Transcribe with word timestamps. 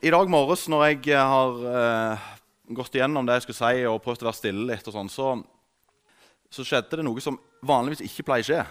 I 0.00 0.08
dag 0.08 0.30
morges 0.32 0.62
når 0.72 0.82
jeg 0.86 1.12
har 1.12 1.58
eh, 1.68 2.28
gått 2.72 2.94
igjennom 2.96 3.26
det 3.28 3.34
jeg 3.36 3.44
skulle 3.44 3.58
si, 3.58 3.80
og 3.84 3.98
prøvd 4.00 4.22
å 4.24 4.26
være 4.30 4.38
stille 4.38 4.62
litt, 4.70 4.86
og 4.88 4.94
sånn, 4.94 5.10
så, 5.12 5.26
så, 6.48 6.64
skjedde 6.64 6.96
det 6.96 7.04
noe 7.04 7.20
som 7.20 7.36
vanligvis 7.68 8.00
ikke 8.06 8.24
pleier 8.30 8.46
å 8.46 8.48
skje. 8.48 8.62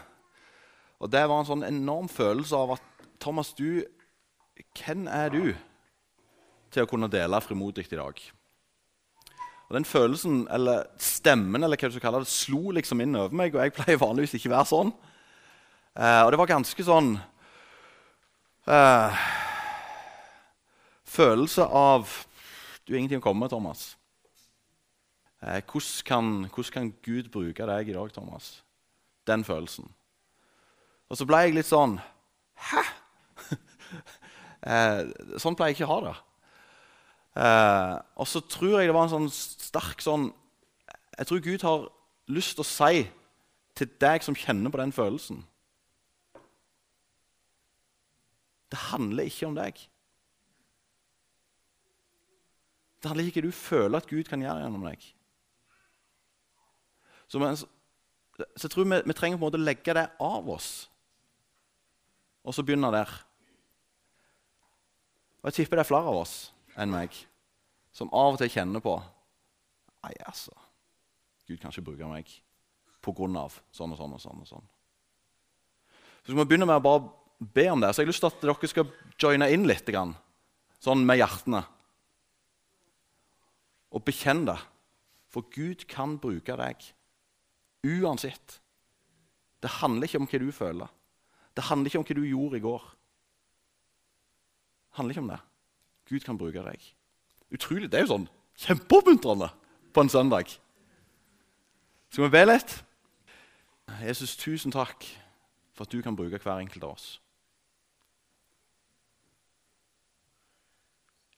Og 0.98 1.12
Det 1.14 1.22
var 1.30 1.38
en 1.38 1.46
sånn 1.46 1.68
enorm 1.68 2.08
følelse 2.10 2.58
av 2.58 2.74
at 2.80 3.06
Thomas, 3.22 3.52
du, 3.54 3.84
hvem 4.80 5.06
er 5.06 5.30
du 5.36 5.44
til 6.74 6.88
å 6.88 6.90
kunne 6.90 7.12
dele 7.14 7.42
frimodig 7.46 7.86
i 7.86 8.00
dag? 8.00 8.24
Og 9.70 9.78
Den 9.78 9.86
følelsen, 9.86 10.48
eller 10.50 10.88
stemmen, 10.98 11.62
eller 11.62 11.78
hva 11.78 11.92
du 11.92 12.00
skal 12.00 12.08
kalle 12.08 12.24
det, 12.24 12.32
slo 12.34 12.74
liksom 12.74 13.06
inn 13.06 13.14
over 13.14 13.38
meg. 13.38 13.54
Og 13.54 13.62
jeg 13.68 13.76
pleier 13.78 14.02
vanligvis 14.02 14.34
ikke 14.40 14.56
være 14.56 14.72
sånn. 14.72 14.90
Eh, 15.94 16.24
og 16.24 16.34
det 16.34 16.42
var 16.42 16.50
ganske 16.56 16.88
sånn 16.90 17.20
eh, 18.66 19.22
Følelse 21.10 21.66
av 21.66 22.10
Du 22.86 22.94
har 22.94 23.00
ingenting 23.00 23.22
å 23.22 23.26
komme 23.26 23.46
med, 23.46 23.52
Thomas. 23.54 23.96
Eh, 25.42 25.62
hvordan, 25.62 26.06
kan, 26.06 26.30
hvordan, 26.50 26.72
kan, 26.74 26.94
Gud 27.06 27.30
bruke 27.34 27.66
deg 27.70 27.90
i 27.90 27.96
dag, 27.96 28.14
Thomas? 28.14 28.64
Den 29.28 29.46
følelsen. 29.46 29.88
Og 31.10 31.18
så 31.18 31.26
ble 31.26 31.44
jeg 31.44 31.56
litt 31.56 31.70
sånn 31.70 31.98
Hæ? 32.70 32.82
eh, 34.74 35.02
sånn 35.42 35.56
pleier 35.58 35.72
jeg 35.72 35.80
ikke 35.80 35.88
å 35.88 35.94
ha 35.94 36.00
det. 36.08 36.16
Eh, 37.40 37.94
og 38.20 38.28
så 38.28 38.42
tror 38.46 38.80
jeg 38.80 38.90
det 38.90 38.98
var 38.98 39.08
en 39.08 39.16
sånn 39.16 39.30
sterk 39.32 40.02
sånn 40.04 40.32
Jeg 41.16 41.30
tror 41.30 41.46
Gud 41.46 41.66
har 41.66 41.86
lyst 42.30 42.58
til 42.58 42.66
å 42.66 42.70
si 42.70 43.06
til 43.80 43.94
deg 44.02 44.26
som 44.26 44.36
kjenner 44.38 44.74
på 44.74 44.82
den 44.82 44.92
følelsen 44.92 45.46
Det 48.70 48.82
handler 48.90 49.30
ikke 49.30 49.48
om 49.48 49.56
deg. 49.58 49.80
Det 53.00 53.10
handler 53.10 53.30
ikke 53.30 53.44
om 53.44 53.48
du 53.48 53.56
føler 53.56 54.02
at 54.02 54.10
Gud 54.10 54.28
kan 54.28 54.42
gjøre 54.44 54.64
gjennom 54.64 54.86
deg. 54.90 55.04
Så, 57.30 57.40
men, 57.40 57.56
så 57.56 58.66
jeg 58.66 58.74
tror 58.74 58.88
vi, 58.88 59.02
vi, 59.06 59.16
trenger 59.16 59.38
på 59.38 59.44
en 59.44 59.48
måte 59.48 59.60
å 59.60 59.64
legge 59.64 59.96
det 59.96 60.08
av 60.24 60.50
oss, 60.50 60.90
og 62.44 62.56
så 62.56 62.66
begynne 62.66 62.92
der. 62.94 63.12
Og 65.40 65.52
Jeg 65.52 65.62
tipper 65.62 65.80
det 65.80 65.86
er 65.86 65.92
flere 65.92 66.12
av 66.12 66.20
oss 66.24 66.36
enn 66.80 66.92
meg 66.92 67.16
som 67.96 68.12
av 68.16 68.36
og 68.36 68.42
til 68.42 68.52
kjenner 68.52 68.84
på 68.84 68.98
Nei, 70.00 70.14
altså 70.24 70.54
Gud 71.50 71.60
kan 71.60 71.74
ikke 71.74 71.90
bruke 71.90 72.08
meg 72.08 72.30
på 73.04 73.12
grunn 73.16 73.36
av 73.40 73.56
sånn 73.76 73.92
og 73.92 74.00
sånn 74.00 74.14
og 74.16 74.22
sånn. 74.24 74.44
og 74.44 74.48
sånn. 74.48 74.68
Så 76.22 76.30
skal 76.30 76.40
vi 76.40 76.46
begynne 76.52 76.68
med 76.70 76.80
å 76.80 76.84
bare 76.84 77.02
be 77.40 77.66
om 77.72 77.82
det. 77.82 77.90
Så 77.92 78.02
jeg 78.02 78.08
har 78.08 78.12
lyst 78.14 78.24
til 78.24 78.30
at 78.30 78.44
dere 78.44 78.70
skal 78.72 78.92
joine 79.20 79.50
inn 79.52 79.68
litt, 79.68 79.90
sånn 80.84 81.04
med 81.08 81.20
hjertene. 81.20 81.64
Og 83.92 84.04
bekjenn 84.06 84.46
det. 84.48 84.58
For 85.30 85.46
Gud 85.54 85.86
kan 85.90 86.18
bruke 86.22 86.56
deg 86.58 86.88
uansett. 87.86 88.60
Det 89.62 89.70
handler 89.80 90.08
ikke 90.08 90.20
om 90.22 90.28
hva 90.30 90.40
du 90.42 90.52
føler. 90.52 90.90
Det 91.56 91.68
handler 91.68 91.92
ikke 91.92 92.00
om 92.00 92.08
hva 92.08 92.16
du 92.18 92.26
gjorde 92.26 92.58
i 92.58 92.64
går. 92.64 92.90
Det 94.90 94.98
handler 94.98 95.16
ikke 95.16 95.26
om 95.26 95.32
det. 95.34 95.40
Gud 96.10 96.26
kan 96.26 96.38
bruke 96.38 96.64
deg. 96.66 96.86
Utrolig, 97.54 97.92
Det 97.92 97.98
er 98.00 98.06
jo 98.06 98.14
sånn 98.14 98.30
kjempeoppmuntrende 98.60 99.50
på 99.94 100.02
en 100.02 100.10
søndag. 100.10 100.52
Skal 102.10 102.26
vi 102.26 102.34
be 102.34 102.46
litt? 102.46 102.84
Jesus, 104.02 104.36
tusen 104.38 104.74
takk 104.74 105.06
for 105.74 105.86
at 105.86 105.92
du 105.92 106.02
kan 106.02 106.16
bruke 106.16 106.38
hver 106.38 106.60
enkelt 106.60 106.84
av 106.84 106.94
oss. 106.94 107.08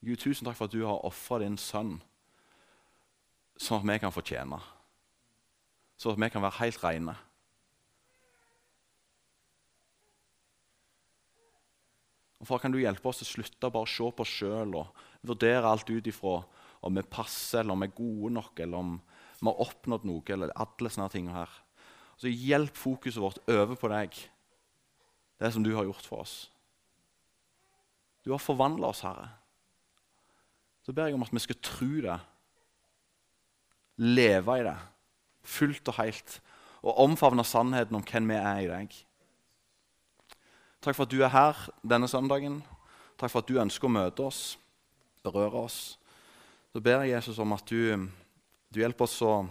Gud, 0.02 0.18
tusen 0.18 0.48
takk 0.48 0.58
for 0.58 0.66
at 0.66 0.74
du 0.74 0.82
har 0.86 1.06
ofra 1.06 1.40
din 1.44 1.58
sønn, 1.62 2.00
sånn 3.62 3.82
at 3.82 3.90
vi 3.90 3.98
kan 4.02 4.14
fortjene. 4.14 4.60
Sånn 6.00 6.16
at 6.16 6.24
vi 6.24 6.30
kan 6.34 6.44
være 6.44 6.60
helt 6.62 6.82
rene. 6.84 7.16
Og 12.42 12.50
Far, 12.50 12.62
kan 12.64 12.74
du 12.74 12.80
hjelpe 12.82 13.06
oss 13.06 13.22
å 13.22 13.28
slutte 13.30 13.70
å 13.70 13.74
bare 13.74 13.90
se 13.90 14.08
på 14.10 14.26
oss 14.26 14.38
sjøl 14.40 14.74
og 14.80 15.02
vurdere 15.30 15.70
alt 15.70 15.90
ut 15.92 16.08
ifra 16.10 16.40
om 16.82 16.96
vi 16.98 17.04
passer, 17.06 17.62
eller 17.62 17.76
om 17.76 17.84
vi 17.84 17.92
er 17.92 18.00
gode 18.00 18.32
nok, 18.40 18.56
eller 18.64 18.80
om 18.80 18.96
vi 19.42 19.46
har 19.46 19.62
oppnådd 19.68 20.08
noe, 20.10 20.24
eller 20.34 20.56
alle 20.58 20.90
sånne 20.90 21.12
ting 21.14 21.30
her. 21.30 21.52
Så 22.18 22.32
hjelp 22.34 22.74
fokuset 22.78 23.22
vårt 23.22 23.38
over 23.46 23.78
på 23.78 23.92
deg, 23.94 24.18
det 25.42 25.54
som 25.54 25.62
du 25.66 25.70
har 25.76 25.86
gjort 25.86 26.10
for 26.10 26.26
oss. 26.26 26.36
Du 28.26 28.34
har 28.34 28.42
forvandla 28.42 28.90
oss, 28.90 29.06
Herre 29.06 29.30
så 30.82 30.94
ber 30.94 31.10
jeg 31.10 31.18
om 31.18 31.26
at 31.26 31.34
vi 31.34 31.42
skal 31.44 31.60
tro 31.62 31.90
det, 32.04 32.18
leve 34.02 34.58
i 34.58 34.66
det, 34.66 34.78
fullt 35.46 35.92
og 35.92 35.98
helt, 36.02 36.40
og 36.82 36.98
omfavne 37.06 37.46
sannheten 37.46 37.98
om 37.98 38.06
hvem 38.06 38.34
vi 38.34 38.38
er 38.40 38.62
i 38.64 38.70
deg. 38.70 38.96
Takk 40.82 40.98
for 40.98 41.06
at 41.06 41.14
du 41.14 41.22
er 41.22 41.30
her 41.30 41.58
denne 41.86 42.10
søndagen. 42.10 42.62
Takk 43.22 43.30
for 43.30 43.44
at 43.44 43.50
du 43.50 43.60
ønsker 43.62 43.86
å 43.86 43.94
møte 43.94 44.26
oss, 44.26 44.56
berøre 45.22 45.68
oss. 45.68 45.80
Så 46.74 46.82
ber 46.82 47.04
jeg 47.04 47.14
Jesus 47.14 47.38
om 47.44 47.54
at 47.54 47.68
du, 47.70 48.08
du 48.74 48.82
hjelper 48.82 49.06
oss 49.06 49.20
å 49.22 49.44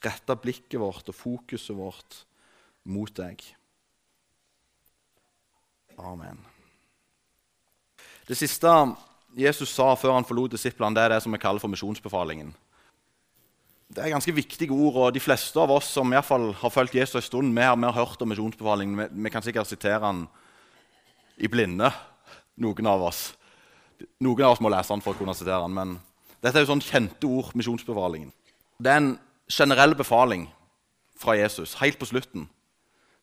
rette 0.00 0.36
blikket 0.38 0.78
vårt 0.80 1.10
og 1.10 1.16
fokuset 1.16 1.74
vårt 1.76 2.22
mot 2.86 3.10
deg. 3.18 3.42
Amen. 5.98 6.38
Det 8.28 8.38
siste 8.38 8.70
Jesus 9.36 9.72
sa 9.74 9.90
før 9.98 10.14
han 10.14 10.26
forlot 10.26 10.54
disiplene, 10.54 10.94
det 10.94 11.02
er 11.02 11.16
det 11.16 11.22
som 11.24 11.34
vi 11.34 11.42
kaller 11.42 11.62
for 11.62 11.72
misjonsbefalingen. 11.72 12.54
Det 13.90 14.04
er 14.04 14.12
ganske 14.12 14.34
viktige 14.34 14.70
ord, 14.70 14.96
og 15.02 15.14
de 15.14 15.22
fleste 15.22 15.58
av 15.58 15.72
oss 15.74 15.88
som 15.96 16.12
i 16.12 16.14
hvert 16.14 16.28
fall 16.28 16.52
har 16.60 16.70
fulgt 16.70 16.94
Jesus 16.94 17.18
en 17.18 17.26
stund, 17.26 17.54
vi 17.56 17.64
har, 17.66 17.74
vi 17.74 17.88
har 17.88 17.96
hørt 17.96 18.20
om 18.22 18.30
misjonsbefalingen. 18.30 19.00
Vi, 19.00 19.06
vi, 19.24 19.32
kan 19.34 19.42
sikkert 19.42 19.66
sitere 19.66 19.98
den 20.04 20.20
i 21.42 21.50
blinde, 21.50 21.90
noen 22.62 22.86
av 22.86 23.02
oss. 23.08 23.24
Noen 24.22 24.44
av 24.46 24.54
oss 24.54 24.62
må 24.62 24.70
lese 24.70 24.94
den 24.94 25.02
for 25.02 25.16
å 25.16 25.18
kunne 25.18 25.34
sitere 25.34 25.64
den, 25.64 25.74
men 25.74 25.96
dette 26.38 26.54
er 26.54 26.62
jo 26.62 26.70
sånn 26.70 26.84
kjente 26.86 27.26
ord, 27.26 27.50
misjonsbefalingen. 27.58 28.30
Det 28.78 28.92
er 28.92 29.02
en 29.02 29.10
generell 29.50 29.98
befaling 29.98 30.46
fra 31.18 31.34
Jesus 31.40 31.74
helt 31.82 31.98
på 31.98 32.08
slutten. 32.12 32.46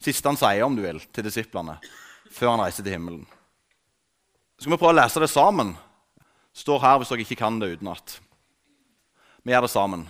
Siste 0.03 0.27
han 0.27 0.37
sier, 0.37 0.65
om 0.67 0.75
du 0.75 0.83
vil, 0.83 0.99
til 1.15 1.25
disiplene 1.25 1.79
før 2.27 2.57
han 2.57 2.65
reiser 2.65 2.83
til 2.83 2.97
himmelen. 2.97 3.23
Skal 4.59 4.75
vi 4.75 4.81
prøve 4.81 4.97
å 4.97 4.99
lese 4.99 5.23
det 5.23 5.31
sammen 5.31 5.77
står 6.57 6.83
her 6.83 6.99
hvis 6.99 7.11
dere 7.13 7.23
ikke 7.23 7.39
kan 7.39 7.59
det 7.61 7.75
utenat. 7.77 8.19
Vi 9.45 9.53
gjør 9.53 9.63
det 9.63 9.71
sammen. 9.71 10.07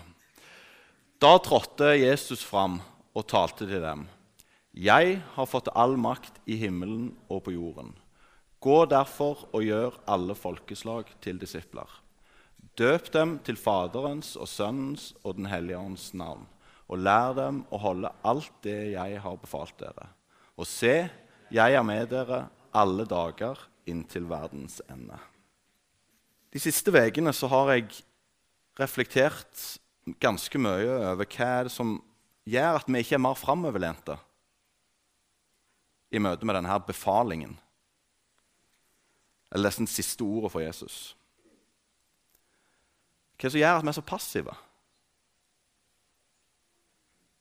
Da 1.18 1.40
trådte 1.42 1.96
Jesus 1.98 2.44
fram 2.46 2.76
og 3.18 3.24
talte 3.26 3.66
til 3.66 3.82
dem. 3.82 4.04
Jeg 4.78 5.16
har 5.34 5.48
fått 5.50 5.72
all 5.74 5.96
makt 5.98 6.36
i 6.46 6.54
himmelen 6.62 7.08
og 7.26 7.48
på 7.48 7.56
jorden. 7.56 7.96
Gå 8.62 8.84
derfor 8.86 9.48
og 9.50 9.66
gjør 9.66 9.98
alle 10.06 10.36
folkeslag 10.38 11.10
til 11.26 11.40
disipler. 11.42 11.90
Døp 12.78 13.10
dem 13.16 13.40
til 13.42 13.58
Faderens 13.58 14.36
og 14.38 14.46
Sønnens 14.46 15.16
og 15.24 15.40
Den 15.40 15.50
hellige 15.50 15.80
ånds 15.82 16.12
navn, 16.14 16.46
og 16.86 17.02
lær 17.02 17.34
dem 17.34 17.64
å 17.74 17.82
holde 17.82 18.14
alt 18.22 18.54
det 18.62 18.78
jeg 18.92 19.18
har 19.26 19.42
befalt 19.42 19.74
dere. 19.82 20.12
Og 20.54 20.70
se, 20.70 21.10
jeg 21.50 21.80
er 21.80 21.88
med 21.88 22.14
dere 22.14 22.44
alle 22.78 23.10
dager 23.10 23.58
inntil 23.90 24.30
verdens 24.30 24.84
ende. 24.86 25.18
De 26.54 26.62
siste 26.62 26.94
ukene 26.94 27.34
har 27.34 27.74
jeg 27.74 28.04
reflektert 28.78 29.66
ganske 30.22 30.60
mye 30.62 30.88
over 31.12 31.26
hva 31.26 31.50
er 31.60 31.68
det 31.68 31.74
som 31.74 31.98
gjør 32.48 32.80
at 32.80 32.88
vi 32.88 33.04
ikke 33.04 33.18
er 33.18 33.24
mer 33.24 33.38
framoverlente 33.38 34.16
i 36.16 36.22
møte 36.24 36.48
med 36.48 36.56
denne 36.56 36.78
befalingen. 36.88 37.58
Eller 39.52 39.68
nesten 39.68 39.88
siste 39.90 40.24
ordet 40.24 40.52
for 40.54 40.64
Jesus. 40.64 41.16
Hva 43.36 43.48
er 43.48 43.50
det 43.50 43.56
som 43.56 43.62
gjør 43.62 43.82
at 43.82 43.86
vi 43.86 43.92
er 43.92 44.00
så 44.00 44.08
passive? 44.08 44.56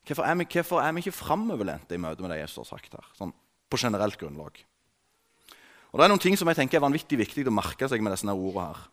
Hvorfor 0.07 0.23
er 0.23 0.37
vi, 0.39 0.47
hvorfor 0.53 0.79
er 0.79 0.93
vi 0.95 1.03
ikke 1.03 1.19
framoverlente 1.19 1.95
i 1.95 1.99
møte 1.99 2.23
med 2.23 2.31
det 2.31 2.41
Jesus 2.41 2.61
har 2.63 2.77
sagt 2.77 2.93
her? 2.95 3.07
Sånn, 3.17 3.33
på 3.67 3.79
generelt 3.79 4.19
grunnlag. 4.19 4.59
Og 5.91 5.99
Det 5.99 6.05
er 6.05 6.11
noen 6.11 6.21
ting 6.21 6.37
som 6.39 6.47
jeg 6.51 6.59
tenker 6.59 6.79
er 6.79 6.85
vanvittig 6.85 7.19
viktig 7.19 7.47
å 7.47 7.55
merke 7.55 7.87
seg 7.89 8.03
med 8.03 8.13
disse 8.13 8.27
ordene 8.27 8.69
her. 8.69 8.85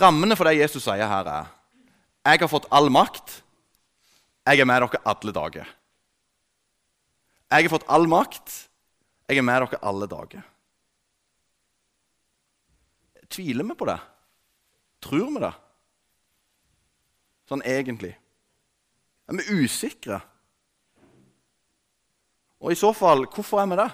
Rammene 0.00 0.36
for 0.36 0.48
det 0.48 0.56
Jesus 0.56 0.84
sier 0.86 1.08
her, 1.08 1.28
er 1.28 1.52
jeg 2.24 2.40
har 2.40 2.50
fått 2.50 2.68
all 2.72 2.90
makt. 2.92 3.40
Jeg 4.44 4.60
er 4.60 4.68
med 4.68 4.84
dere 4.84 5.00
alle 5.08 5.32
dager. 5.36 5.68
Jeg 7.52 7.66
har 7.66 7.72
fått 7.72 7.88
all 7.92 8.08
makt. 8.10 8.54
Jeg 9.28 9.40
er 9.40 9.46
med 9.46 9.64
dere 9.66 9.80
alle 9.84 10.08
dager. 10.08 10.44
Tviler 13.28 13.66
vi 13.66 13.76
på 13.76 13.88
det? 13.88 13.98
Tror 15.04 15.30
vi 15.34 15.42
det? 15.42 15.52
Sånn 17.50 17.64
egentlig. 17.68 18.14
Er 19.28 19.40
vi 19.40 19.60
usikre? 19.64 20.20
Og 22.64 22.72
i 22.72 22.78
så 22.78 22.94
fall, 22.96 23.26
hvorfor 23.28 23.60
er 23.60 23.68
vi 23.68 23.80
det? 23.82 23.90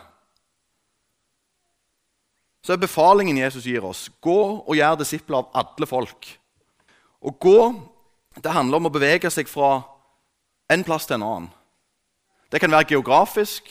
så 2.61 2.75
er 2.75 2.83
befalingen 2.83 3.41
Jesus 3.41 3.65
gir 3.67 3.85
oss, 3.89 4.09
gå 4.21 4.41
og 4.61 4.77
gjør 4.77 4.99
disipler 5.01 5.41
av 5.41 5.63
alle 5.63 5.89
folk. 5.89 6.29
Og 7.25 7.39
gå 7.41 7.61
det 8.45 8.53
handler 8.55 8.81
om 8.81 8.89
å 8.89 8.93
bevege 8.95 9.31
seg 9.33 9.49
fra 9.51 9.81
en 10.71 10.85
plass 10.87 11.07
til 11.09 11.19
en 11.19 11.27
annen. 11.27 11.49
Det 12.51 12.61
kan 12.63 12.73
være 12.73 12.89
geografisk, 12.95 13.69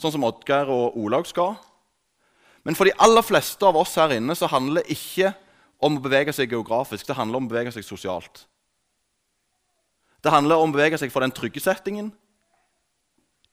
sånn 0.00 0.14
som 0.14 0.24
Oddgeir 0.26 0.70
og 0.72 0.96
Olaug 0.98 1.28
skal. 1.28 1.54
Men 2.66 2.74
for 2.74 2.88
de 2.88 2.96
aller 3.02 3.22
fleste 3.22 3.62
av 3.66 3.78
oss 3.78 3.94
her 4.00 4.16
inne 4.16 4.34
så 4.34 4.48
handler 4.50 4.82
det 4.82 4.96
ikke 4.96 5.32
om 5.82 5.98
å 5.98 6.02
bevege 6.02 6.32
seg 6.34 6.50
geografisk, 6.50 7.06
det 7.06 7.16
handler 7.18 7.38
om 7.38 7.46
å 7.46 7.52
bevege 7.52 7.72
seg 7.74 7.84
sosialt. 7.86 8.46
Det 10.24 10.32
handler 10.32 10.58
om 10.58 10.72
å 10.72 10.74
bevege 10.74 10.98
seg 10.98 11.12
fra 11.12 11.22
den 11.22 11.34
trygge 11.34 11.62
settingen 11.62 12.10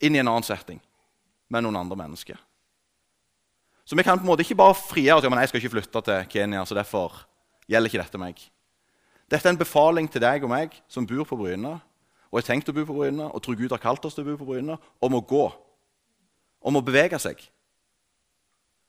inn 0.03 0.15
i 0.15 0.21
en 0.21 0.31
annen 0.31 0.47
setting 0.47 0.79
med 1.53 1.65
noen 1.65 1.77
andre 1.83 1.99
mennesker. 1.99 2.39
Så 3.85 3.99
vi 3.99 4.05
kan 4.07 4.17
på 4.17 4.23
en 4.23 4.31
måte 4.31 4.45
ikke 4.45 4.57
bare 4.57 4.79
frigjøre 4.79 5.19
oss 5.19 5.27
ja, 5.27 5.29
men 5.29 5.43
jeg 5.43 5.51
skal 5.51 5.61
ikke 5.61 5.75
flytte 5.75 6.01
til 6.07 6.27
Kenya, 6.31 6.63
så 6.65 6.77
derfor 6.77 7.19
gjelder 7.69 7.91
ikke 7.91 8.01
dette 8.01 8.21
meg. 8.21 8.39
Dette 9.33 9.49
er 9.49 9.55
en 9.55 9.57
befaling 9.57 10.05
til 10.13 10.21
deg 10.21 10.43
og 10.45 10.51
meg 10.51 10.75
som 10.91 11.07
bor 11.09 11.25
på 11.25 11.37
Bryne, 11.39 11.79
og 12.29 12.37
har 12.37 12.45
tenkt 12.45 12.69
å 12.69 12.75
bo 12.75 12.83
på 12.85 12.99
Bryne, 12.99 13.31
og 13.33 13.41
tror 13.41 13.57
Gud 13.57 13.73
har 13.73 13.81
kalt 13.81 14.05
oss 14.05 14.13
til 14.13 14.21
å 14.25 14.27
bo 14.27 14.37
på 14.43 14.51
Bryne, 14.51 14.77
om 15.01 15.17
å 15.17 15.23
gå. 15.25 15.47
Om 16.61 16.77
å 16.77 16.83
bevege 16.85 17.17
seg. 17.21 17.41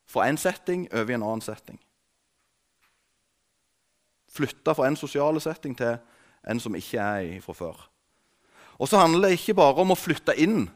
Fra 0.04 0.28
en 0.28 0.36
setting 0.40 0.84
over 0.92 1.14
i 1.14 1.16
en 1.16 1.24
annen 1.24 1.44
setting. 1.44 1.80
Flytte 4.34 4.76
fra 4.76 4.90
en 4.90 5.00
sosial 5.00 5.40
setting 5.40 5.76
til 5.78 5.96
en 6.44 6.60
som 6.60 6.76
ikke 6.76 7.00
er 7.00 7.40
fra 7.44 7.56
før. 7.56 7.82
Og 8.76 8.90
så 8.90 9.00
handler 9.00 9.28
det 9.30 9.38
ikke 9.38 9.56
bare 9.56 9.80
om 9.80 9.94
å 9.94 9.98
flytte 9.98 10.36
inn 10.44 10.66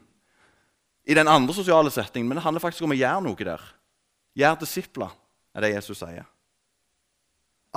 i 1.05 1.17
den 1.17 1.29
andre 1.29 1.53
sosiale 1.53 1.91
settingen, 1.93 2.29
men 2.29 2.39
det 2.39 2.45
handler 2.47 2.63
faktisk 2.63 2.87
om 2.87 2.95
å 2.95 2.97
gjøre 2.97 3.25
noe 3.25 3.45
der. 3.53 3.61
Gjør 4.39 4.61
disipler, 4.63 5.13
er 5.53 5.65
det 5.65 5.75
Jesus 5.75 6.01
sier. 6.01 6.25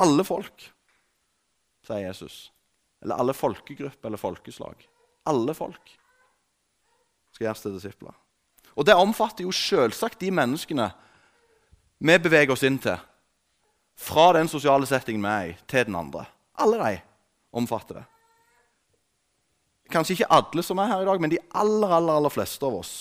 Alle 0.01 0.25
folk, 0.25 0.72
sier 1.87 2.07
Jesus. 2.07 2.51
Eller 3.03 3.19
alle 3.19 3.35
folkegrupper 3.35 4.09
eller 4.09 4.21
folkeslag. 4.21 4.89
Alle 5.27 5.55
folk 5.55 5.95
skal 7.33 7.49
gjøres 7.49 7.65
til 7.65 7.75
disipler. 7.77 8.15
Og 8.77 8.87
det 8.87 8.97
omfatter 8.97 9.45
jo 9.45 9.53
selvsagt 9.55 10.21
de 10.21 10.31
menneskene 10.33 10.89
vi 12.03 12.19
beveger 12.19 12.55
oss 12.55 12.65
inn 12.67 12.79
til. 12.83 12.99
Fra 13.99 14.33
den 14.35 14.49
sosiale 14.51 14.89
settingen 14.89 15.23
vi 15.23 15.33
er 15.33 15.51
i, 15.51 15.59
til 15.69 15.87
den 15.87 15.99
andre. 15.99 16.25
Alle 16.59 16.79
de 16.81 17.03
omfatter 17.53 18.01
det. 18.01 18.07
Kanskje 19.93 20.17
ikke 20.17 20.33
alle 20.33 20.65
som 20.65 20.81
er 20.81 20.89
her 20.89 21.03
i 21.05 21.09
dag, 21.09 21.21
men 21.21 21.31
de 21.31 21.43
aller, 21.51 21.91
aller, 21.91 22.17
aller 22.17 22.33
fleste 22.33 22.67
av 22.67 22.79
oss 22.81 22.95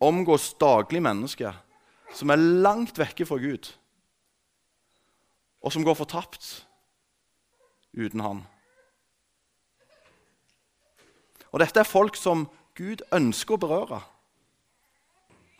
omgås 0.00 0.54
daglig 0.56 1.02
mennesker 1.04 1.56
som 2.16 2.32
er 2.32 2.40
langt 2.64 2.96
vekke 2.98 3.26
fra 3.28 3.36
Gud, 3.36 3.68
og 5.60 5.74
som 5.74 5.84
går 5.84 5.98
fortapt 5.98 6.46
uten 7.96 8.20
Han. 8.24 8.42
Og 11.50 11.60
dette 11.62 11.82
er 11.82 11.88
folk 11.88 12.16
som 12.18 12.46
Gud 12.78 13.02
ønsker 13.12 13.56
å 13.56 13.60
berøre. 13.60 14.00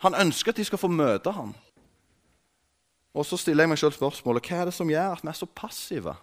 Han 0.01 0.17
ønsker 0.17 0.53
at 0.53 0.61
de 0.61 0.65
skal 0.65 0.81
få 0.81 0.89
møte 0.89 1.33
ham. 1.35 1.51
Og 3.11 3.27
så 3.27 3.37
stiller 3.37 3.67
jeg 3.67 3.73
meg 3.73 3.81
selv 3.81 3.97
spørsmålet 3.97 4.47
hva 4.47 4.61
er 4.61 4.69
det 4.69 4.75
som 4.75 4.89
gjør 4.89 5.17
at 5.17 5.25
vi 5.25 5.29
er 5.29 5.37
så 5.37 5.47
passive? 5.51 6.15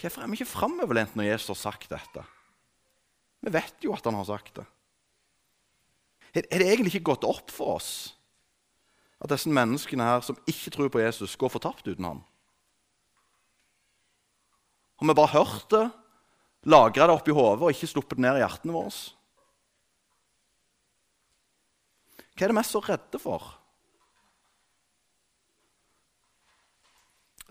Hvorfor 0.00 0.22
er 0.22 0.30
vi 0.30 0.38
ikke 0.38 0.52
framoverlent 0.52 1.18
når 1.18 1.32
Jesus 1.32 1.50
har 1.52 1.60
sagt 1.72 1.90
dette? 1.90 2.24
Vi 3.44 3.52
vet 3.52 3.84
jo 3.84 3.92
at 3.96 4.06
han 4.06 4.16
har 4.16 4.28
sagt 4.30 4.54
det. 4.60 4.64
Er 6.34 6.58
det 6.58 6.66
egentlig 6.66 6.94
ikke 6.94 7.12
gått 7.12 7.26
opp 7.28 7.52
for 7.54 7.76
oss 7.76 7.90
at 9.22 9.30
disse 9.30 9.50
menneskene 9.52 10.06
her 10.06 10.24
som 10.24 10.38
ikke 10.50 10.72
tror 10.74 10.90
på 10.92 11.02
Jesus, 11.02 11.36
går 11.38 11.52
fortapt 11.52 11.86
uten 11.86 12.08
ham? 12.08 12.24
Har 15.04 15.08
vi 15.12 15.14
bare 15.18 15.36
hørt 15.36 15.66
det, 15.68 15.90
lagra 16.64 17.06
det 17.10 17.12
oppi 17.12 17.32
hodet 17.36 17.60
og 17.60 17.74
ikke 17.74 17.90
sluppet 17.90 18.20
ned 18.24 18.38
i 18.38 18.40
hjertene 18.40 18.72
våre? 18.72 18.88
Hva 22.32 22.46
er 22.46 22.48
det 22.48 22.56
vi 22.56 22.62
er 22.62 22.68
så 22.70 22.80
redde 22.86 23.20
for? 23.20 23.50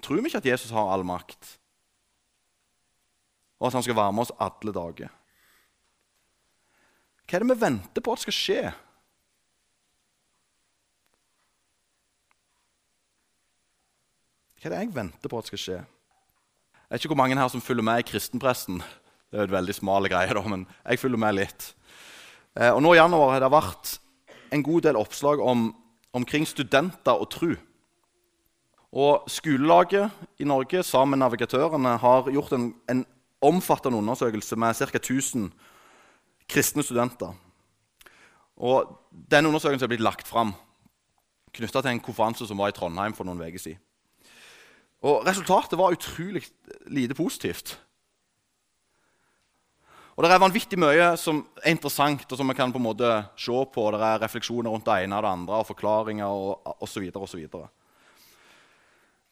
Tror 0.01 0.17
vi 0.17 0.33
ikke 0.33 0.41
at 0.41 0.49
Jesus 0.49 0.73
har 0.73 0.89
all 0.95 1.05
makt, 1.05 1.53
og 3.61 3.69
at 3.69 3.77
han 3.77 3.85
skal 3.85 4.01
være 4.01 4.17
med 4.17 4.25
oss 4.25 4.33
alle 4.41 4.73
dager? 4.73 5.13
Hva 7.21 7.37
er 7.37 7.45
det 7.45 7.53
vi 7.53 7.61
venter 7.69 8.01
på 8.01 8.17
at 8.17 8.25
skal 8.25 8.39
skje? 8.41 8.61
Hva 14.57 14.71
er 14.71 14.73
det 14.73 14.87
jeg 14.87 14.95
venter 15.03 15.29
på 15.29 15.37
at 15.37 15.53
skal 15.53 15.67
skje? 15.69 15.83
Jeg 16.93 16.99
vet 16.99 17.05
ikke 17.07 17.15
hvor 17.15 17.23
mange 17.23 17.37
her 17.41 17.47
som 17.49 17.61
følger 17.61 17.81
med 17.81 18.03
i 18.03 18.05
kristenpresten. 18.05 18.75
Det 18.77 19.33
er 19.33 19.39
jo 19.41 19.47
et 19.47 19.53
veldig 19.55 19.73
smale 19.73 20.09
greie, 20.13 20.29
da, 20.29 20.41
men 20.45 20.67
jeg 20.85 20.99
følger 21.01 21.17
med 21.17 21.33
litt. 21.33 21.63
Eh, 22.53 22.69
og 22.69 22.83
nå 22.85 22.91
I 22.93 22.99
januar 22.99 23.31
har 23.33 23.41
det 23.41 23.47
vært 23.49 23.93
en 24.53 24.61
god 24.61 24.83
del 24.85 24.99
oppslag 24.99 25.39
om, 25.41 25.71
omkring 26.13 26.45
studenter 26.45 27.17
og 27.17 27.31
tru. 27.33 27.55
Og 28.93 29.25
Skolelaget 29.25 30.37
i 30.37 30.45
Norge 30.45 30.83
sammen 30.85 31.17
med 31.17 31.23
navigatørene 31.23 31.95
har 31.97 32.29
gjort 32.29 32.53
en, 32.59 32.67
en 32.85 33.01
omfattende 33.41 33.97
undersøkelse 33.97 34.53
med 34.61 34.77
ca. 34.77 34.85
1000 35.01 35.47
kristne 36.45 36.85
studenter. 36.85 37.33
Og 38.61 38.99
Den 39.09 39.49
undersøkelsen 39.49 39.89
er 39.89 39.95
blitt 39.95 40.05
lagt 40.05 40.29
fram 40.29 40.53
knytta 41.57 41.81
til 41.81 41.95
en 41.95 42.05
konferanse 42.05 42.45
som 42.45 42.61
var 42.61 42.69
i 42.69 42.77
Trondheim 42.77 43.17
for 43.17 43.25
noen 43.25 43.41
uker 43.41 43.65
siden. 43.65 43.81
Og 45.03 45.25
Resultatet 45.27 45.75
var 45.79 45.91
utrolig 45.91 46.45
lite 46.87 47.15
positivt. 47.15 47.77
Og 50.13 50.23
Det 50.23 50.29
er 50.29 50.41
vanvittig 50.43 50.77
mye 50.77 51.05
som 51.17 51.39
er 51.57 51.71
interessant, 51.73 52.25
og 52.29 52.37
som 52.37 52.47
vi 52.47 52.53
kan 52.53 52.71
på 52.71 52.77
en 52.77 52.85
måte 52.85 53.09
se 53.35 53.65
på. 53.73 53.91
Det 53.91 54.01
er 54.01 54.21
refleksjoner 54.21 54.69
rundt 54.69 54.85
det 54.85 55.03
ene 55.03 55.17
og 55.17 55.23
det 55.25 55.31
andre, 55.31 55.55
og 55.57 55.67
forklaringer 55.67 56.25
og 56.25 56.83
osv. 56.85 57.09
og 57.15 57.29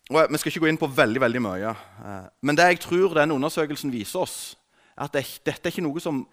Vi 0.10 0.38
skal 0.38 0.52
ikke 0.52 0.60
gå 0.60 0.72
inn 0.72 0.82
på 0.82 0.90
veldig 0.90 1.22
veldig 1.22 1.42
mye. 1.42 1.70
Eh, 1.70 2.26
men 2.42 2.56
det 2.56 2.66
jeg 2.66 2.80
tror 2.80 3.14
denne 3.14 3.38
undersøkelsen 3.38 3.92
viser 3.94 4.20
oss, 4.20 4.56
er 4.98 5.06
at 5.06 5.14
dette 5.14 5.62
er 5.62 5.72
ikke 5.72 5.86
noe 5.86 6.02
som 6.02 6.26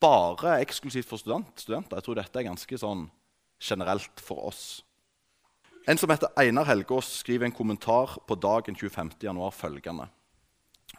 bare 0.00 0.58
er 0.58 0.66
eksklusivt 0.66 1.08
for 1.08 1.16
studenter. 1.16 1.96
Jeg 1.96 2.04
tror 2.04 2.14
dette 2.20 2.38
er 2.38 2.50
ganske 2.50 2.78
sånn 2.78 3.08
generelt 3.58 4.20
for 4.20 4.50
oss. 4.50 4.82
En 5.88 5.98
som 6.00 6.12
heter 6.12 6.32
Einar 6.36 6.68
Helgaas, 6.68 7.08
skriver 7.24 7.48
en 7.48 7.56
kommentar 7.56 8.18
på 8.28 8.36
dagen 8.36 8.76
25.1 8.76 9.50
følgende. 9.52 10.08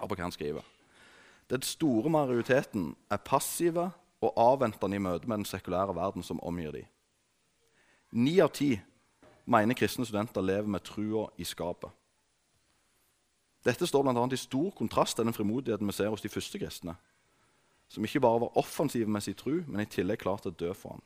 På 0.07 0.15
hva 0.15 0.27
han 0.27 0.35
skriver. 0.35 0.65
Den 1.50 1.62
store 1.62 2.09
majoriteten 2.09 2.95
er 3.12 3.21
passive 3.21 3.91
og 4.21 4.33
avventende 4.38 4.97
i 4.97 5.01
møte 5.01 5.29
med 5.29 5.43
den 5.43 5.50
sekulære 5.50 5.95
verden 5.95 6.24
som 6.24 6.41
omgir 6.41 6.71
dem. 6.74 6.88
Ni 8.12 8.39
av 8.39 8.53
ti 8.55 8.75
mener 9.45 9.77
kristne 9.77 10.05
studenter 10.07 10.41
lever 10.41 10.69
med 10.71 10.85
trua 10.85 11.27
i 11.38 11.45
skapet. 11.45 11.91
Dette 13.65 13.88
står 13.88 14.05
bl.a. 14.05 14.25
i 14.31 14.38
stor 14.38 14.69
kontrast 14.77 15.17
til 15.17 15.25
den 15.25 15.33
frimodigheten 15.33 15.89
vi 15.89 15.93
ser 15.97 16.12
hos 16.13 16.21
de 16.21 16.29
første 16.29 16.59
kristne, 16.62 16.95
som 17.89 18.05
ikke 18.05 18.21
bare 18.21 18.41
var 18.45 18.57
offensive 18.62 19.09
med 19.09 19.21
sin 19.21 19.38
tru, 19.38 19.63
men 19.67 19.81
i 19.81 19.89
tillegg 19.89 20.21
klarte 20.21 20.50
å 20.50 20.57
dø 20.57 20.71
for 20.74 20.95
han. 20.95 21.05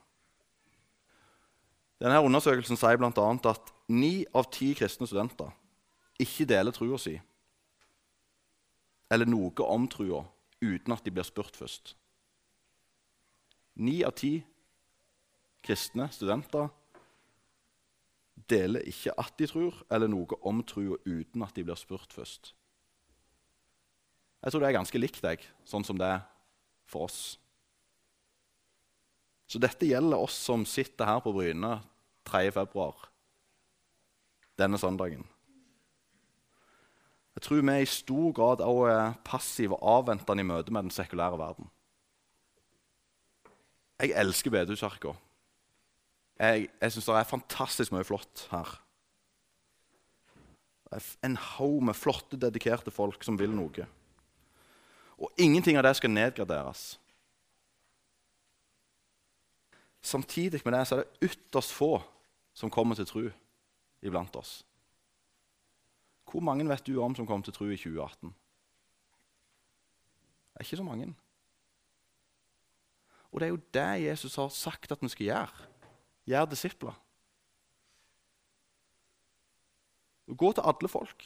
Denne 1.99 2.19
Undersøkelsen 2.23 2.79
sier 2.79 2.99
bl.a. 2.99 3.11
at 3.51 3.73
ni 3.91 4.23
av 4.35 4.47
ti 4.51 4.71
kristne 4.77 5.07
studenter 5.07 5.51
ikke 6.19 6.47
deler 6.47 6.75
trua 6.75 6.99
si 6.99 7.17
eller 9.09 9.29
noe 9.29 9.65
om 9.65 9.87
trua 9.89 10.23
uten 10.61 10.93
at 10.93 11.05
de 11.05 11.13
blir 11.13 11.27
spurt 11.27 11.57
først. 11.57 11.95
Ni 13.79 14.01
av 14.03 14.15
ti 14.19 14.39
kristne 15.65 16.09
studenter 16.13 16.69
deler 18.49 18.85
ikke 18.89 19.13
at 19.19 19.35
de 19.39 19.47
tror, 19.49 19.75
eller 19.91 20.09
noe 20.11 20.39
om 20.47 20.61
trua 20.67 20.97
uten 21.05 21.43
at 21.45 21.55
de 21.55 21.65
blir 21.67 21.79
spurt 21.79 22.13
først. 22.15 22.53
Jeg 24.39 24.51
tror 24.51 24.63
det 24.63 24.69
er 24.69 24.77
ganske 24.79 25.01
likt 25.01 25.21
deg, 25.23 25.43
sånn 25.67 25.83
som 25.83 25.99
det 25.99 26.07
er 26.07 26.21
for 26.89 27.09
oss. 27.09 27.37
Så 29.49 29.59
dette 29.59 29.87
gjelder 29.89 30.21
oss 30.21 30.37
som 30.37 30.63
sitter 30.69 31.09
her 31.09 31.23
på 31.25 31.33
Bryne 31.35 31.79
3.2. 32.29 32.87
denne 34.59 34.77
søndagen. 34.77 35.25
Jeg 37.39 37.45
tror 37.45 37.61
vi 37.61 37.71
er 37.71 37.85
i 37.85 37.87
stor 37.87 38.31
grad 38.35 38.59
også 38.59 38.87
er 38.91 39.13
passive 39.23 39.77
og 39.77 39.93
avventende 40.01 40.43
i 40.43 40.47
møte 40.49 40.73
med 40.75 40.89
den 40.89 40.91
sekulære 40.91 41.37
verden. 41.39 41.69
Jeg 44.01 44.11
elsker 44.19 44.51
bedehuskirka. 44.51 45.13
Jeg, 46.35 46.67
jeg 46.81 46.91
syns 46.91 47.07
det 47.07 47.15
er 47.15 47.29
fantastisk 47.29 47.95
mye 47.95 48.03
flott 48.03 48.43
her. 48.51 48.75
En 51.23 51.39
haug 51.55 51.79
med 51.87 51.95
flotte, 51.95 52.35
dedikerte 52.35 52.91
folk 52.91 53.23
som 53.23 53.39
vil 53.39 53.55
noe. 53.55 53.87
Og 55.15 55.31
ingenting 55.39 55.79
av 55.79 55.87
det 55.87 55.95
skal 55.95 56.11
nedgraderes. 56.11 56.99
Samtidig 60.03 60.59
med 60.65 60.75
det 60.75 60.87
så 60.87 60.99
er 60.99 61.05
det 61.05 61.31
ytterst 61.31 61.71
få 61.71 62.01
som 62.51 62.71
kommer 62.71 62.99
til 62.99 63.07
tro 63.07 63.29
iblant 64.03 64.35
oss. 64.35 64.57
Hvor 66.29 66.43
mange 66.45 66.67
vet 66.69 66.85
du 66.85 66.99
om 67.01 67.15
som 67.17 67.27
kom 67.27 67.43
til 67.43 67.53
tro 67.55 67.65
i 67.65 67.77
2018? 67.77 68.29
Det 70.53 70.61
er 70.61 70.67
ikke 70.67 70.81
så 70.81 70.85
mange. 70.85 71.09
Og 73.29 73.39
det 73.39 73.47
er 73.47 73.53
jo 73.53 73.61
det 73.73 74.03
Jesus 74.03 74.35
har 74.35 74.49
sagt 74.53 74.91
at 74.91 75.01
vi 75.01 75.09
skal 75.09 75.25
gjøre. 75.25 75.67
Gjøre 76.29 76.49
disipler. 76.51 76.97
Gå 80.29 80.51
til 80.53 80.65
alle 80.65 80.89
folk. 80.89 81.25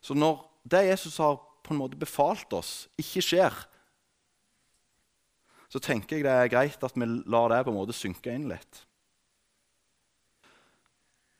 Så 0.00 0.14
når 0.14 0.42
det 0.66 0.86
Jesus 0.86 1.16
har 1.22 1.38
på 1.62 1.74
en 1.74 1.80
måte 1.82 1.98
befalt 1.98 2.52
oss, 2.54 2.88
ikke 2.98 3.22
skjer, 3.22 3.54
så 5.68 5.82
tenker 5.82 6.16
jeg 6.16 6.26
det 6.26 6.34
er 6.34 6.50
greit 6.50 6.82
at 6.86 6.94
vi 6.94 7.06
lar 7.26 7.50
det 7.50 7.64
på 7.66 7.74
en 7.74 7.78
måte 7.80 7.94
synke 7.96 8.34
inn 8.34 8.48
litt. 8.50 8.85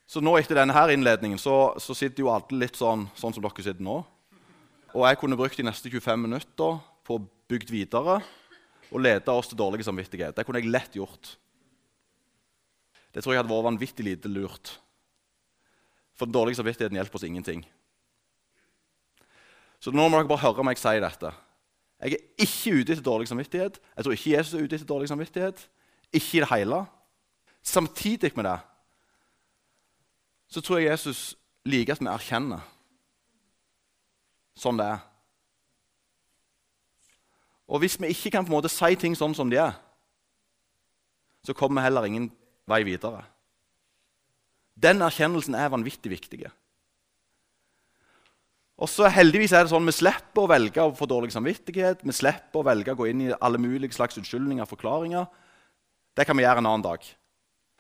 Så 0.07 0.23
nå 0.23 0.37
etter 0.39 0.55
denne 0.55 0.75
her 0.75 0.93
innledningen 0.95 1.39
så, 1.39 1.75
så 1.83 1.95
sitter 1.99 2.23
jo 2.23 2.31
alle 2.31 2.61
litt 2.63 2.79
sånn, 2.79 3.09
sånn 3.19 3.35
som 3.35 3.43
dere 3.43 3.65
sitter 3.65 3.83
nå. 3.83 3.99
Og 4.95 5.03
jeg 5.03 5.19
kunne 5.19 5.39
brukt 5.39 5.59
de 5.59 5.67
neste 5.67 5.91
25 5.91 6.23
minutter 6.23 6.79
på 7.07 7.19
å 7.19 7.25
bygge 7.51 7.75
videre 7.75 8.21
og 8.87 9.03
lede 9.03 9.35
oss 9.35 9.51
til 9.51 9.59
dårlig 9.59 9.85
samvittighet. 9.85 10.37
Det 10.37 10.45
kunne 10.47 10.63
jeg 10.63 10.71
lett 10.71 10.95
gjort. 10.95 11.33
Det 13.11 13.25
tror 13.25 13.35
jeg 13.35 13.43
hadde 13.43 13.51
vært 13.51 13.67
vanvittig 13.67 14.07
lite 14.07 14.31
lurt. 14.31 14.77
For 16.17 16.29
den 16.29 16.37
dårlige 16.37 16.61
samvittigheten 16.61 16.97
hjelper 16.97 17.19
oss 17.19 17.27
ingenting. 17.27 17.67
Så 19.83 19.93
nå 19.93 20.07
må 20.07 20.21
dere 20.21 20.31
bare 20.31 20.45
høre 20.47 20.65
meg 20.65 20.79
si 20.81 20.95
dette. 21.03 21.33
Jeg 22.07 22.15
er 22.15 22.47
ikke 22.47 22.79
ute 22.79 22.95
etter 22.95 23.05
dårlig 23.05 23.29
samvittighet. 23.29 23.81
Jeg 23.81 24.07
tror 24.07 24.15
ikke 24.15 24.33
Jesus 24.37 24.55
er 24.55 24.65
ute 24.65 24.79
etter 24.79 24.89
dårlig 24.89 25.11
samvittighet. 25.11 25.67
Ikke 26.15 26.39
i 26.39 26.43
det 26.45 26.51
hele. 26.53 26.81
Samtidig 27.67 28.31
med 28.39 28.47
det 28.47 28.57
så 30.49 30.63
tror 30.63 30.81
jeg 30.81 30.91
Jesus 30.93 31.35
liker 31.67 31.97
at 31.97 32.03
vi 32.03 32.11
erkjenner 32.11 32.65
sånn 34.57 34.79
det 34.81 34.87
er. 34.89 35.01
Og 37.67 37.83
hvis 37.83 37.99
vi 38.01 38.13
ikke 38.15 38.31
kan 38.33 38.47
på 38.47 38.53
en 38.53 38.57
måte 38.57 38.71
si 38.73 38.95
ting 38.97 39.17
sånn 39.19 39.35
som 39.37 39.51
de 39.51 39.59
er, 39.61 39.75
så 41.45 41.55
kommer 41.55 41.81
vi 41.81 41.87
heller 41.89 42.07
ingen 42.07 42.29
vei 42.71 42.81
videre. 42.87 43.25
Den 44.77 45.03
erkjennelsen 45.05 45.57
er 45.59 45.73
vanvittig 45.73 46.13
viktig. 46.13 46.47
Og 48.77 48.91
så 48.93 49.09
heldigvis 49.09 49.55
er 49.57 49.65
det 49.65 49.73
sånn 49.73 49.87
Vi 49.89 49.95
slipper 49.97 50.45
å 50.45 50.51
velge 50.51 50.85
å 50.85 50.95
få 50.95 51.09
dårlig 51.09 51.33
samvittighet. 51.33 52.03
Vi 52.05 52.15
slipper 52.17 52.61
å 52.61 52.67
velge 52.67 52.93
å 52.93 52.99
gå 52.99 53.07
inn 53.09 53.23
i 53.25 53.31
alle 53.35 53.61
mulige 53.61 53.97
slags 53.97 54.19
unnskyldninger 54.21 54.67
og 54.67 54.73
forklaringer. 54.73 55.29
Det 56.17 56.27
kan 56.29 56.37
vi 56.37 56.45
gjøre 56.45 56.61
en 56.61 56.69
annen 56.69 56.85
dag. 56.85 57.07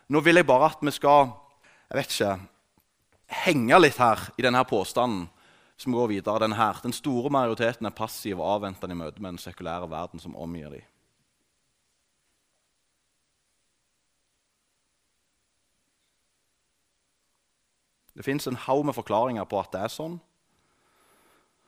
Nå 0.08 0.22
vil 0.24 0.40
jeg 0.40 0.48
bare 0.48 0.70
at 0.72 0.84
vi 0.84 0.94
skal 0.94 1.34
jeg 1.86 1.98
vet 2.00 2.14
ikke, 2.14 2.32
henge 3.26 3.78
litt 3.80 3.98
her 4.00 4.28
i 4.38 4.44
denne 4.46 4.62
påstanden 4.68 5.26
som 5.76 5.92
går 5.92 6.08
videre. 6.14 6.40
Den, 6.42 6.56
her. 6.56 6.78
den 6.82 6.94
store 6.94 7.30
majoriteten 7.30 7.86
er 7.86 7.94
passiv 7.94 8.40
og 8.40 8.56
avventende 8.56 8.96
i 8.96 8.98
møte 8.98 9.22
med 9.22 9.36
den 9.36 9.42
sekulære 9.42 9.90
verden 9.90 10.22
som 10.22 10.36
omgir 10.36 10.70
dem. 10.72 10.84
Det 18.16 18.24
fins 18.24 18.46
en 18.48 18.56
haug 18.56 18.86
med 18.88 18.96
forklaringer 18.96 19.44
på 19.44 19.58
at 19.60 19.74
det 19.74 19.82
er 19.84 19.92
sånn. 19.92 20.16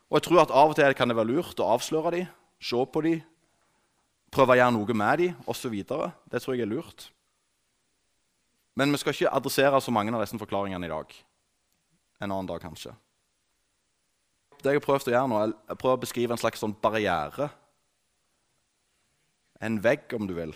Og 0.08 0.16
jeg 0.16 0.24
tror 0.24 0.46
at 0.46 0.54
Av 0.56 0.70
og 0.72 0.78
til 0.78 0.94
kan 0.96 1.10
det 1.10 1.18
være 1.18 1.28
lurt 1.28 1.60
å 1.60 1.74
avsløre 1.74 2.14
dem, 2.14 2.30
se 2.56 2.80
på 2.88 3.02
dem, 3.04 3.20
prøve 4.32 4.54
å 4.54 4.56
gjøre 4.56 4.72
noe 4.78 4.96
med 4.96 5.20
dem 5.20 5.42
osv. 5.44 5.74
Det 5.76 6.40
tror 6.40 6.56
jeg 6.56 6.64
er 6.64 6.70
lurt. 6.72 7.10
Men 8.78 8.94
vi 8.94 9.00
skal 9.02 9.12
ikke 9.12 9.34
adressere 9.36 9.80
så 9.84 9.92
mange 9.92 10.14
av 10.14 10.24
disse 10.24 10.40
forklaringene 10.40 10.88
i 10.88 10.92
dag. 10.94 11.12
En 12.18 12.30
annen 12.30 12.48
dag, 12.50 12.62
kanskje. 12.62 12.94
Det 14.58 14.72
jeg 14.72 14.80
har 14.80 14.84
prøvd 14.84 15.10
å 15.10 15.14
gjøre 15.14 15.30
nå, 15.30 15.40
jeg 15.70 15.78
prøver 15.78 15.98
å 16.00 16.02
beskrive 16.02 16.34
en 16.34 16.40
slags 16.40 16.62
sånn 16.62 16.74
barriere. 16.82 17.46
En 19.62 19.78
vegg, 19.82 20.10
om 20.18 20.26
du 20.26 20.34
vil. 20.34 20.54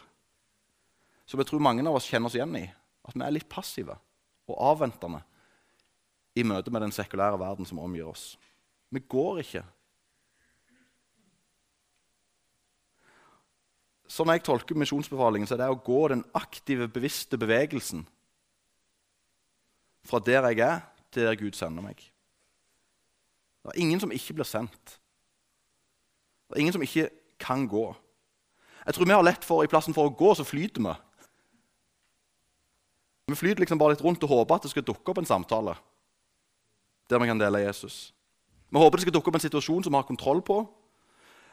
Som 1.26 1.38
jeg 1.38 1.50
tror 1.50 1.62
mange 1.62 1.84
av 1.86 1.98
oss 1.98 2.08
kjenner 2.10 2.30
oss 2.30 2.38
igjen 2.38 2.56
i. 2.58 2.66
At 3.06 3.14
vi 3.14 3.22
er 3.26 3.34
litt 3.34 3.50
passive 3.50 3.94
og 4.50 4.58
avventende 4.58 5.22
i 6.38 6.42
møte 6.46 6.72
med 6.74 6.82
den 6.86 6.94
sekulære 6.94 7.38
verden 7.38 7.68
som 7.68 7.80
omgir 7.82 8.10
oss. 8.10 8.32
Vi 8.92 9.00
går 9.00 9.42
ikke. 9.44 9.62
Sånn 14.12 14.32
jeg 14.34 14.42
tolker 14.44 14.76
misjonsbefalingen, 14.76 15.48
så 15.48 15.56
er 15.56 15.62
det 15.62 15.70
å 15.72 15.78
gå 15.80 16.00
den 16.12 16.24
aktive, 16.36 16.90
bevisste 16.90 17.38
bevegelsen 17.40 18.04
fra 20.04 20.18
der 20.20 20.50
jeg 20.50 20.60
er, 20.66 20.82
til 21.12 21.26
der 21.28 21.38
Gud 21.38 21.56
sender 21.56 21.84
meg. 21.84 22.00
Det 23.62 23.74
er 23.74 23.80
ingen 23.84 24.00
som 24.02 24.12
ikke 24.12 24.34
blir 24.38 24.48
sendt. 24.48 24.98
Det 26.48 26.56
er 26.56 26.64
ingen 26.64 26.74
som 26.74 26.82
ikke 26.82 27.08
kan 27.40 27.68
gå. 27.68 27.86
Jeg 28.86 28.94
tror 28.94 29.06
vi 29.06 29.14
har 29.14 29.22
lett 29.24 29.44
for, 29.44 29.62
I 29.62 29.70
plassen 29.70 29.94
for 29.94 30.10
å 30.10 30.14
gå, 30.16 30.34
så 30.34 30.44
flyter 30.46 30.82
vi. 30.82 30.94
Vi 33.30 33.38
flyter 33.38 33.62
liksom 33.62 33.78
bare 33.78 33.94
litt 33.94 34.02
rundt 34.04 34.24
og 34.26 34.32
håper 34.32 34.58
at 34.58 34.66
det 34.66 34.72
skal 34.72 34.84
dukke 34.86 35.12
opp 35.12 35.22
en 35.22 35.28
samtale 35.28 35.76
der 37.10 37.20
vi 37.20 37.28
kan 37.28 37.40
dele 37.40 37.60
Jesus. 37.60 38.12
Vi 38.72 38.80
håper 38.80 38.96
det 38.96 39.04
skal 39.04 39.14
dukke 39.14 39.28
opp 39.28 39.36
en 39.36 39.44
situasjon 39.44 39.84
som 39.84 39.92
vi 39.92 40.00
har 40.00 40.08
kontroll 40.08 40.40
på, 40.44 40.62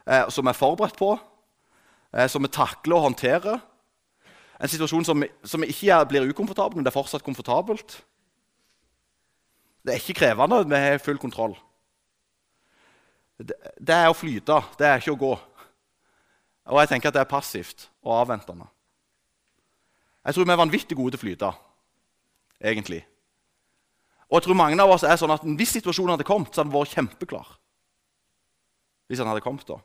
eh, 0.07 0.29
som 0.31 0.45
vi 0.45 0.53
er 0.53 0.57
forberedt 0.57 0.97
på, 0.97 1.17
eh, 2.13 2.27
som 2.27 2.43
vi 2.43 2.47
takler 2.47 2.95
og 2.95 3.09
håndterer. 3.09 3.59
En 4.59 4.71
situasjon 4.71 5.05
som, 5.05 5.23
som 5.43 5.63
ikke 5.63 6.05
blir 6.07 6.29
ukomfortabel, 6.31 6.77
men 6.77 6.85
det 6.85 6.93
er 6.93 6.99
fortsatt 6.99 7.23
komfortabelt. 7.23 8.01
Det 9.83 9.93
er 9.93 10.01
ikke 10.01 10.19
krevende. 10.21 10.63
Vi 10.67 10.81
har 10.83 11.03
full 11.03 11.19
kontroll. 11.21 11.55
Det, 13.39 13.55
det 13.79 13.95
er 13.95 14.09
å 14.11 14.17
flyte, 14.17 14.57
det 14.79 14.87
er 14.87 14.99
ikke 14.99 15.15
å 15.15 15.21
gå. 15.21 15.31
Og 16.69 16.81
jeg 16.81 16.91
tenker 16.91 17.09
at 17.09 17.15
det 17.15 17.21
er 17.23 17.31
passivt 17.31 17.87
og 18.03 18.17
avventende. 18.17 18.67
Jeg 20.27 20.35
tror 20.35 20.45
vi 20.45 20.53
er 20.53 20.59
vanvittig 20.59 20.97
gode 20.99 21.15
til 21.15 21.21
å 21.21 21.23
flyte, 21.23 21.51
egentlig. 22.59 22.99
Og 24.29 24.37
jeg 24.37 24.45
tror 24.45 24.59
mange 24.59 24.83
av 24.83 24.91
oss 24.93 25.05
er 25.07 25.17
sånn 25.17 25.33
at 25.33 25.45
Hvis 25.57 25.71
situasjonen 25.79 26.13
hadde 26.13 26.27
kommet, 26.27 26.51
så 26.53 26.61
hadde 26.61 26.69
den 26.69 26.75
vært 26.75 26.93
kjempeklar. 26.93 27.47
Hvis 29.09 29.23
den 29.23 29.31
hadde 29.31 29.41
kommet 29.41 29.65
da. 29.65 29.79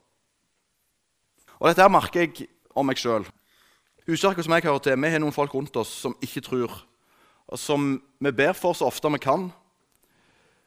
Og 1.62 1.70
Dette 1.70 1.86
her 1.86 1.92
merker 1.92 2.26
jeg 2.26 2.50
om 2.76 2.84
meg 2.84 3.00
sjøl. 3.00 3.24
Huskirka 4.04 4.42
som 4.44 4.52
jeg 4.52 4.66
hører 4.66 4.82
til, 4.84 4.98
vi 5.00 5.12
har 5.14 5.22
noen 5.22 5.32
folk 5.32 5.54
rundt 5.54 5.78
oss 5.80 5.94
som 6.02 6.16
ikke 6.20 6.42
tror. 6.44 6.74
Og 7.48 7.60
som 7.60 7.94
vi 8.20 8.32
ber 8.36 8.52
for 8.58 8.76
så 8.76 8.90
ofte 8.90 9.08
vi 9.14 9.22
kan. 9.22 9.48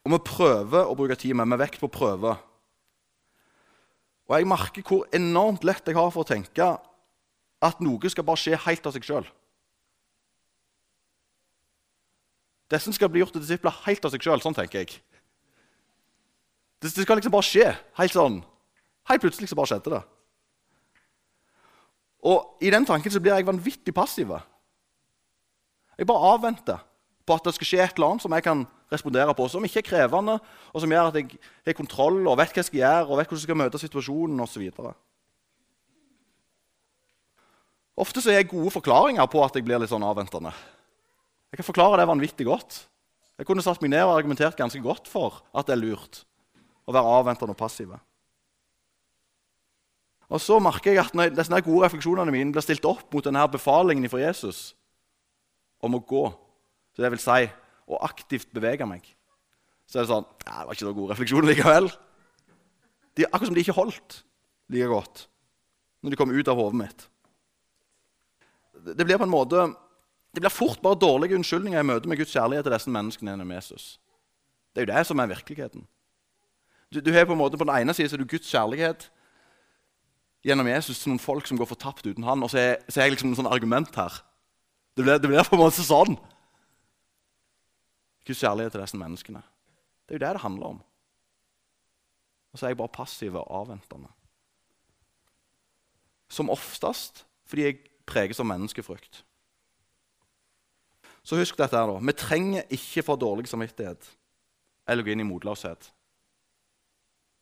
Og 0.08 0.14
vi 0.14 0.24
prøver 0.24 0.88
å 0.88 0.96
bruke 0.96 1.18
tid 1.20 1.36
med, 1.36 1.50
med 1.52 1.60
vekt 1.60 1.82
på 1.82 1.90
å 1.90 1.92
prøve. 1.92 2.38
Og 4.28 4.36
jeg 4.38 4.48
merker 4.48 4.86
hvor 4.88 5.04
enormt 5.16 5.66
lett 5.68 5.84
jeg 5.84 5.98
har 5.98 6.14
for 6.16 6.24
å 6.24 6.30
tenke 6.30 6.68
at 7.68 7.82
noe 7.84 8.12
skal 8.12 8.24
bare 8.24 8.40
skje 8.40 8.60
helt 8.68 8.88
av 8.88 8.96
seg 8.96 9.04
sjøl. 9.04 9.28
Disse 12.72 12.94
skal 12.96 13.12
bli 13.12 13.20
gjort 13.20 13.36
til 13.36 13.44
disipler 13.44 13.76
helt 13.84 14.08
av 14.08 14.14
seg 14.14 14.24
sjøl. 14.24 14.44
Sånn 14.44 14.56
tenker 14.56 14.86
jeg. 14.86 14.96
Det, 16.80 16.88
det, 16.88 17.04
skal 17.04 17.20
liksom 17.20 17.36
bare 17.36 17.48
skje. 17.50 17.68
Helt 18.00 18.16
sånn. 18.16 18.40
Helt 19.12 19.24
plutselig 19.24 19.52
så 19.52 19.60
bare 19.60 19.72
skjedde 19.74 19.96
det. 19.98 20.02
Og 22.32 22.64
i 22.64 22.72
den 22.72 22.88
tanken 22.88 23.12
så 23.12 23.20
blir 23.24 23.36
jeg 23.36 23.48
vanvittig 23.48 23.96
passiv. 23.96 24.32
Jeg 26.00 26.08
bare 26.08 26.32
avventer 26.32 26.80
på 27.28 27.36
at 27.36 27.44
det 27.44 27.56
skal 27.60 27.72
skje 27.74 27.84
et 27.84 28.00
eller 28.00 28.14
annet 28.14 28.24
som 28.24 28.36
jeg 28.36 28.48
kan 28.48 28.68
respondere 28.91 29.34
på, 29.36 29.48
som 29.51 29.65
ikke 29.67 29.82
er 29.82 29.88
krevende, 29.88 30.38
og 30.72 30.82
som 30.84 30.91
gjør 30.91 31.10
at 31.12 31.20
jeg 31.20 31.39
har 31.67 31.77
kontroll 31.77 32.22
og 32.24 32.38
vet 32.39 32.53
hva 32.53 32.62
jeg 32.62 32.70
skal 32.70 32.82
gjøre, 32.82 33.06
og 33.08 33.20
vet 33.20 33.27
hvordan 33.27 33.41
jeg 33.41 33.48
skal 33.48 33.60
møte 33.60 33.82
situasjonen 33.82 34.44
osv. 34.46 34.67
Ofte 37.98 38.22
så 38.22 38.32
er 38.32 38.41
jeg 38.41 38.51
gode 38.53 38.72
forklaringer 38.75 39.27
på 39.32 39.41
at 39.44 39.58
jeg 39.58 39.65
blir 39.65 39.82
litt 39.82 39.91
sånn 39.91 40.06
avventende. 40.06 40.53
Jeg 41.51 41.60
kan 41.60 41.67
forklare 41.67 42.00
det 42.00 42.10
vanvittig 42.10 42.48
godt. 42.48 42.84
Jeg 43.38 43.48
kunne 43.48 43.63
satt 43.65 43.82
meg 43.84 43.94
ned 43.94 44.06
og 44.06 44.15
argumentert 44.15 44.58
ganske 44.58 44.82
godt 44.82 45.10
for 45.10 45.41
at 45.53 45.67
det 45.67 45.75
er 45.75 45.84
lurt 45.84 46.24
å 46.88 46.94
være 46.96 47.17
avventende 47.20 47.53
og 47.53 47.60
passive. 47.60 48.00
Og 50.27 50.41
så 50.44 50.58
merker 50.60 50.91
jeg 50.91 51.06
at 51.06 51.15
når 51.15 51.32
disse 51.36 51.62
gode 51.63 51.86
refleksjonene 51.86 52.34
mine 52.34 52.51
blir 52.56 52.65
stilt 52.65 52.86
opp 52.88 53.13
mot 53.15 53.24
denne 53.24 53.46
befalingen 53.51 54.12
fra 54.12 54.20
Jesus 54.20 54.74
om 55.79 55.96
å 55.96 56.03
gå, 56.03 56.25
så 56.96 57.03
det 57.03 57.13
vil 57.13 57.22
si 57.22 57.48
å 57.88 58.00
aktivt 58.03 58.50
bevege 58.56 58.88
meg, 58.89 59.06
så 59.88 60.00
er 60.00 60.06
det 60.06 60.12
sånn 60.12 60.25
ja, 60.44 60.53
Det 60.60 60.67
var 60.67 60.75
ikke 60.75 60.88
noen 60.88 60.98
god 60.98 61.12
refleksjon 61.13 61.48
likevel. 61.48 61.89
De, 63.15 63.25
akkurat 63.25 63.50
som 63.50 63.56
de 63.56 63.63
ikke 63.63 63.77
holdt 63.77 64.22
like 64.74 64.89
godt 64.91 65.27
når 66.03 66.13
de 66.13 66.20
kom 66.20 66.34
ut 66.34 66.50
av 66.51 66.60
hodet 66.60 66.77
mitt. 66.77 67.06
Det 68.94 69.06
blir 69.08 69.20
på 69.20 69.25
en 69.25 69.34
måte 69.34 69.63
det 70.36 70.44
blir 70.44 70.53
fort 70.53 70.82
bare 70.84 71.00
dårlige 71.01 71.34
unnskyldninger 71.34 71.82
i 71.82 71.88
møte 71.88 72.10
med 72.10 72.20
Guds 72.20 72.36
kjærlighet 72.36 72.67
til 72.67 72.74
disse 72.75 72.91
menneskene 72.94 73.32
gjennom 73.34 73.53
Jesus. 73.56 73.86
Det 74.70 74.84
er 74.84 74.86
jo 74.86 74.91
det 74.91 75.06
som 75.10 75.22
er 75.24 75.32
virkeligheten. 75.32 75.88
Du, 76.94 77.00
du 77.01 77.10
har 77.15 77.25
på 77.25 77.34
en 77.34 77.39
måte 77.39 77.58
på 77.58 77.65
den 77.65 77.74
ene 77.74 77.96
siden 77.98 78.27
Guds 78.29 78.51
kjærlighet 78.51 79.08
gjennom 80.46 80.70
Jesus 80.70 81.01
til 81.01 81.12
noen 81.12 81.24
folk 81.24 81.50
som 81.50 81.58
går 81.58 81.72
fortapt 81.72 82.06
uten 82.06 82.27
han, 82.27 82.44
og 82.46 82.51
så 82.53 82.60
er, 82.62 82.75
så 82.86 83.01
er 83.01 83.08
jeg 83.08 83.17
liksom 83.17 83.32
en 83.32 83.39
sånn 83.39 83.50
argument 83.50 83.98
her. 83.98 84.22
Det 84.94 85.08
blir, 85.08 85.17
det 85.17 85.32
blir, 85.32 85.41
på 85.50 85.58
en 85.58 85.63
måte 85.63 85.84
sånn. 85.84 86.20
Guds 88.27 88.43
kjærlighet 88.43 88.75
til 88.75 88.84
disse 88.84 89.00
menneskene. 89.00 89.41
Det 90.07 90.15
er 90.15 90.19
jo 90.19 90.25
det 90.25 90.34
det 90.36 90.43
handler 90.43 90.74
om. 90.75 90.81
Og 92.51 92.60
så 92.60 92.65
er 92.65 92.74
jeg 92.74 92.79
bare 92.79 92.96
passiv 92.96 93.36
og 93.39 93.48
avventende. 93.62 94.10
Som 96.29 96.51
oftest 96.51 97.24
fordi 97.48 97.63
jeg 97.63 97.79
preges 98.07 98.39
av 98.43 98.48
menneskefrykt. 98.50 99.22
Så 101.24 101.39
husk 101.39 101.60
dette 101.60 101.75
her 101.75 101.88
da. 101.88 102.00
Vi 102.00 102.15
trenger 102.15 102.67
ikke 102.72 103.03
få 103.03 103.15
dårlig 103.19 103.48
samvittighet 103.51 104.10
eller 104.88 105.03
gå 105.03 105.12
inn 105.12 105.24
i 105.24 105.27
motløshet. 105.27 105.89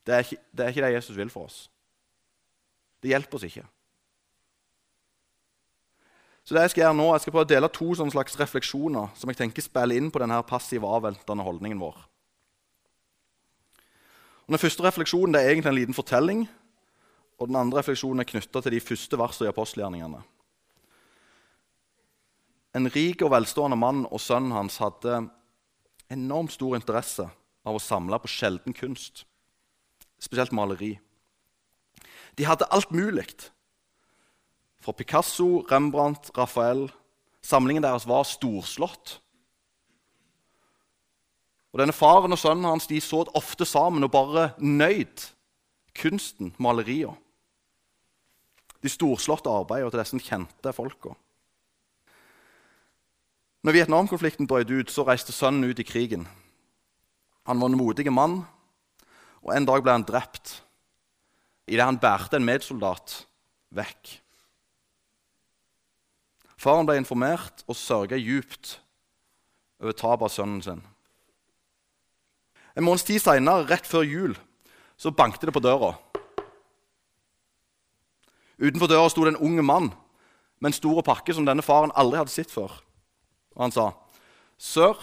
Det 0.06 0.20
det 0.54 0.64
er 0.64 0.70
ikke 0.70 0.86
det 0.86 0.94
Jesus 0.94 1.16
vil 1.16 1.30
for 1.30 1.46
oss. 1.50 1.66
Det 3.02 3.10
hjelper 3.10 3.38
oss 3.38 3.46
ikke. 3.46 3.66
Så 6.46 6.54
det 6.54 6.62
Jeg 6.62 6.70
skal 6.70 6.82
gjøre 6.84 6.94
nå, 6.94 7.06
jeg 7.10 7.24
skal 7.24 7.32
prøve 7.34 7.44
å 7.48 7.50
dele 7.50 7.68
to 7.74 7.88
slags 7.96 8.36
refleksjoner 8.38 9.08
som 9.18 9.30
jeg 9.30 9.38
tenker 9.40 9.64
spiller 9.64 9.98
inn 9.98 10.12
på 10.14 10.20
denne 10.22 10.38
passive, 10.46 10.86
avventende 10.86 11.42
holdningen 11.42 11.80
vår. 11.82 11.96
Og 14.46 14.54
den 14.54 14.62
første 14.62 14.84
refleksjonen 14.86 15.34
er 15.34 15.50
egentlig 15.50 15.72
en 15.72 15.78
liten 15.80 15.96
fortelling. 15.96 16.44
Og 17.42 17.50
den 17.50 17.58
andre 17.58 17.80
refleksjonen 17.80 18.22
er 18.22 18.30
knytta 18.30 18.62
til 18.62 18.76
de 18.76 18.80
første 18.80 19.18
versene 19.18 19.48
i 19.48 19.50
apostelgjerningene. 19.50 20.22
En 22.78 22.90
rik 22.94 23.24
og 23.26 23.32
velstående 23.34 23.80
mann 23.80 24.04
og 24.06 24.22
sønnen 24.22 24.54
hans 24.54 24.78
hadde 24.78 25.24
enormt 26.12 26.54
stor 26.54 26.76
interesse 26.78 27.26
av 27.66 27.74
å 27.74 27.82
samle 27.82 28.20
på 28.22 28.30
sjelden 28.30 28.76
kunst, 28.76 29.24
spesielt 30.22 30.54
maleri. 30.54 30.94
De 32.38 32.46
hadde 32.46 32.68
alt 32.70 32.94
mulig. 32.94 33.50
Fra 34.86 34.92
Picasso, 34.92 35.64
Rembrandt, 35.66 36.30
Raphael. 36.38 36.84
Samlingen 37.42 37.82
deres 37.82 38.04
var 38.06 38.22
storslått. 38.22 39.16
Og 41.74 41.80
denne 41.80 41.94
Faren 41.94 42.30
og 42.30 42.38
sønnen 42.38 42.68
hans 42.70 42.86
de 42.86 43.00
så 43.02 43.24
ofte 43.34 43.66
sammen 43.66 44.06
og 44.06 44.12
bare 44.14 44.44
nøyd 44.62 45.24
kunsten, 45.98 46.52
maleriene. 46.62 47.16
De 48.78 48.92
storslåtte 48.92 49.50
arbeidene 49.50 49.90
til 49.90 50.02
disse 50.04 50.20
kjente 50.22 50.72
folka. 50.76 51.16
Når 53.66 53.74
Vietnamkonflikten 53.74 54.46
brøt 54.46 54.70
ut, 54.70 54.92
så 54.92 55.02
reiste 55.08 55.34
sønnen 55.34 55.66
ut 55.66 55.82
i 55.82 55.88
krigen. 55.88 56.28
Han 57.50 57.58
var 57.58 57.72
en 57.72 57.80
modig 57.80 58.06
mann, 58.14 58.38
og 59.42 59.50
en 59.50 59.66
dag 59.66 59.82
ble 59.82 59.96
han 59.98 60.06
drept 60.06 60.60
idet 61.66 61.82
han 61.82 61.98
bærte 61.98 62.38
en 62.38 62.46
medsoldat 62.46 63.16
vekk. 63.74 64.14
Faren 66.56 66.88
ble 66.88 66.96
informert 67.00 67.64
og 67.68 67.76
sørga 67.76 68.16
djupt 68.16 68.78
over 69.82 69.92
tapet 69.92 70.28
av 70.28 70.32
sønnen 70.32 70.62
sin. 70.64 70.82
En 72.76 72.84
måneds 72.84 73.04
tid 73.08 73.20
seinere, 73.20 73.66
rett 73.68 73.88
før 73.88 74.04
jul, 74.04 74.34
så 74.96 75.12
bankte 75.12 75.48
det 75.48 75.54
på 75.56 75.62
døra. 75.64 75.94
Utenfor 78.56 78.88
døra 78.88 79.08
sto 79.12 79.24
det 79.24 79.34
en 79.34 79.44
ung 79.44 79.60
mann 79.64 79.90
med 80.60 80.70
en 80.70 80.76
stor 80.76 81.02
pakke 81.04 81.34
som 81.36 81.44
denne 81.44 81.64
faren 81.64 81.92
aldri 81.96 82.20
hadde 82.20 82.32
sett 82.32 82.52
før. 82.52 82.72
Og 83.56 83.66
han 83.66 83.72
sa, 83.72 83.92
'Sør, 84.56 84.96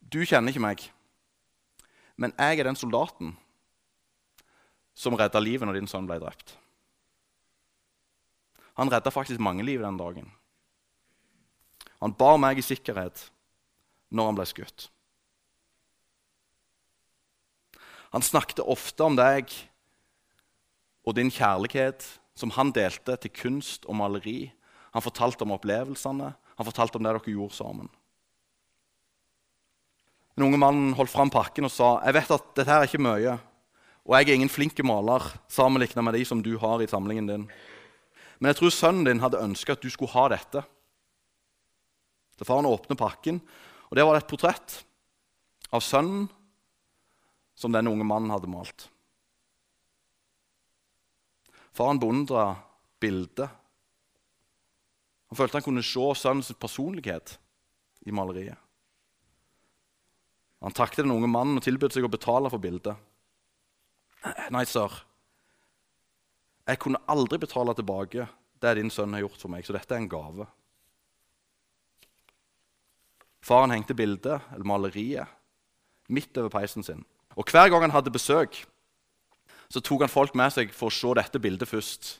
du 0.00 0.24
kjenner 0.24 0.52
ikke 0.52 0.60
meg, 0.60 0.92
men 2.16 2.32
jeg 2.38 2.60
er 2.60 2.64
den 2.64 2.76
soldaten 2.76 3.36
som 4.94 5.14
redda 5.16 5.40
livet 5.40 5.64
når 5.64 5.80
din 5.80 5.88
sønn 5.88 6.06
ble 6.06 6.20
drept.' 6.20 6.56
Han 8.76 8.92
redda 8.92 9.10
faktisk 9.10 9.40
mange 9.40 9.64
liv 9.64 9.80
den 9.80 9.96
dagen. 9.96 10.37
Han 12.02 12.14
bar 12.14 12.38
meg 12.40 12.60
i 12.60 12.64
sikkerhet 12.64 13.28
når 14.14 14.30
han 14.30 14.38
ble 14.38 14.46
skutt. 14.48 14.88
Han 18.14 18.24
snakket 18.24 18.64
ofte 18.64 19.04
om 19.04 19.18
deg 19.18 19.50
og 21.04 21.16
din 21.18 21.32
kjærlighet 21.32 22.06
som 22.38 22.52
han 22.56 22.72
delte 22.72 23.16
til 23.20 23.34
kunst 23.34 23.84
og 23.88 23.98
maleri. 23.98 24.52
Han 24.94 25.04
fortalte 25.04 25.44
om 25.44 25.52
opplevelsene, 25.56 26.32
han 26.32 26.66
fortalte 26.66 26.98
om 26.98 27.04
det 27.04 27.12
dere 27.12 27.34
gjorde 27.34 27.58
sammen. 27.58 27.90
Den 30.38 30.46
unge 30.46 30.60
mannen 30.62 30.94
holdt 30.94 31.10
fram 31.10 31.32
pakken 31.34 31.66
og 31.66 31.72
sa 31.74 31.96
jeg 32.06 32.14
vet 32.14 32.32
at 32.36 32.50
dette 32.54 32.70
her 32.70 32.84
er 32.84 32.88
ikke 32.88 33.02
mye, 33.02 33.36
og 34.06 34.14
jeg 34.14 34.28
er 34.28 34.38
ingen 34.38 34.52
flink 34.52 34.78
maler 34.86 35.24
sammenlignet 35.50 36.04
med 36.04 36.14
de 36.14 36.24
som 36.24 36.40
du 36.42 36.54
har 36.62 36.80
i 36.80 36.88
samlingen 36.88 37.26
din. 37.28 37.48
Men 38.38 38.52
jeg 38.52 38.60
tror 38.60 38.72
sønnen 38.72 39.08
din 39.08 39.20
hadde 39.20 39.42
ønska 39.42 39.74
at 39.74 39.82
du 39.82 39.90
skulle 39.90 40.14
ha 40.14 40.28
dette. 40.30 40.62
Så 42.38 42.46
faren 42.46 42.68
åpner 42.68 42.98
pakken, 42.98 43.40
og 43.88 43.96
der 43.96 44.06
var 44.06 44.14
det 44.14 44.24
et 44.24 44.30
portrett 44.30 44.76
av 45.74 45.82
sønnen 45.84 46.28
som 47.58 47.74
denne 47.74 47.90
unge 47.90 48.06
mannen 48.06 48.30
hadde 48.30 48.50
malt. 48.50 48.86
Faren 51.74 51.98
beundra 51.98 52.52
bildet. 53.02 53.50
Han 55.28 55.38
følte 55.38 55.58
han 55.58 55.66
kunne 55.66 55.84
se 55.84 56.06
sønnens 56.18 56.54
personlighet 56.58 57.36
i 58.06 58.14
maleriet. 58.14 58.58
Han 60.64 60.74
takket 60.74 61.04
den 61.04 61.14
unge 61.14 61.28
mannen 61.30 61.60
og 61.60 61.62
tilbød 61.62 61.94
seg 61.94 62.06
å 62.06 62.10
betale 62.10 62.50
for 62.50 62.62
bildet. 62.62 62.96
Nei, 64.50 64.64
sir. 64.66 64.90
Jeg 66.66 66.80
kunne 66.82 67.02
aldri 67.06 67.38
betale 67.40 67.74
tilbake 67.78 68.26
det 68.58 68.72
din 68.74 68.90
sønn 68.90 69.14
har 69.14 69.22
gjort 69.22 69.38
for 69.38 69.52
meg, 69.52 69.66
så 69.66 69.76
dette 69.76 69.94
er 69.94 70.02
en 70.02 70.10
gave. 70.10 70.48
Faren 73.44 73.72
hengte 73.72 73.94
bildet, 73.94 74.42
eller 74.52 74.66
maleriet, 74.66 75.28
midt 76.08 76.36
over 76.40 76.50
peisen 76.52 76.82
sin. 76.82 77.04
Og 77.36 77.46
Hver 77.46 77.68
gang 77.68 77.84
han 77.86 77.94
hadde 77.94 78.10
besøk, 78.10 78.64
så 79.68 79.80
tok 79.80 80.06
han 80.06 80.12
folk 80.12 80.34
med 80.34 80.52
seg 80.52 80.72
for 80.74 80.88
å 80.88 80.94
se 80.94 81.12
dette 81.18 81.40
bildet 81.40 81.68
først. 81.68 82.16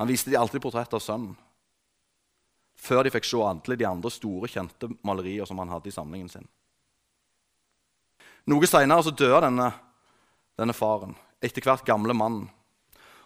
Han 0.00 0.08
viste 0.08 0.30
de 0.30 0.38
alltid 0.38 0.62
portrett 0.62 0.94
av 0.94 1.02
sønnen, 1.02 1.36
før 2.78 3.02
de 3.04 3.10
fikk 3.10 3.26
se 3.26 3.40
alle 3.42 3.76
de 3.76 3.86
andre 3.86 4.10
store, 4.10 4.48
kjente 4.48 4.88
malerier 5.02 5.48
som 5.48 5.58
han 5.58 5.72
hadde 5.72 5.90
i 5.90 5.94
samlingen 5.94 6.30
sin. 6.30 6.46
Noe 8.48 8.68
seinere 8.70 9.12
døde 9.12 9.42
denne, 9.44 9.72
denne 10.56 10.74
faren, 10.74 11.16
etter 11.42 11.64
hvert 11.66 11.84
gamle 11.86 12.14
mannen. 12.16 12.46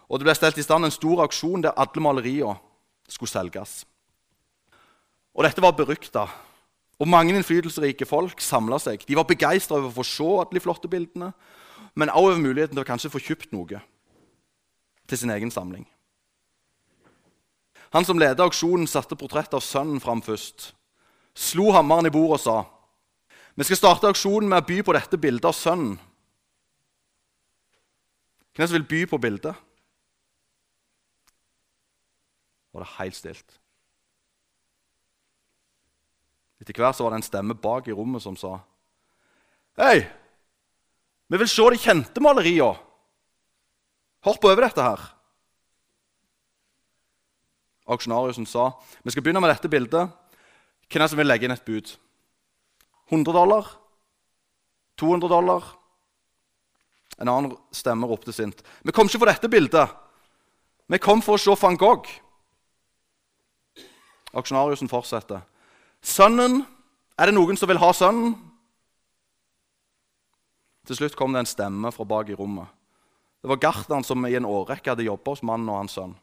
Og 0.09 0.19
Det 0.19 0.27
ble 0.27 0.35
stelt 0.35 0.57
i 0.59 0.65
stand 0.65 0.85
en 0.85 0.93
stor 0.93 1.23
auksjon 1.23 1.63
der 1.63 1.77
alle 1.79 2.01
maleriene 2.03 2.57
skulle 3.07 3.31
selges. 3.31 3.83
Og 5.33 5.45
Dette 5.45 5.63
var 5.63 5.75
berykta 5.77 6.27
og 7.01 7.09
mange 7.09 7.33
innflytelsesrike 7.33 8.05
folk 8.07 8.41
samla 8.41 8.77
seg. 8.79 9.01
De 9.07 9.17
var 9.17 9.27
begeistra 9.27 9.79
over 9.79 9.89
å 9.89 9.95
få 9.97 10.05
se 10.07 10.27
alle 10.27 10.55
de 10.55 10.61
flotte 10.63 10.89
bildene, 10.91 11.31
men 11.99 12.11
òg 12.13 12.29
over 12.29 12.41
muligheten 12.41 12.77
til 12.77 12.83
å 12.83 12.87
kanskje 12.87 13.11
få 13.11 13.21
kjøpt 13.21 13.51
noe 13.53 13.81
til 15.09 15.19
sin 15.19 15.33
egen 15.33 15.51
samling. 15.51 15.83
Han 17.93 18.05
som 18.07 18.17
ledet 18.17 18.41
auksjonen, 18.41 18.87
satte 18.89 19.17
portrettet 19.19 19.57
av 19.57 19.65
sønnen 19.65 19.99
fram 20.01 20.23
først. 20.25 20.71
Slo 21.37 21.73
hammeren 21.73 22.07
i 22.09 22.13
bordet 22.13 22.39
og 22.39 22.45
sa 22.45 22.57
vi 23.53 23.65
skal 23.67 23.77
starte 23.77 24.09
auksjonen 24.09 24.49
med 24.49 24.63
å 24.63 24.65
by 24.65 24.79
på 24.81 24.95
dette 24.95 25.17
bildet 25.21 25.45
av 25.45 25.53
sønnen. 25.53 25.99
Hvem 28.57 28.69
som 28.69 28.77
vil 28.79 28.87
by 28.89 29.01
på 29.11 29.19
bildet? 29.21 29.59
Og 32.73 32.81
det 32.81 32.87
er 32.87 32.95
helt 32.97 33.17
stilt. 33.17 33.59
Etter 36.61 36.77
hvert 36.77 36.97
så 36.97 37.05
var 37.05 37.13
det 37.13 37.21
en 37.21 37.27
stemme 37.29 37.55
bak 37.57 37.87
i 37.87 37.95
rommet 37.95 38.23
som 38.23 38.37
sa 38.39 38.57
Hei, 39.79 40.03
vi 41.33 41.39
vil 41.41 41.49
se 41.49 41.65
de 41.73 41.79
kjente 41.81 42.21
maleriene. 42.21 42.77
Hopp 44.23 44.45
over 44.45 44.61
dette 44.61 44.83
her. 44.85 45.01
Auksjonariusen 47.89 48.45
sa 48.47 48.69
vi 49.01 49.11
skal 49.11 49.25
begynne 49.25 49.41
med 49.43 49.51
dette 49.51 49.71
bildet. 49.71 50.11
Hvem 50.87 51.01
er 51.01 51.03
det 51.03 51.09
som 51.11 51.19
vil 51.19 51.27
legge 51.27 51.47
inn 51.47 51.55
et 51.55 51.65
bud? 51.65 51.89
100 53.09 53.33
dollar? 53.33 53.71
200 55.01 55.31
dollar? 55.31 55.65
En 57.17 57.29
annen 57.29 57.57
stemme 57.73 58.07
ropte 58.07 58.33
sint. 58.33 58.61
Vi 58.85 58.93
kom 58.93 59.09
ikke 59.09 59.23
for 59.23 59.31
dette 59.31 59.49
bildet. 59.49 59.89
Vi 60.87 61.01
kom 61.01 61.21
for 61.25 61.35
å 61.35 61.41
se 61.41 61.57
van 61.59 61.79
Gogh. 61.79 62.09
Auksjonariusen 64.33 64.89
fortsetter. 64.91 65.43
Sønnen 66.03 66.65
Er 67.17 67.29
det 67.29 67.35
noen 67.37 67.57
som 67.57 67.69
vil 67.69 67.79
ha 67.79 67.91
sønnen? 67.95 68.33
Til 70.83 70.97
slutt 70.97 71.15
kom 71.15 71.31
det 71.31 71.43
en 71.43 71.47
stemme 71.47 71.91
fra 71.95 72.03
bak 72.03 72.31
i 72.33 72.35
rommet. 72.35 72.67
Det 73.43 73.51
var 73.51 73.61
gartneren 73.61 74.03
som 74.03 74.25
i 74.27 74.33
en 74.35 74.47
årrekke 74.47 74.91
hadde 74.91 75.05
jobba 75.05 75.35
hos 75.35 75.43
mannen 75.45 75.69
og 75.71 75.77
hans 75.77 75.95
sønn. 75.95 76.15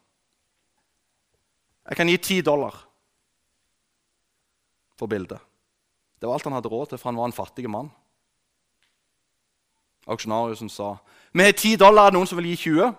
Jeg 1.87 1.97
kan 1.97 2.11
gi 2.11 2.17
ti 2.21 2.37
dollar 2.45 2.75
for 4.99 5.09
bildet. 5.09 5.39
Det 6.19 6.29
var 6.29 6.37
alt 6.37 6.45
han 6.45 6.53
hadde 6.53 6.69
råd 6.69 6.91
til, 6.91 7.01
for 7.01 7.09
han 7.09 7.17
var 7.17 7.31
en 7.31 7.35
fattig 7.39 7.65
mann. 7.71 7.89
Auksjonariusen 10.05 10.69
sa 10.69 10.95
vi 11.31 11.45
har 11.45 11.55
ti 11.55 11.75
dollar, 11.79 12.09
er 12.09 12.11
det 12.11 12.19
noen 12.19 12.29
som 12.29 12.37
vil 12.41 12.51
gi 12.51 12.57
20? 12.67 12.91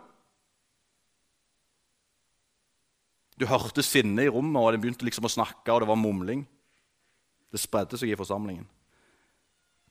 Du 3.38 3.44
hørte 3.50 3.84
sinnet 3.84 4.24
i 4.24 4.32
rommet, 4.32 4.58
og 4.62 4.72
de 4.72 4.80
begynte 4.80 5.06
liksom 5.06 5.26
å 5.28 5.32
snakke, 5.34 5.68
og 5.68 5.82
det 5.82 5.90
var 5.90 6.00
mumling. 6.00 6.46
Det 7.52 7.60
spredde 7.60 7.98
seg 8.00 8.12
i 8.12 8.16
forsamlingen. 8.18 8.64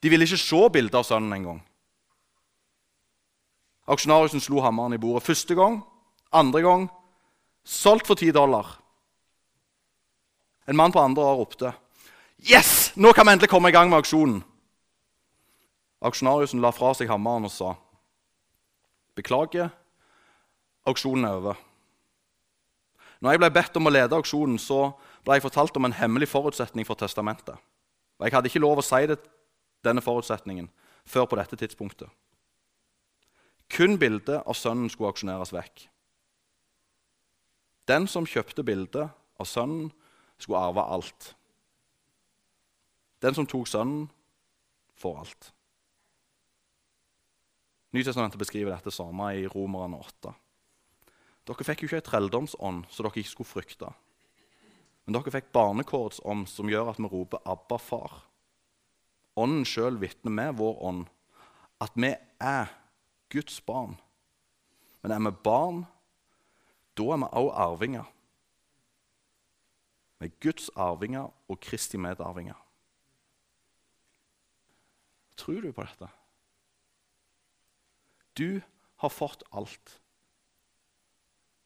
De 0.02 0.10
ville 0.10 0.26
ikke 0.26 0.40
se 0.42 0.62
bildet 0.74 0.98
av 0.98 1.06
sønnen 1.06 1.36
engang. 1.36 1.60
Aksjonariusen 3.92 4.42
slo 4.42 4.62
hammeren 4.66 4.96
i 4.96 5.02
bordet 5.02 5.28
første 5.28 5.56
gang, 5.58 5.82
andre 6.34 6.62
gang. 6.66 6.88
Solgt 7.64 8.10
for 8.10 8.18
ti 8.18 8.32
dollar. 8.34 8.80
En 10.66 10.78
mann 10.78 10.94
på 10.94 11.02
andre 11.02 11.26
år 11.26 11.38
ropte 11.42 11.74
Yes! 12.42 12.92
Nå 12.96 13.14
kan 13.14 13.28
vi 13.28 13.36
endelig 13.36 13.50
komme 13.52 13.70
i 13.70 13.76
gang 13.76 13.90
med 13.90 14.02
auksjonen. 14.02 14.42
Aksjonariusen 16.02 16.62
la 16.62 16.72
fra 16.74 16.96
seg 16.98 17.12
hammeren 17.12 17.46
og 17.46 17.54
sa 17.54 17.76
Beklager, 19.14 19.70
auksjonen 20.88 21.28
er 21.28 21.38
over. 21.38 21.60
Når 23.22 23.36
jeg 23.36 23.42
ble 23.44 23.50
bedt 23.54 23.78
om 23.78 23.90
å 23.90 23.94
lede 23.94 24.18
auksjonen, 24.18 24.58
så 24.58 24.96
ble 25.26 25.38
jeg 25.38 25.46
fortalt 25.46 25.78
om 25.78 25.86
en 25.88 25.96
hemmelig 25.96 26.30
forutsetning 26.32 26.88
for 26.88 27.00
testamentet. 27.00 27.56
Og 28.20 28.26
Jeg 28.26 28.34
hadde 28.36 28.50
ikke 28.50 28.64
lov 28.64 28.82
å 28.82 28.86
si 28.86 29.06
det, 29.10 29.20
denne 29.84 30.02
forutsetningen 30.02 30.70
før 31.06 31.26
på 31.26 31.38
dette 31.40 31.58
tidspunktet. 31.58 32.10
Kun 33.72 33.98
bildet 33.98 34.44
av 34.44 34.58
sønnen 34.58 34.92
skulle 34.92 35.10
auksjoneres 35.10 35.54
vekk. 35.56 35.88
Den 37.90 38.06
som 38.08 38.28
kjøpte 38.30 38.64
bildet 38.64 39.10
av 39.40 39.48
sønnen, 39.50 39.90
skulle 40.42 40.58
arve 40.58 40.84
alt. 40.90 41.32
Den 43.22 43.36
som 43.38 43.46
tok 43.46 43.68
sønnen, 43.70 44.08
får 44.98 45.18
alt. 45.22 45.50
Nytestamentet 47.94 48.40
beskriver 48.40 48.74
dette 48.74 48.94
samme 48.94 49.34
i 49.38 49.48
Romerne 49.50 50.00
8. 50.00 50.34
Dere 51.50 51.66
fikk 51.68 51.84
jo 51.84 51.90
ikke 51.90 52.00
ei 52.00 52.06
trelldomsånd 52.06 52.86
så 52.90 53.04
dere 53.04 53.22
ikke 53.22 53.34
skulle 53.34 53.50
frykte. 53.50 53.90
Men 55.12 55.18
dere 55.20 55.32
fikk 55.34 55.50
barnekårsånd 55.52 56.46
som 56.48 56.70
gjør 56.72 56.94
at 56.94 57.00
vi 57.04 57.10
roper 57.12 57.42
'Abba, 57.44 57.76
far'. 57.76 58.22
Ånden 59.36 59.66
sjøl 59.68 59.98
vitner 60.00 60.32
med 60.32 60.56
vår 60.56 60.78
ånd 60.88 61.10
at 61.84 61.92
vi 62.00 62.14
er 62.40 62.72
Guds 63.28 63.60
barn. 63.60 63.98
Men 65.04 65.12
er 65.12 65.20
vi 65.20 65.32
barn, 65.44 65.82
da 66.96 67.04
er 67.04 67.18
vi 67.18 67.28
også 67.28 67.58
arvinger. 67.66 68.08
Vi 70.20 70.30
er 70.30 70.40
Guds 70.40 70.70
arvinger 70.76 71.28
og 71.50 71.60
Kristi 71.60 71.98
medarvinger. 71.98 72.56
Tror 75.36 75.62
du 75.62 75.74
på 75.74 75.84
dette? 75.84 76.08
Du 78.38 78.62
har 78.96 79.10
fått 79.10 79.44
alt 79.52 80.00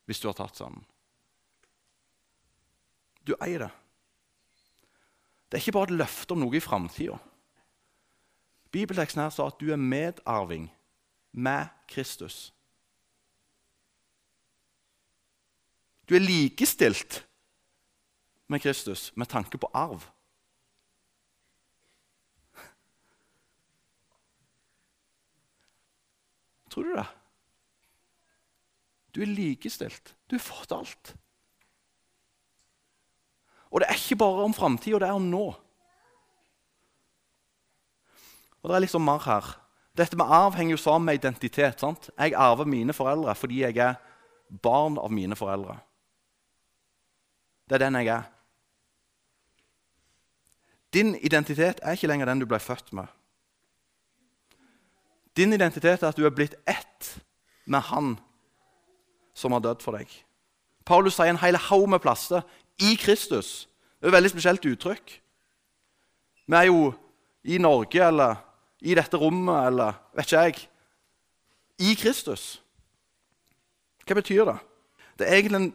hvis 0.05 0.19
du 0.19 0.27
har 0.27 0.34
tatt 0.34 0.58
sammen. 0.58 0.86
Du 3.27 3.33
eier 3.41 3.65
det. 3.65 3.71
Det 5.49 5.57
er 5.57 5.63
ikke 5.63 5.77
bare 5.77 5.89
et 5.89 5.99
løfte 5.99 6.35
om 6.35 6.41
noe 6.43 6.57
i 6.57 6.63
framtida. 6.63 7.17
Bibelteksten 8.75 9.21
her 9.23 9.31
sa 9.31 9.47
at 9.47 9.59
du 9.61 9.69
er 9.71 9.79
medarving 9.79 10.67
med 11.31 11.71
Kristus. 11.88 12.53
Du 16.09 16.15
er 16.15 16.21
likestilt 16.21 17.23
med 18.47 18.61
Kristus 18.61 19.11
med 19.15 19.29
tanke 19.31 19.57
på 19.57 19.69
arv. 19.73 20.03
Tror 26.69 26.83
du 26.83 26.95
det? 26.95 27.07
Du 29.15 29.21
er 29.21 29.31
likestilt. 29.31 30.15
Du 30.27 30.35
har 30.35 30.43
fått 30.43 30.75
alt. 30.75 31.15
Og 33.75 33.83
det 33.83 33.89
er 33.91 33.99
ikke 33.99 34.15
bare 34.23 34.43
om 34.47 34.53
framtida, 34.55 35.01
det 35.03 35.07
er 35.09 35.17
om 35.19 35.27
nå. 35.27 35.45
Og 38.63 38.69
det 38.71 38.75
er 38.77 38.85
liksom 38.85 39.03
mer 39.03 39.19
her. 39.27 39.49
Dette 39.97 40.15
med 40.15 40.31
arv 40.31 40.55
henger 40.55 40.77
jo 40.77 40.77
sammen 40.79 41.05
med 41.05 41.19
identitet. 41.19 41.79
sant? 41.79 42.09
Jeg 42.17 42.33
arver 42.33 42.65
mine 42.65 42.93
foreldre 42.93 43.35
fordi 43.35 43.61
jeg 43.61 43.77
er 43.77 43.99
barn 44.63 44.97
av 44.97 45.11
mine 45.11 45.35
foreldre. 45.35 45.77
Det 47.69 47.75
er 47.75 47.83
den 47.83 47.99
jeg 47.99 48.07
er. 48.07 48.23
Din 50.93 51.15
identitet 51.15 51.79
er 51.83 51.91
ikke 51.91 52.07
lenger 52.07 52.25
den 52.25 52.39
du 52.39 52.45
ble 52.45 52.59
født 52.59 52.93
med. 52.93 53.07
Din 55.35 55.53
identitet 55.53 56.03
er 56.03 56.07
at 56.07 56.17
du 56.17 56.25
er 56.25 56.31
blitt 56.31 56.55
ett 56.65 57.19
med 57.65 57.81
Han 57.91 58.17
som 59.33 59.51
har 59.51 59.59
dødd 59.59 59.83
for 59.83 59.97
deg. 59.97 60.07
Paulus 60.85 61.17
sier 61.17 61.33
en 61.33 61.41
hel 61.41 61.57
haug 61.57 61.89
med 61.89 61.99
plasser 61.99 62.45
i 62.79 62.95
Kristus. 62.95 63.69
Det 63.99 64.07
er 64.07 64.07
et 64.07 64.17
veldig 64.17 64.31
spesielt 64.31 64.65
uttrykk. 64.65 65.21
Vi 66.47 66.55
er 66.55 66.67
jo 66.69 66.93
i 67.43 67.57
Norge 67.57 68.07
eller 68.07 68.35
i 68.81 68.95
dette 68.95 69.17
rommet 69.17 69.67
eller 69.67 69.97
vet 70.13 70.25
ikke 70.25 70.43
jeg 70.43 70.69
i 71.79 71.95
Kristus. 71.99 72.61
Hva 74.05 74.17
betyr 74.19 74.45
det? 74.45 74.57
Det 75.19 75.27
er 75.27 75.39
egentlig 75.39 75.61
en 75.61 75.73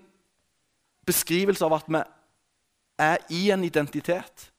beskrivelse 1.07 1.65
av 1.65 1.75
at 1.81 1.89
vi 1.89 2.03
er 3.01 3.17
i 3.31 3.51
en 3.51 3.65
identitet. 3.65 4.51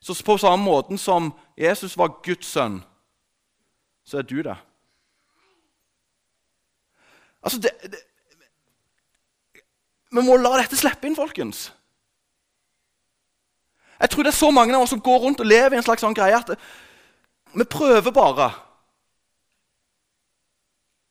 Så 0.00 0.24
på 0.24 0.36
samme 0.36 0.64
måten 0.64 0.98
som 0.98 1.32
Jesus 1.56 1.96
var 1.96 2.20
Guds 2.24 2.46
sønn, 2.46 2.80
så 4.04 4.18
er 4.18 4.22
du 4.22 4.42
det. 4.42 4.56
Altså, 7.42 7.60
det, 7.60 7.70
det, 7.82 8.00
Vi 10.10 10.22
må 10.26 10.36
la 10.40 10.56
dette 10.58 10.78
slippe 10.78 11.06
inn, 11.06 11.18
folkens. 11.18 11.68
Jeg 14.00 14.10
tror 14.10 14.24
det 14.24 14.32
er 14.32 14.38
så 14.38 14.50
mange 14.50 14.74
av 14.74 14.82
oss 14.82 14.94
som 14.94 15.02
går 15.04 15.18
rundt 15.22 15.42
og 15.42 15.48
lever 15.48 15.76
i 15.76 15.78
en 15.80 15.84
slags 15.84 16.02
sånn 16.02 16.16
greie 16.16 16.38
at 16.38 16.54
vi 17.52 17.66
prøver 17.68 18.14
bare. 18.14 18.48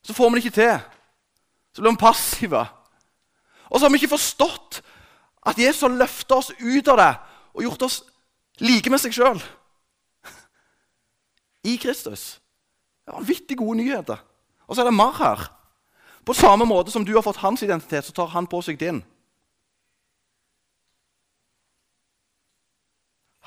Så 0.04 0.16
får 0.18 0.30
vi 0.30 0.40
det 0.40 0.46
ikke 0.46 0.58
til. 0.58 0.80
Så 1.76 1.84
blir 1.84 1.94
vi 1.94 2.02
passive. 2.02 2.64
Og 3.70 3.78
så 3.78 3.86
har 3.86 3.94
vi 3.94 4.00
ikke 4.02 4.16
forstått 4.16 4.82
at 5.50 5.60
Jesus 5.62 5.86
har 5.86 5.94
løfta 5.94 6.40
oss 6.40 6.50
ut 6.58 6.90
av 6.90 6.98
det 7.00 7.12
og 7.54 7.64
gjort 7.68 7.86
oss 7.86 8.02
like 8.64 8.90
med 8.92 9.02
seg 9.02 9.14
sjøl. 9.16 9.40
I 11.70 11.76
Kristus. 11.78 12.40
Det 13.04 13.14
er 13.14 13.20
vanvittig 13.20 13.60
gode 13.60 13.78
nyheter. 13.84 14.20
Og 14.66 14.76
så 14.76 14.82
er 14.82 14.90
det 14.90 14.98
mer 14.98 15.16
her. 15.20 15.46
På 16.26 16.34
samme 16.34 16.66
måte 16.66 16.92
som 16.92 17.06
du 17.06 17.14
har 17.16 17.22
fått 17.22 17.42
hans 17.44 17.64
identitet, 17.64 18.06
så 18.06 18.14
tar 18.14 18.28
han 18.34 18.48
på 18.48 18.62
seg 18.62 18.78
din. 18.80 19.04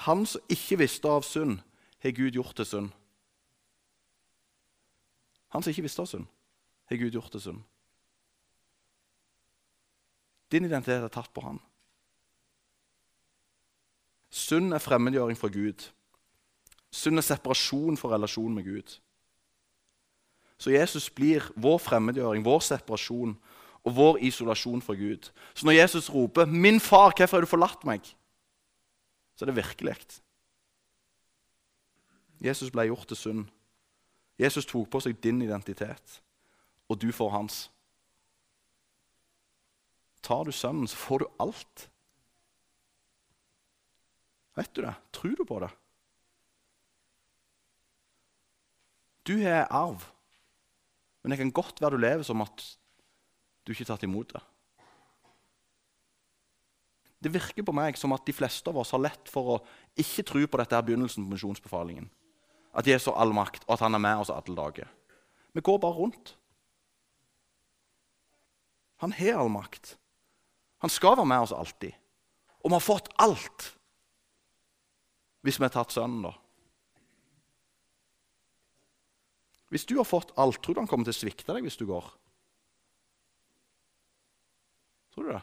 Han 0.06 0.26
som 0.26 0.42
ikke 0.50 0.80
visste 0.82 1.08
av 1.08 1.22
synd, 1.26 1.60
har 2.02 2.10
Gud 2.16 2.34
gjort 2.34 2.56
til 2.58 2.66
synd. 2.66 2.88
Han 5.54 5.62
som 5.62 5.70
ikke 5.70 5.84
visste 5.86 6.02
av 6.02 6.08
synd, 6.10 6.26
har 6.90 6.98
Gud 6.98 7.14
gjort 7.14 7.30
til 7.30 7.44
synd. 7.44 7.60
Din 10.52 10.66
identitet 10.66 11.04
er 11.04 11.12
tatt 11.12 11.30
på 11.32 11.44
han. 11.44 11.60
Synd 14.32 14.74
er 14.74 14.82
fremmedgjøring 14.82 15.38
fra 15.38 15.48
Gud. 15.52 15.86
Synd 16.92 17.20
er 17.20 17.24
separasjon 17.24 17.96
fra 18.00 18.14
relasjonen 18.14 18.58
med 18.58 18.64
Gud. 18.64 18.96
Så 20.62 20.70
Jesus 20.70 21.08
blir 21.10 21.42
vår 21.58 21.80
fremmedgjøring, 21.82 22.44
vår 22.46 22.60
separasjon 22.62 23.32
og 23.82 23.94
vår 23.96 24.20
isolasjon 24.22 24.82
fra 24.84 24.94
Gud. 24.94 25.32
Så 25.54 25.66
når 25.66 25.80
Jesus 25.80 26.10
roper 26.10 26.46
'Min 26.46 26.80
far, 26.80 27.10
hvorfor 27.16 27.36
har 27.36 27.40
du 27.40 27.50
forlatt 27.50 27.84
meg?' 27.84 28.14
så 29.34 29.44
er 29.44 29.46
det 29.46 29.56
virkelig. 29.56 29.96
Jesus 32.40 32.70
ble 32.70 32.86
gjort 32.86 33.08
til 33.08 33.16
synd. 33.16 33.44
Jesus 34.38 34.66
tok 34.66 34.90
på 34.90 35.00
seg 35.00 35.18
din 35.22 35.42
identitet, 35.42 36.22
og 36.88 37.00
du 37.02 37.12
får 37.12 37.30
hans. 37.30 37.70
Tar 40.22 40.44
du 40.44 40.52
sønnen, 40.52 40.86
så 40.86 40.96
får 40.96 41.18
du 41.18 41.26
alt. 41.40 41.90
Vet 44.54 44.74
du 44.76 44.82
det? 44.82 44.94
Tror 45.12 45.34
du 45.34 45.44
på 45.44 45.58
det? 45.58 45.70
Du 49.26 49.38
har 49.42 49.66
arv. 49.70 50.11
Men 51.22 51.32
det 51.32 51.38
kan 51.38 51.54
godt 51.54 51.80
være 51.82 51.96
du 51.96 52.02
lever 52.02 52.26
som 52.26 52.42
at 52.44 52.64
du 53.62 53.72
ikke 53.72 53.84
har 53.86 53.94
tatt 53.94 54.06
imot 54.08 54.34
det. 54.34 54.42
Det 57.22 57.30
virker 57.30 57.62
på 57.62 57.74
meg 57.76 57.98
som 57.98 58.14
at 58.16 58.24
de 58.26 58.34
fleste 58.34 58.66
av 58.66 58.80
oss 58.82 58.90
har 58.94 59.04
lett 59.04 59.30
for 59.30 59.54
å 59.54 59.60
ikke 59.94 60.24
tro 60.26 60.42
på 60.42 60.58
dette 60.58 60.74
her 60.74 60.82
begynnelsen 60.82 61.22
på 61.22 61.36
misjonsbefalingen. 61.36 62.08
At 62.74 62.88
Jesus 62.88 63.12
har 63.12 63.20
all 63.22 63.34
makt, 63.36 63.62
og 63.68 63.76
at 63.76 63.84
han 63.84 63.94
er 63.94 64.02
med 64.02 64.24
oss 64.24 64.32
alle 64.32 64.56
dager. 64.56 64.88
Vi 65.54 65.62
går 65.62 65.78
bare 65.78 65.98
rundt. 66.00 66.32
Han 69.04 69.14
har 69.14 69.38
all 69.38 69.52
makt. 69.52 69.94
Han 70.82 70.90
skal 70.90 71.14
være 71.20 71.28
med 71.30 71.44
oss 71.46 71.54
alltid. 71.54 71.94
Og 72.64 72.70
vi 72.70 72.74
har 72.78 72.82
fått 72.82 73.12
alt 73.22 73.70
hvis 75.42 75.58
vi 75.58 75.66
har 75.66 75.72
tatt 75.74 75.90
sønnen, 75.90 76.22
da. 76.22 76.36
Hvis 79.72 79.86
du 79.88 79.94
har 79.96 80.04
fått 80.04 80.34
alt, 80.36 80.60
tror 80.60 80.76
du 80.76 80.82
han 80.82 80.88
kommer 80.90 81.08
til 81.08 81.14
å 81.14 81.16
svikte 81.16 81.54
deg 81.54 81.64
hvis 81.64 81.78
du 81.80 81.86
går? 81.88 82.04
Tror 85.14 85.24
du 85.24 85.32
det? 85.32 85.40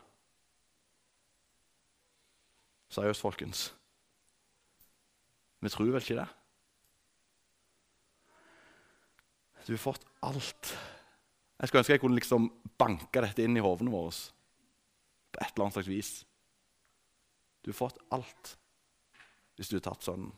Seriøst, 2.94 3.26
folkens. 3.26 3.64
Vi 5.66 5.72
tror 5.74 5.90
vel 5.90 6.02
ikke 6.02 6.20
det? 6.20 6.28
Du 9.66 9.74
har 9.74 9.82
fått 9.82 10.06
alt. 10.26 10.72
Jeg 11.60 11.70
skulle 11.70 11.82
ønske 11.82 11.98
jeg 11.98 12.02
kunne 12.02 12.18
liksom 12.18 12.48
banke 12.80 13.22
dette 13.26 13.44
inn 13.46 13.58
i 13.58 13.66
hodene 13.66 13.94
våre 13.94 14.14
på 15.30 15.42
et 15.42 15.50
eller 15.52 15.66
annet 15.66 15.80
slags 15.80 15.90
vis. 15.90 16.12
Du 17.66 17.74
har 17.74 17.82
fått 17.82 18.00
alt 18.14 18.54
hvis 19.58 19.74
du 19.74 19.80
har 19.80 19.88
tatt 19.90 20.06
sønnen. 20.06 20.32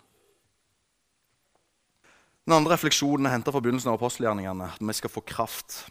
Den 2.47 2.55
andre 2.57 2.73
refleksjonen 2.73 3.27
er 3.29 3.35
henta 3.35 3.53
fra 3.53 3.61
begynnelsen 3.61 3.91
av 3.91 3.99
apostelgjerningene. 3.99 4.71
At 4.73 4.81
vi 4.81 4.95
skal 4.97 5.13
få 5.13 5.21
kraft. 5.21 5.83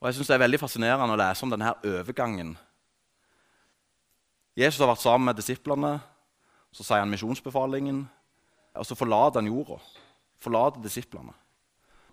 Og 0.00 0.08
jeg 0.08 0.14
synes 0.14 0.28
Det 0.28 0.34
er 0.34 0.44
veldig 0.44 0.60
fascinerende 0.60 1.14
å 1.14 1.20
lese 1.20 1.44
om 1.44 1.52
denne 1.52 1.72
overgangen. 1.80 2.56
Jesus 4.56 4.80
har 4.80 4.90
vært 4.90 5.02
sammen 5.02 5.30
med 5.30 5.36
disiplene. 5.36 5.96
Så 6.72 6.84
sier 6.84 7.00
han 7.00 7.10
misjonsbefalingen. 7.10 8.04
Og 8.74 8.86
så 8.86 8.94
forlater 8.98 9.40
han 9.40 9.48
jorda. 9.48 9.78
Forlater 10.42 10.82
disiplene. 10.82 11.32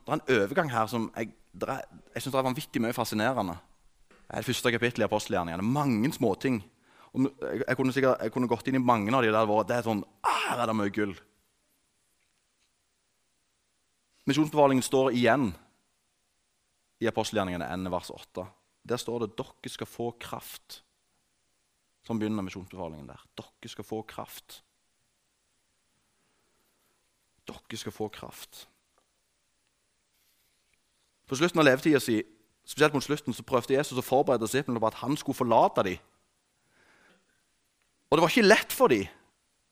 Det 0.06 0.14
er 0.14 0.18
en 0.18 0.42
overgang 0.42 0.72
her 0.72 0.88
som 0.88 1.12
jeg, 1.16 1.34
er, 1.68 1.82
jeg 2.16 2.24
synes 2.24 2.36
er 2.36 2.48
vanvittig 2.48 2.82
mye 2.82 2.96
fascinerende. 2.96 3.58
Det 4.10 4.38
er 4.38 4.46
det 4.46 4.46
første 4.48 4.72
kapittelet 4.72 5.04
i 5.04 5.10
apostelgjerningene. 5.10 5.66
Mange 5.66 6.14
småting. 6.14 6.62
Jeg, 7.14 7.64
jeg, 7.68 7.76
kunne 7.78 7.94
sikkert, 7.94 8.24
jeg 8.24 8.32
kunne 8.32 8.48
gått 8.48 8.72
inn 8.72 8.80
i 8.80 8.82
mange 8.82 9.12
av 9.12 9.26
de 9.26 9.34
der. 9.36 9.52
Det 9.68 9.76
er 9.76 9.86
sånn, 9.90 10.06
ah, 10.24 10.40
Her 10.48 10.64
er 10.64 10.72
det 10.72 10.78
mye 10.80 10.96
gull. 10.96 11.14
Misjonsbefalingen 14.30 14.86
står 14.86 15.16
igjen 15.18 15.52
i 17.02 17.10
apostelgjerningene 17.10 17.68
1, 17.74 17.92
vers 17.92 18.12
8. 18.14 18.46
Der 18.84 18.98
står 18.98 19.20
det 19.20 19.38
'dere 19.38 19.70
skal 19.70 19.88
få 19.88 20.12
kraft'. 20.22 20.82
Som 22.04 22.20
begynner 22.20 22.44
misjonsbefalingen 22.44 23.08
der. 23.08 23.22
Dere 23.38 23.70
skal 23.70 23.84
få 23.84 24.02
kraft. 24.02 24.64
Dere 27.48 27.78
skal 27.78 27.92
få 27.92 28.08
kraft. 28.08 28.68
På 31.28 31.36
slutten 31.36 31.60
av 31.60 31.66
levetida 31.66 32.00
si 32.00 32.24
spesielt 32.66 32.94
mot 32.94 33.04
slutten, 33.04 33.34
så 33.34 33.44
prøvde 33.44 33.74
Jesus 33.74 33.98
å 33.98 34.06
forberede 34.06 34.46
disiplene 34.46 34.80
på 34.80 34.88
at 34.88 35.00
han 35.02 35.18
skulle 35.18 35.38
forlate 35.38 35.84
dem. 35.84 35.98
Og 38.10 38.18
det 38.18 38.22
var 38.22 38.30
ikke 38.30 38.48
lett 38.48 38.74
for 38.76 38.92
dem 38.92 39.08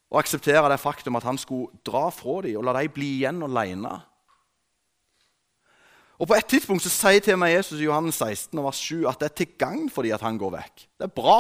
å 0.10 0.18
akseptere 0.18 0.70
det 0.72 0.80
faktum 0.80 1.16
at 1.20 1.28
han 1.28 1.38
skulle 1.38 1.76
dra 1.86 2.08
fra 2.10 2.42
dem 2.42 2.58
og 2.58 2.64
la 2.66 2.74
dem 2.80 2.94
bli 2.96 3.10
igjen 3.20 3.44
alene. 3.44 3.92
Og 6.20 6.28
På 6.28 6.36
et 6.36 6.46
tidspunkt 6.46 6.84
så 6.84 6.92
sier 6.92 7.24
til 7.24 7.38
meg 7.40 7.54
Jesus 7.54 7.80
i 7.80 7.86
Johannes 7.86 8.20
16, 8.20 8.60
vers 8.64 8.80
7 8.84 9.08
at 9.08 9.20
det 9.22 9.30
er 9.30 9.36
til 9.40 9.54
gagn 9.58 9.90
for 9.90 10.04
dem 10.04 10.14
at 10.18 10.26
han 10.26 10.38
går 10.38 10.52
vekk. 10.58 10.84
Det 11.00 11.08
er 11.08 11.14
bra. 11.16 11.40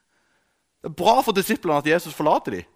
Det 0.82 0.90
er 0.90 0.98
bra 1.00 1.20
for 1.24 1.32
disiplene 1.32 1.78
at 1.80 1.86
Jesus 1.88 2.14
forlater 2.14 2.58
dem. 2.58 2.66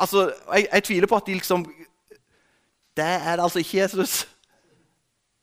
Altså, 0.00 0.32
jeg, 0.54 0.68
jeg 0.72 0.84
tviler 0.84 1.10
på 1.10 1.16
at 1.16 1.26
de 1.26 1.34
liksom 1.34 1.66
det 2.98 3.04
er 3.06 3.36
det 3.36 3.42
altså 3.42 3.58
ikke 3.58 3.78
Jesus. 3.78 4.28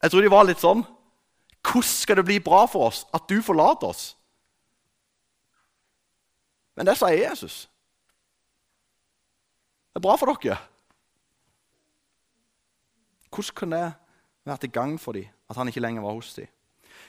Jeg 0.03 0.11
tror 0.11 0.21
de 0.21 0.31
var 0.31 0.43
litt 0.43 0.59
sånn. 0.59 0.81
Hvordan 1.63 1.87
skal 1.87 2.19
det 2.19 2.25
bli 2.27 2.39
bra 2.43 2.65
for 2.67 2.89
oss 2.89 3.05
at 3.15 3.29
du 3.29 3.39
forlater 3.41 3.93
oss? 3.93 4.03
Men 6.75 6.89
det 6.89 6.97
sier 6.99 7.15
Jesus. 7.15 7.69
Det 9.93 10.01
er 10.01 10.03
bra 10.03 10.17
for 10.19 10.35
dere. 10.35 10.59
Hvordan 13.35 13.55
kan 13.55 13.75
det 13.75 13.93
være 14.45 14.57
til 14.63 14.71
gagn 14.71 14.99
for 14.99 15.17
dem 15.17 15.27
at 15.49 15.57
han 15.59 15.67
ikke 15.67 15.83
lenger 15.83 16.01
var 16.01 16.15
hos 16.17 16.33
dem? 16.33 16.47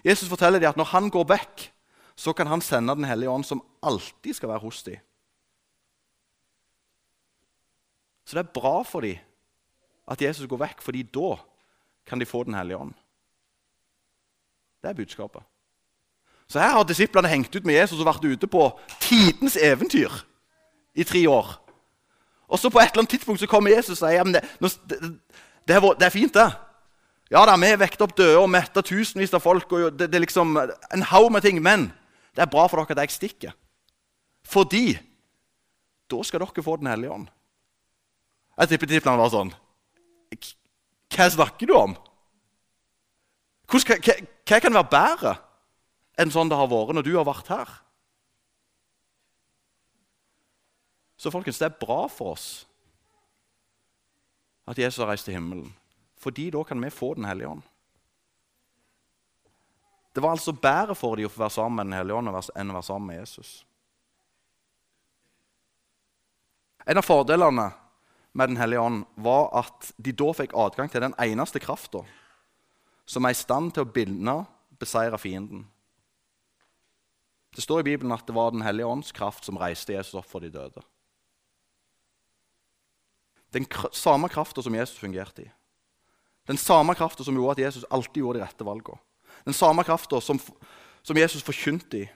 Jesus 0.05 0.29
forteller 0.29 0.59
dem 0.59 0.69
at 0.69 0.77
når 0.77 0.91
han 0.93 1.11
går 1.11 1.25
vekk, 1.29 1.73
så 2.17 2.33
kan 2.33 2.47
han 2.47 2.61
sende 2.61 2.95
Den 2.95 3.05
hellige 3.05 3.31
ånd, 3.31 3.45
som 3.45 3.62
alltid 3.83 4.35
skal 4.35 4.49
være 4.49 4.65
hos 4.65 4.83
dem. 4.83 4.97
Så 8.25 8.37
det 8.37 8.47
er 8.47 8.53
bra 8.61 8.83
for 8.83 9.01
dem 9.01 9.19
at 10.09 10.23
Jesus 10.23 10.47
går 10.47 10.57
vekk, 10.57 10.83
fordi 10.83 11.03
da 11.03 11.37
kan 12.07 12.21
de 12.21 12.27
få 12.27 12.45
Den 12.45 12.55
hellige 12.55 12.77
ånd. 12.77 12.95
Det 14.83 14.91
er 14.91 14.95
budskapet. 14.95 15.43
Så 16.49 16.61
her 16.61 16.71
har 16.71 16.85
disiplene 16.85 17.29
hengt 17.29 17.57
ut 17.57 17.65
med 17.67 17.75
Jesus 17.75 18.01
og 18.01 18.07
vært 18.07 18.25
ute 18.25 18.47
på 18.47 18.69
tidens 19.01 19.57
eventyr 19.57 20.11
i 20.95 21.05
tre 21.05 21.29
år. 21.31 21.57
Og 22.49 22.59
så 22.59 22.71
på 22.71 22.79
et 22.79 22.93
eller 22.93 23.03
annet 23.03 23.11
tidspunkt 23.11 23.41
så 23.41 23.49
kommer 23.51 23.75
Jesus 23.75 24.03
og 24.03 24.09
sier 24.09 24.23
ja, 24.23 24.25
det, 24.25 25.21
det, 25.66 25.74
er, 25.74 25.83
det, 25.98 26.07
er, 26.07 26.14
fint, 26.14 26.35
det. 26.35 26.46
Ja 27.31 27.42
da, 27.48 27.57
vi 27.59 27.70
har 27.72 27.81
vekket 27.81 28.05
opp 28.07 28.14
døde 28.16 28.38
og 28.38 28.50
metta 28.50 28.83
tusenvis 28.87 29.35
av 29.35 29.42
folk. 29.42 29.72
og 29.72 29.92
det, 29.96 30.11
det, 30.11 30.18
er 30.18 30.26
liksom 30.26 30.57
en 30.57 31.07
haug 31.11 31.31
med 31.35 31.42
ting, 31.42 31.62
Men 31.62 31.90
det 32.37 32.44
er 32.44 32.52
bra 32.52 32.66
for 32.68 32.79
dere 32.79 32.94
at 32.94 33.07
jeg 33.07 33.16
stikker. 33.16 33.57
Fordi 34.46 34.98
da 36.07 36.22
skal 36.22 36.40
dere 36.40 36.62
få 36.62 36.76
Den 36.76 36.92
hellige 36.92 37.11
ånd. 37.11 37.26
Jeg 38.57 38.68
tipper 38.68 38.87
disiplene 38.87 39.20
var 39.20 39.33
sånn 39.35 39.55
hva 41.16 41.26
snakker 41.31 41.68
du 41.70 41.74
om? 41.76 41.92
Hvordan, 43.70 44.00
hva, 44.02 44.14
hva, 44.46 44.59
kan 44.61 44.74
være 44.74 44.90
bedre 44.90 45.35
enn 46.18 46.33
sånn 46.35 46.50
det 46.50 46.59
har 46.59 46.68
vært 46.70 46.96
når 46.96 47.07
du 47.07 47.12
har 47.14 47.26
vært 47.26 47.50
her? 47.52 47.74
Så 51.16 51.33
folkens, 51.33 51.61
det 51.62 51.70
er 51.70 51.79
bra 51.81 52.05
for 52.12 52.35
oss 52.35 52.66
at 54.66 54.79
Jesus 54.79 54.98
har 55.02 55.12
reist 55.12 55.29
til 55.29 55.37
himmelen. 55.38 55.70
Fordi 56.18 56.50
da 56.50 56.62
kan 56.64 56.81
vi 56.83 56.90
få 56.90 57.14
Den 57.14 57.24
hellige 57.24 57.48
ånd. 57.48 57.62
Det 60.14 60.22
var 60.22 60.31
altså 60.33 60.52
bedre 60.52 60.94
for 60.96 61.16
dem 61.16 61.29
å 61.29 61.33
få 61.33 61.42
være 61.44 61.55
sammen 61.59 61.76
med 61.76 61.87
Den 61.87 61.98
hellige 61.98 62.16
ånd 62.16 62.29
enn 62.29 62.70
å 62.70 62.76
være 62.79 62.88
sammen 62.88 63.07
med 63.11 63.18
Jesus. 63.20 63.50
En 66.87 66.98
av 66.98 67.05
fordelene 67.05 67.70
med 68.33 68.48
Den 68.48 68.57
hellige 68.57 68.81
ånd, 68.81 69.05
var 69.14 69.50
at 69.57 69.92
de 69.96 70.12
da 70.12 70.33
fikk 70.33 70.55
adgang 70.55 70.90
til 70.92 71.05
den 71.05 71.14
eneste 71.18 71.61
krafta 71.61 72.02
som 73.07 73.24
er 73.24 73.33
i 73.33 73.38
stand 73.38 73.72
til 73.72 73.85
å 73.87 73.92
binde, 73.92 74.35
beseire 74.81 75.18
fienden. 75.18 75.62
Det 77.55 77.62
står 77.64 77.81
i 77.81 77.87
Bibelen 77.92 78.12
at 78.12 78.26
det 78.26 78.35
var 78.37 78.50
Den 78.50 78.64
hellige 78.66 78.87
ånds 78.87 79.12
kraft 79.12 79.44
som 79.44 79.57
reiste 79.57 79.94
Jesus 79.94 80.18
opp 80.18 80.29
for 80.29 80.40
de 80.40 80.50
døde. 80.52 80.83
Den 83.57 83.66
samme 83.92 84.29
krafta 84.29 84.62
som 84.62 84.75
Jesus 84.75 84.99
fungerte 84.99 85.42
i. 85.42 85.51
Den 86.47 86.57
samme 86.57 86.95
krafta 86.95 87.25
som 87.25 87.35
gjorde 87.35 87.57
at 87.57 87.64
Jesus 87.64 87.85
alltid 87.90 88.21
gjorde 88.21 88.38
de 88.38 88.45
rette 88.45 88.64
valgene. 88.64 89.01
Den 89.45 89.55
samme 89.55 89.85
krafta 89.85 90.21
som, 90.21 90.40
som, 91.03 91.16
Jesus 91.16 91.42
forkynte 91.42 92.03
i. 92.03 92.09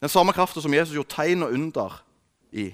Den 0.00 0.08
samme 0.08 0.32
krafta 0.32 0.60
som 0.60 0.74
Jesus 0.74 0.94
gjorde 0.94 1.10
tegn 1.10 1.42
og 1.42 1.52
under 1.52 2.04
i. 2.52 2.70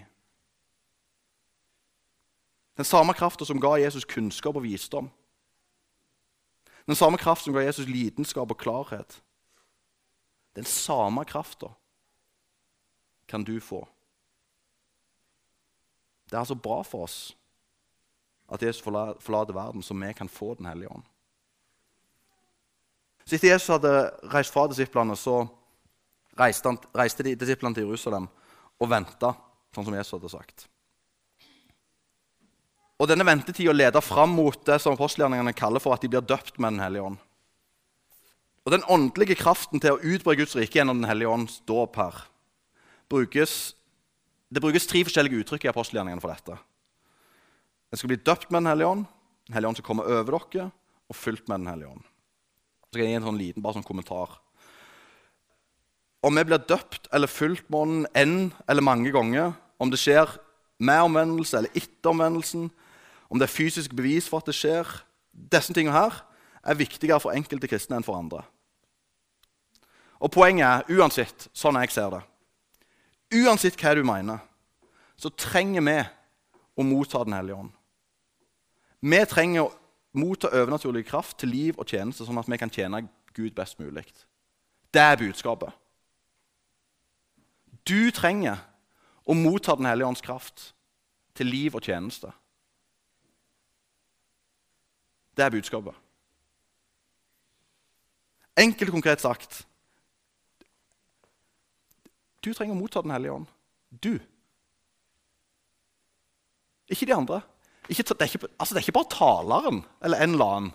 Den 2.77 2.85
samme 2.85 3.15
krafta 3.15 3.45
som 3.45 3.61
ga 3.61 3.79
Jesus 3.81 4.05
kunnskap 4.05 4.57
og 4.57 4.63
visdom. 4.63 5.11
Den 6.87 6.95
samme 6.95 7.19
kraft 7.19 7.45
som 7.45 7.55
ga 7.55 7.65
Jesus 7.65 7.89
lidenskap 7.89 8.51
og 8.51 8.59
klarhet. 8.59 9.23
Den 10.57 10.65
samme 10.65 11.25
krafta 11.25 11.73
kan 13.29 13.45
du 13.45 13.61
få. 13.61 13.89
Det 16.27 16.35
er 16.37 16.39
altså 16.39 16.55
bra 16.55 16.83
for 16.83 17.03
oss 17.03 17.37
at 18.51 18.63
Jesus 18.63 18.83
forlater 18.83 19.55
verden, 19.55 19.83
så 19.83 19.95
vi 19.95 20.13
kan 20.15 20.29
få 20.29 20.55
Den 20.55 20.67
hellige 20.67 20.91
ånd. 20.91 21.07
Så 23.25 23.37
etter 23.37 23.53
Jesus 23.53 23.71
hadde 23.71 23.93
reist 24.33 24.53
fra 24.53 24.67
disiplene, 24.67 25.15
så 25.17 25.45
reiste, 26.39 26.67
han, 26.67 26.79
reiste 26.97 27.23
de 27.23 27.37
disiplene 27.39 27.77
til 27.77 27.87
Jerusalem 27.87 28.27
og 28.81 28.91
venta, 28.91 29.35
sånn 29.75 29.87
som 29.87 29.95
Jesus 29.95 30.17
hadde 30.17 30.33
sagt. 30.33 30.65
Og 33.01 33.09
denne 33.09 33.25
ventetida 33.25 33.73
leder 33.73 34.05
fram 34.05 34.35
mot 34.37 34.59
det 34.67 34.81
som 34.83 34.97
apostelgjerningene 34.97 35.55
kaller 35.57 35.81
for 35.81 35.95
at 35.95 36.03
de 36.03 36.11
blir 36.11 36.25
døpt 36.27 36.59
med 36.59 36.75
Den 36.75 36.83
hellige 36.85 37.07
ånd. 37.13 37.21
Og 38.67 38.73
Den 38.75 38.85
åndelige 38.93 39.39
kraften 39.41 39.81
til 39.81 39.97
å 39.97 40.03
utbre 40.03 40.37
Guds 40.37 40.57
rike 40.59 40.81
gjennom 40.81 41.01
Den 41.01 41.09
hellige 41.09 41.33
ånds 41.33 41.61
dåp 41.69 41.97
her 41.97 42.27
brukes, 43.09 43.75
Det 44.51 44.61
brukes 44.61 44.87
tre 44.91 45.05
forskjellige 45.07 45.45
uttrykk 45.45 45.65
i 45.65 45.71
apostelgjerningene 45.71 46.21
for 46.21 46.35
dette. 46.35 46.59
En 47.91 47.99
skal 47.99 48.13
bli 48.13 48.21
døpt 48.23 48.51
med 48.51 48.63
Den 48.63 48.71
hellige 48.71 48.89
ånd, 48.89 49.07
Den 49.47 49.55
hellige 49.55 49.69
ånd 49.69 49.77
skal 49.79 49.89
komme 49.89 50.07
over 50.07 50.39
dere, 50.53 50.71
og 51.11 51.17
fylt 51.17 51.49
med 51.49 51.61
Den 51.61 51.67
hellige 51.73 51.91
ånd. 51.91 52.05
Så 52.85 52.93
skal 52.93 53.03
jeg 53.03 53.11
gi 53.11 53.19
en 53.19 53.27
sånn 53.27 53.41
liten 53.41 53.63
bare 53.63 53.79
sånn 53.79 53.87
kommentar. 53.87 54.39
Om 56.23 56.37
vi 56.37 56.45
blir 56.45 56.61
døpt 56.69 57.09
eller 57.13 57.31
fylt 57.31 57.65
med 57.71 57.81
Ånden 57.81 58.07
en 58.15 58.53
eller 58.69 58.85
mange 58.85 59.11
ganger, 59.11 59.55
om 59.81 59.91
det 59.91 59.99
skjer 59.99 60.29
med 60.79 61.07
omvendelse 61.09 61.59
eller 61.59 61.77
etter 61.77 62.13
omvendelsen, 62.13 62.71
om 63.31 63.39
det 63.39 63.47
er 63.47 63.55
fysisk 63.55 63.95
bevis 63.97 64.29
for 64.29 64.43
at 64.43 64.51
det 64.51 64.59
skjer 64.59 64.89
Disse 65.31 65.73
tingene 65.73 65.95
her 65.95 66.17
er 66.67 66.77
viktigere 66.77 67.21
for 67.23 67.33
enkelte 67.33 67.69
kristne 67.71 67.97
enn 67.97 68.05
for 68.05 68.19
andre. 68.19 68.43
Og 70.21 70.29
Poenget 70.35 70.67
er, 70.67 70.99
uansett 70.99 71.47
sånn 71.57 71.79
jeg 71.81 71.95
ser 71.95 72.11
det 72.13 72.25
Uansett 73.41 73.79
hva 73.79 73.95
du 73.95 74.03
mener, 74.05 74.43
så 75.17 75.31
trenger 75.31 75.85
vi 75.87 75.99
å 76.75 76.85
motta 76.85 77.23
Den 77.25 77.39
hellige 77.39 77.61
ånd. 77.63 77.71
Vi 79.01 79.21
trenger 79.27 79.65
å 79.65 79.73
motta 80.13 80.51
overnaturlig 80.53 81.07
kraft 81.09 81.39
til 81.41 81.53
liv 81.55 81.79
og 81.79 81.89
tjeneste, 81.89 82.27
sånn 82.27 82.41
at 82.41 82.49
vi 82.51 82.59
kan 82.61 82.73
tjene 82.73 83.07
Gud 83.37 83.55
best 83.57 83.79
mulig. 83.81 84.05
Det 84.91 85.01
er 85.01 85.21
budskapet. 85.21 85.73
Du 87.87 88.11
trenger 88.13 88.61
å 89.25 89.35
motta 89.35 89.77
Den 89.77 89.87
hellige 89.87 90.09
ånds 90.09 90.25
kraft 90.25 90.73
til 91.35 91.47
liv 91.47 91.75
og 91.75 91.83
tjeneste. 91.83 92.33
Det 95.37 95.45
er 95.45 95.55
budskapet. 95.55 95.95
Enkelt 98.59 98.91
og 98.91 98.99
konkret 98.99 99.23
sagt 99.23 99.63
Du 102.45 102.51
trenger 102.53 102.75
å 102.75 102.81
motta 102.81 103.03
Den 103.05 103.15
hellige 103.15 103.37
ånd. 103.39 103.49
Du. 103.91 104.19
Ikke 106.91 107.07
de 107.07 107.15
andre. 107.15 107.41
Ikke, 107.91 108.05
det, 108.07 108.23
er 108.23 108.29
ikke, 108.31 108.49
altså 108.55 108.75
det 108.75 108.81
er 108.81 108.87
ikke 108.87 108.99
bare 109.01 109.11
taleren 109.13 109.81
eller 110.05 110.23
en 110.23 110.37
eller 110.37 110.53
annen. 110.57 110.73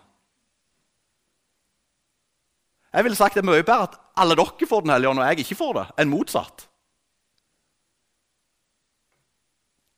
Jeg 2.96 3.04
ville 3.04 3.18
sagt 3.20 3.36
det 3.36 3.44
er 3.44 3.48
mye 3.48 3.64
bedre 3.64 3.90
at 3.90 3.98
alle 4.20 4.36
dere 4.40 4.68
får 4.68 4.84
Den 4.84 4.94
hellige 4.94 5.12
ånd, 5.12 5.20
og 5.20 5.28
jeg 5.28 5.44
ikke 5.44 5.60
får 5.60 5.74
det, 5.76 5.86
enn 6.00 6.12
motsatt. 6.12 6.66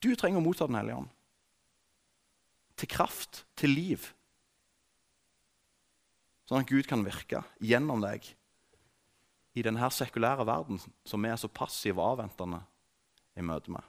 Du 0.02 0.10
trenger 0.18 0.42
å 0.42 0.46
motta 0.46 0.70
Den 0.70 0.80
hellige 0.80 1.02
ånd. 1.04 1.12
Til 2.78 2.90
kraft, 2.94 3.44
til 3.58 3.74
liv. 3.74 4.12
Sånn 6.48 6.62
at 6.62 6.70
Gud 6.70 6.86
kan 6.90 7.06
virke 7.06 7.42
gjennom 7.60 8.02
deg 8.06 8.26
i 9.58 9.64
denne 9.66 9.90
sekulære 9.90 10.46
verden 10.46 10.80
som 11.06 11.24
vi 11.26 11.34
er 11.34 11.40
så 11.42 11.50
passive 11.50 11.98
og 11.98 12.14
avventende 12.14 12.62
i 13.38 13.46
møte 13.46 13.74
med. 13.74 13.82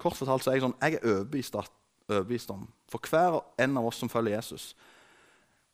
Kort 0.00 0.18
fortalt 0.18 0.44
så 0.44 0.50
er 0.50 0.58
jeg 0.58 0.64
sånn, 0.64 0.78
jeg 0.82 0.98
er 0.98 1.06
overbevist, 1.06 2.50
om 2.50 2.66
for 2.90 3.08
hver 3.08 3.40
en 3.62 3.78
av 3.80 3.86
oss 3.88 4.00
som 4.02 4.10
følger 4.12 4.36
Jesus, 4.36 4.72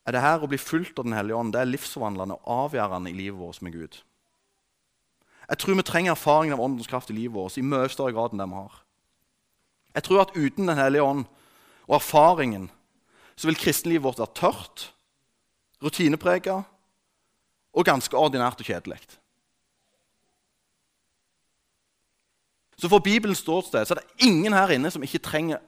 er 0.07 0.15
det 0.15 0.23
her 0.25 0.43
å 0.43 0.49
bli 0.49 0.59
fulgt 0.61 0.99
av 0.99 1.07
Den 1.07 1.17
hellige 1.17 1.37
ånd 1.37 1.53
det 1.55 1.61
er 1.61 1.69
livsforvandlende 1.69 2.39
og 2.39 2.53
avgjørende 2.67 3.11
i 3.11 3.17
livet 3.17 3.39
vårt 3.41 3.61
med 3.63 3.75
Gud. 3.77 3.99
Jeg 5.51 5.59
tror 5.59 5.77
vi 5.77 5.85
trenger 5.87 6.15
erfaringen 6.15 6.55
av 6.55 6.63
åndens 6.63 6.89
kraft 6.89 7.11
i 7.11 7.17
livet 7.17 7.35
vårt 7.35 7.59
i 7.59 7.67
mye 7.67 7.91
større 7.91 8.15
grad 8.15 8.33
enn 8.33 8.43
det 8.43 8.49
vi 8.49 8.61
har. 8.61 8.77
Jeg 9.99 10.07
tror 10.07 10.23
at 10.23 10.37
uten 10.37 10.71
Den 10.71 10.79
hellige 10.79 11.03
ånd 11.03 11.25
og 11.89 11.97
erfaringen 11.99 12.71
så 13.35 13.49
vil 13.49 13.59
kristenlivet 13.59 14.05
vårt 14.05 14.21
være 14.21 14.37
tørt, 14.39 14.93
rutinepreget 15.83 16.69
og 17.73 17.87
ganske 17.87 18.17
ordinært 18.17 18.61
og 18.61 18.69
kjedelig. 18.69 19.01
Så 22.81 22.89
for 22.89 23.03
Bibelens 23.05 23.43
ståsted 23.45 23.85
så 23.85 23.95
er 23.95 24.01
det 24.01 24.27
ingen 24.27 24.55
her 24.57 24.73
inne 24.73 24.91
som 24.91 25.03
ikke 25.05 25.21
trenger 25.21 25.61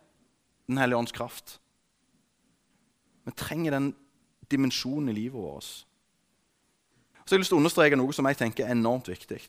Den 0.69 0.79
hellige 0.79 0.97
ånds 0.97 1.13
kraft. 1.13 1.59
Vi 3.27 3.33
trenger 3.37 3.75
den 3.75 3.95
dimensjonen 4.51 5.09
i 5.09 5.13
livet 5.13 5.35
vårt. 5.43 5.65
Så 7.25 7.35
jeg 7.35 7.37
har 7.37 7.43
lyst 7.43 7.51
til 7.51 7.59
å 7.59 7.61
understreke 7.61 7.99
noe 7.99 8.15
som 8.15 8.29
jeg 8.31 8.39
tenker 8.39 8.65
er 8.65 8.77
enormt 8.77 9.11
viktig. 9.11 9.41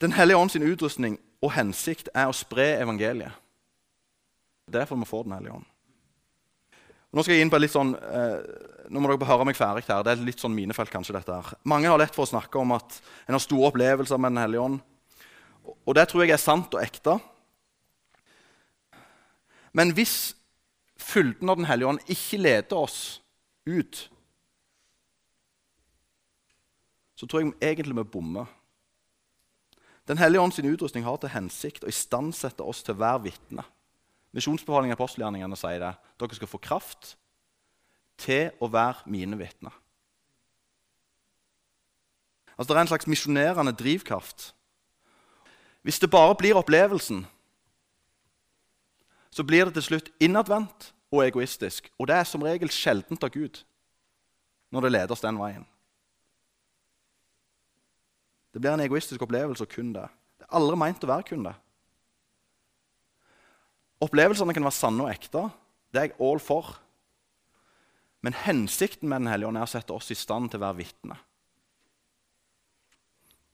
Den 0.00 0.14
hellige 0.14 0.38
ånds 0.38 0.56
utrustning 0.56 1.18
og 1.42 1.52
hensikt 1.52 2.08
er 2.14 2.30
å 2.30 2.36
spre 2.36 2.78
evangeliet. 2.78 3.34
Det 4.68 4.76
er 4.76 4.84
derfor 4.84 4.96
vi 5.02 5.10
får 5.10 5.24
Den 5.24 5.32
hellige 5.32 5.58
ånd. 5.58 5.68
Nå 7.12 7.22
skal 7.24 7.34
jeg 7.34 7.42
inn 7.42 7.50
på 7.50 7.58
litt 7.58 7.72
sånn, 7.72 7.94
eh, 7.96 8.88
nå 8.88 9.00
må 9.00 9.10
dere 9.10 9.28
høre 9.28 9.44
meg 9.44 9.56
ferdig 9.56 9.88
her. 9.88 10.02
Det 10.04 10.12
er 10.12 10.24
litt 10.24 10.40
sånn 10.40 10.54
minefelt, 10.54 10.90
kanskje. 10.90 11.12
dette 11.12 11.32
her. 11.32 11.58
Mange 11.64 11.88
har 11.88 11.98
lett 11.98 12.14
for 12.14 12.24
å 12.24 12.28
snakke 12.30 12.60
om 12.60 12.72
at 12.72 13.00
en 13.26 13.34
har 13.34 13.40
store 13.40 13.72
opplevelser 13.72 14.18
med 14.18 14.32
Den 14.32 14.42
hellige 14.42 14.62
ånd. 14.62 14.80
Og 15.68 15.94
det 15.96 16.08
tror 16.08 16.24
jeg 16.24 16.34
er 16.36 16.42
sant 16.42 16.74
og 16.74 16.82
ekte. 16.82 17.18
Men 19.76 19.92
hvis 19.96 20.34
fylden 20.98 21.50
av 21.50 21.56
Den 21.56 21.68
hellige 21.68 21.88
ånd 21.88 22.10
ikke 22.10 22.40
leder 22.40 22.76
oss 22.76 23.20
ut, 23.68 24.08
så 27.18 27.26
tror 27.26 27.42
jeg 27.42 27.54
egentlig 27.60 27.96
vi 27.98 28.04
bommer. 28.04 28.46
Den 30.08 30.18
hellige 30.18 30.40
ånd 30.40 30.52
utrustning 30.64 31.04
har 31.04 31.18
til 31.20 31.34
hensikt 31.34 31.84
å 31.84 31.90
istandsette 31.90 32.64
oss 32.64 32.82
til 32.82 32.94
å 32.94 33.02
være 33.02 33.26
vitne. 33.28 33.64
Misjonsbefalingen 34.32 34.94
i 34.94 34.96
apostelgjerningene 34.96 35.56
sier 35.56 35.82
det. 35.82 35.94
Dere 36.20 36.36
skal 36.36 36.48
få 36.48 36.60
kraft 36.62 37.16
til 38.20 38.50
å 38.60 38.68
være 38.72 39.08
mine 39.10 39.36
vitner. 39.38 39.74
Altså, 42.58 42.72
Det 42.72 42.76
er 42.76 42.80
en 42.80 42.92
slags 42.92 43.06
misjonerende 43.06 43.72
drivkraft. 43.72 44.54
Hvis 45.88 46.02
det 46.02 46.10
bare 46.12 46.34
blir 46.36 46.58
opplevelsen, 46.60 47.22
så 49.32 49.44
blir 49.44 49.64
det 49.64 49.78
til 49.78 49.86
slutt 49.86 50.10
innadvendt 50.20 50.90
og 51.08 51.22
egoistisk. 51.24 51.88
Og 51.96 52.10
det 52.10 52.18
er 52.18 52.26
som 52.28 52.44
regel 52.44 52.68
sjeldent 52.68 53.24
av 53.24 53.32
Gud 53.32 53.62
når 54.68 54.84
det 54.84 54.90
leder 54.92 55.14
oss 55.14 55.24
den 55.24 55.38
veien. 55.40 55.64
Det 58.52 58.60
blir 58.60 58.74
en 58.74 58.84
egoistisk 58.84 59.24
opplevelse 59.24 59.64
og 59.64 59.72
kun 59.72 59.94
det. 59.96 60.04
Det 60.36 60.44
er 60.44 60.58
aldri 60.60 60.76
meint 60.76 61.06
å 61.06 61.08
være 61.08 61.26
kun 61.30 61.48
det. 61.48 61.54
Opplevelsene 64.04 64.52
kan 64.58 64.68
være 64.68 64.76
sanne 64.76 65.06
og 65.06 65.12
ekte. 65.14 65.46
Det 65.88 66.02
er 66.02 66.10
jeg 66.10 66.18
all 66.20 66.42
for. 66.42 66.74
Men 68.20 68.36
hensikten 68.44 69.08
med 69.08 69.24
Den 69.24 69.32
hellige 69.32 69.48
ånd 69.48 69.62
er 69.62 69.64
å 69.64 69.72
sette 69.72 69.96
oss 69.96 70.12
i 70.12 70.18
stand 70.18 70.52
til 70.52 70.60
å 70.60 70.66
være 70.66 70.82
vitne. 70.82 71.16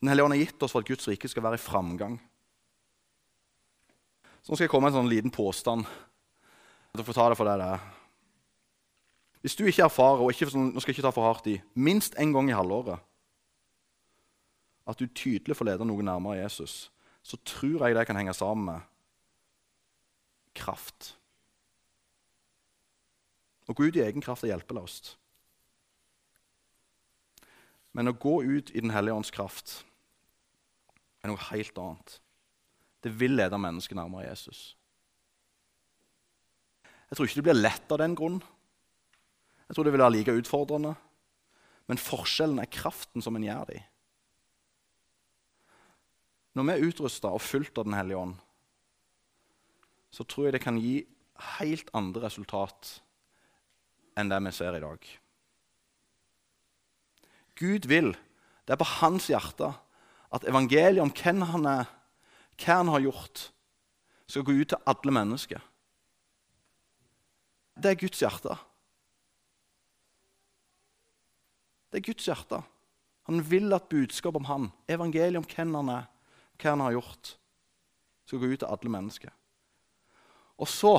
Den 0.05 0.11
hellige 0.13 0.25
ånd 0.27 0.35
har 0.37 0.43
gitt 0.43 0.63
oss 0.67 0.75
for 0.75 0.85
at 0.85 0.89
Guds 0.91 1.07
rike 1.09 1.29
skal 1.33 1.47
være 1.47 1.57
i 1.57 1.63
framgang. 1.65 2.19
Så 4.45 4.53
nå 4.53 4.59
skal 4.59 4.67
jeg 4.67 4.73
komme 4.75 4.91
med 4.91 4.93
en 4.93 4.99
sånn 4.99 5.09
liten 5.09 5.33
påstand. 5.33 5.87
Du 6.93 7.01
får 7.01 7.17
ta 7.17 7.25
det 7.33 7.39
for 7.39 7.49
det 7.49 7.55
det 7.63 7.69
er. 7.73 7.87
Hvis 9.41 9.57
du 9.57 9.63
ikke 9.65 9.87
erfarer, 9.87 10.21
og 10.21 10.29
ikke, 10.29 10.51
nå 10.53 10.77
skal 10.77 10.93
jeg 10.93 10.99
ikke 10.99 11.07
ta 11.07 11.13
for 11.17 11.25
hardt 11.25 11.49
i, 11.49 11.55
minst 11.73 12.19
én 12.21 12.35
gang 12.37 12.51
i 12.53 12.57
halvåret 12.57 13.01
at 14.85 15.01
du 15.01 15.09
tydelig 15.09 15.57
får 15.57 15.71
lede 15.71 15.89
noen 15.89 16.05
nærmere 16.05 16.43
Jesus, 16.43 16.93
så 17.25 17.41
tror 17.49 17.87
jeg 17.87 17.97
det 17.97 18.05
kan 18.05 18.21
henge 18.21 18.37
sammen 18.37 18.69
med 18.69 18.85
kraft. 20.53 21.15
Å 23.65 23.73
gå 23.73 23.89
ut 23.89 23.97
i 23.97 24.05
egen 24.05 24.21
kraft 24.21 24.45
er 24.45 24.53
hjelpeløst. 24.53 25.15
Men 27.97 28.13
å 28.13 28.19
gå 28.21 28.43
ut 28.45 28.69
i 28.77 28.85
Den 28.85 28.93
hellige 28.93 29.17
ånds 29.17 29.33
kraft 29.33 29.79
er 31.25 31.33
noe 31.33 31.47
helt 31.51 31.79
annet. 31.81 32.19
Det 33.05 33.13
vil 33.21 33.37
lede 33.39 33.61
mennesket 33.61 33.97
nærmere 33.97 34.29
Jesus. 34.29 34.75
Jeg 37.09 37.17
tror 37.17 37.29
ikke 37.29 37.41
det 37.41 37.47
blir 37.49 37.61
lett 37.61 37.93
av 37.93 38.01
den 38.01 38.17
grunn. 38.19 38.39
Jeg 39.69 39.77
tror 39.77 39.87
det 39.87 39.95
vil 39.95 40.05
være 40.05 40.17
like 40.19 40.37
utfordrende. 40.37 40.95
Men 41.89 42.01
forskjellen 42.01 42.61
er 42.61 42.73
kraften 42.73 43.25
som 43.25 43.37
en 43.37 43.45
gjør 43.45 43.69
det 43.69 43.81
i. 43.81 43.85
Når 46.55 46.69
vi 46.69 46.75
er 46.75 46.87
utrusta 46.87 47.33
og 47.35 47.43
fulgt 47.43 47.81
av 47.81 47.89
Den 47.89 47.97
hellige 47.99 48.21
ånd, 48.21 48.35
så 50.15 50.23
tror 50.23 50.47
jeg 50.47 50.55
det 50.55 50.63
kan 50.63 50.79
gi 50.79 51.01
helt 51.59 51.89
andre 51.97 52.29
resultat 52.29 52.93
enn 54.15 54.31
det 54.31 54.39
vi 54.45 54.53
ser 54.55 54.77
i 54.79 54.83
dag. 54.85 55.09
Gud 57.59 57.89
vil, 57.91 58.13
det 58.67 58.75
er 58.75 58.79
på 58.79 58.93
hans 59.01 59.27
hjerte, 59.31 59.73
at 60.35 60.47
evangeliet 60.51 61.03
om 61.03 61.13
hvem 61.15 61.45
han 61.53 61.69
er, 61.71 61.91
hva 62.59 62.79
han 62.81 62.91
har 62.91 63.05
gjort, 63.07 63.49
skal 64.27 64.45
gå 64.47 64.55
ut 64.57 64.73
til 64.73 64.89
alle 64.91 65.15
mennesker. 65.15 65.63
Det 67.75 67.91
er 67.91 68.01
Guds 68.01 68.23
hjerte. 68.23 68.57
Det 71.91 72.01
er 72.01 72.07
Guds 72.09 72.27
hjerte. 72.27 72.63
Han 73.31 73.41
vil 73.51 73.73
at 73.73 73.89
budskapet 73.91 74.43
om 74.43 74.49
han, 74.49 74.69
evangeliet 74.91 75.41
om 75.41 75.49
hvem 75.49 75.75
han 75.81 75.93
er, 75.95 76.11
hva 76.59 76.75
han 76.75 76.85
har 76.85 76.97
gjort, 76.97 77.37
skal 78.25 78.41
gå 78.41 78.51
ut 78.53 78.63
til 78.63 78.71
alle 78.71 78.91
mennesker. 78.91 79.33
Og 80.59 80.71
så 80.71 80.97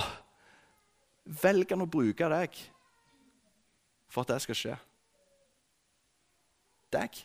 velger 1.26 1.76
han 1.76 1.86
å 1.86 1.90
bruke 1.92 2.28
deg 2.32 2.58
for 4.12 4.24
at 4.24 4.34
det 4.34 4.42
skal 4.44 4.60
skje. 4.60 4.76
Deg. 6.96 7.24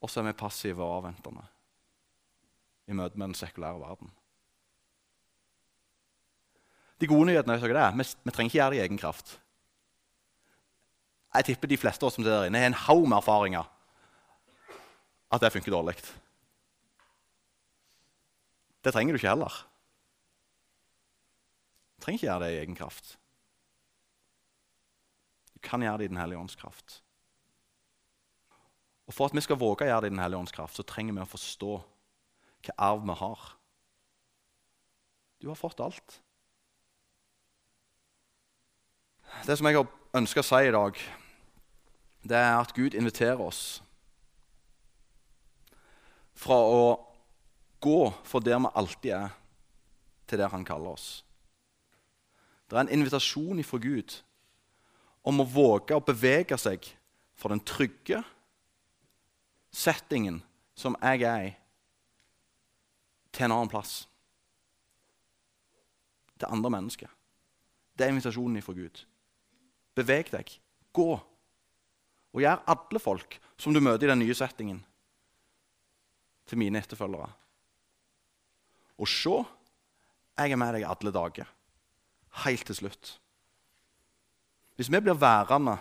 Og 0.00 0.10
så 0.10 0.20
er 0.20 0.30
vi 0.30 0.38
passive 0.40 0.84
og 0.84 1.00
avventende 1.00 1.44
i 2.90 2.96
møte 2.96 3.18
med 3.18 3.30
den 3.30 3.38
sekulære 3.38 3.80
verden. 3.80 4.10
De 7.00 7.08
gode 7.08 7.30
nyhetene 7.30 7.56
er 7.56 7.72
det, 7.72 7.86
vi, 7.96 8.06
vi 8.24 8.32
trenger 8.34 8.50
ikke 8.50 8.58
gjøre 8.58 8.74
det 8.74 8.80
i 8.80 8.82
egen 8.84 9.00
kraft. 9.00 9.36
Jeg 11.34 11.46
tipper 11.46 11.70
de 11.70 11.78
fleste 11.78 12.04
av 12.04 12.10
oss 12.10 12.16
som 12.18 12.24
sitter 12.24 12.42
der 12.42 12.50
inne, 12.50 12.60
har 12.60 12.72
en 12.72 12.82
haug 12.88 13.06
med 13.06 13.20
erfaringer 13.20 13.68
at 15.30 15.44
det 15.44 15.52
funker 15.54 15.72
dårlig. 15.72 15.94
Det 18.82 18.92
trenger 18.92 19.14
du 19.14 19.20
ikke 19.20 19.30
heller. 19.30 19.54
Du 21.94 22.04
trenger 22.04 22.18
ikke 22.18 22.26
gjøre 22.26 22.42
det 22.42 22.50
i 22.50 22.60
egen 22.64 22.76
kraft. 22.76 23.14
Du 25.54 25.60
kan 25.62 25.84
gjøre 25.84 26.00
det 26.00 26.08
i 26.08 26.12
Den 26.12 26.20
hellige 26.20 26.40
ånds 26.40 26.56
kraft. 26.58 27.02
Og 29.10 29.14
For 29.14 29.26
at 29.26 29.34
vi 29.34 29.42
skal 29.42 29.58
våge 29.58 29.82
å 29.82 29.88
gjøre 29.88 30.04
det 30.04 30.12
i 30.12 30.14
Den 30.14 30.22
hellige 30.22 30.38
ånds 30.38 30.54
kraft, 30.54 30.76
så 30.78 30.86
trenger 30.86 31.16
vi 31.16 31.24
å 31.24 31.32
forstå 31.32 31.70
hva 32.62 32.74
arv 32.86 33.02
vi 33.08 33.16
har. 33.18 33.46
Du 35.42 35.48
har 35.48 35.58
fått 35.58 35.82
alt. 35.82 36.20
Det 39.48 39.56
som 39.58 39.66
jeg 39.66 39.80
har 39.80 39.90
ønska 40.14 40.44
å 40.44 40.46
si 40.46 40.62
i 40.62 40.72
dag, 40.76 41.02
det 42.22 42.38
er 42.38 42.54
at 42.54 42.74
Gud 42.76 42.94
inviterer 42.94 43.42
oss 43.42 43.80
fra 46.38 46.62
å 46.70 46.82
gå 47.82 48.00
fra 48.22 48.46
der 48.46 48.62
vi 48.62 48.74
alltid 48.78 49.12
er, 49.16 49.30
til 50.30 50.38
der 50.38 50.54
han 50.54 50.64
kaller 50.64 50.94
oss. 50.94 51.24
Det 52.70 52.78
er 52.78 52.86
en 52.86 52.98
invitasjon 53.00 53.64
fra 53.66 53.82
Gud 53.82 54.20
om 55.26 55.42
å 55.42 55.50
våge 55.50 55.98
å 55.98 56.04
bevege 56.04 56.54
seg 56.60 56.86
fra 57.34 57.50
den 57.50 57.66
trygge 57.66 58.22
settingen 59.70 60.40
som 60.74 60.96
jeg 61.00 61.24
er 61.26 61.46
i, 61.48 61.50
til 63.30 63.46
en 63.46 63.54
annen 63.54 63.70
plass. 63.70 64.04
Til 66.40 66.50
andre 66.50 66.72
mennesker. 66.72 67.10
Det 67.94 68.06
er 68.06 68.14
invitasjonen 68.14 68.64
fra 68.64 68.74
Gud. 68.74 69.02
Beveg 69.94 70.32
deg. 70.32 70.50
Gå. 70.96 71.10
Og 72.30 72.42
gjør 72.42 72.64
alle 72.72 73.02
folk 73.02 73.36
som 73.60 73.74
du 73.74 73.82
møter 73.82 74.08
i 74.08 74.12
den 74.12 74.22
nye 74.22 74.36
settingen, 74.36 74.80
til 76.48 76.58
mine 76.58 76.80
etterfølgere. 76.80 77.28
Og 78.98 79.08
se, 79.08 79.36
jeg 80.40 80.52
er 80.52 80.58
med 80.58 80.74
deg 80.74 80.86
alle 80.88 81.12
dager. 81.14 81.50
Helt 82.44 82.66
til 82.66 82.78
slutt. 82.78 83.12
Hvis 84.80 84.90
vi 84.90 85.02
blir 85.04 85.18
værende, 85.18 85.76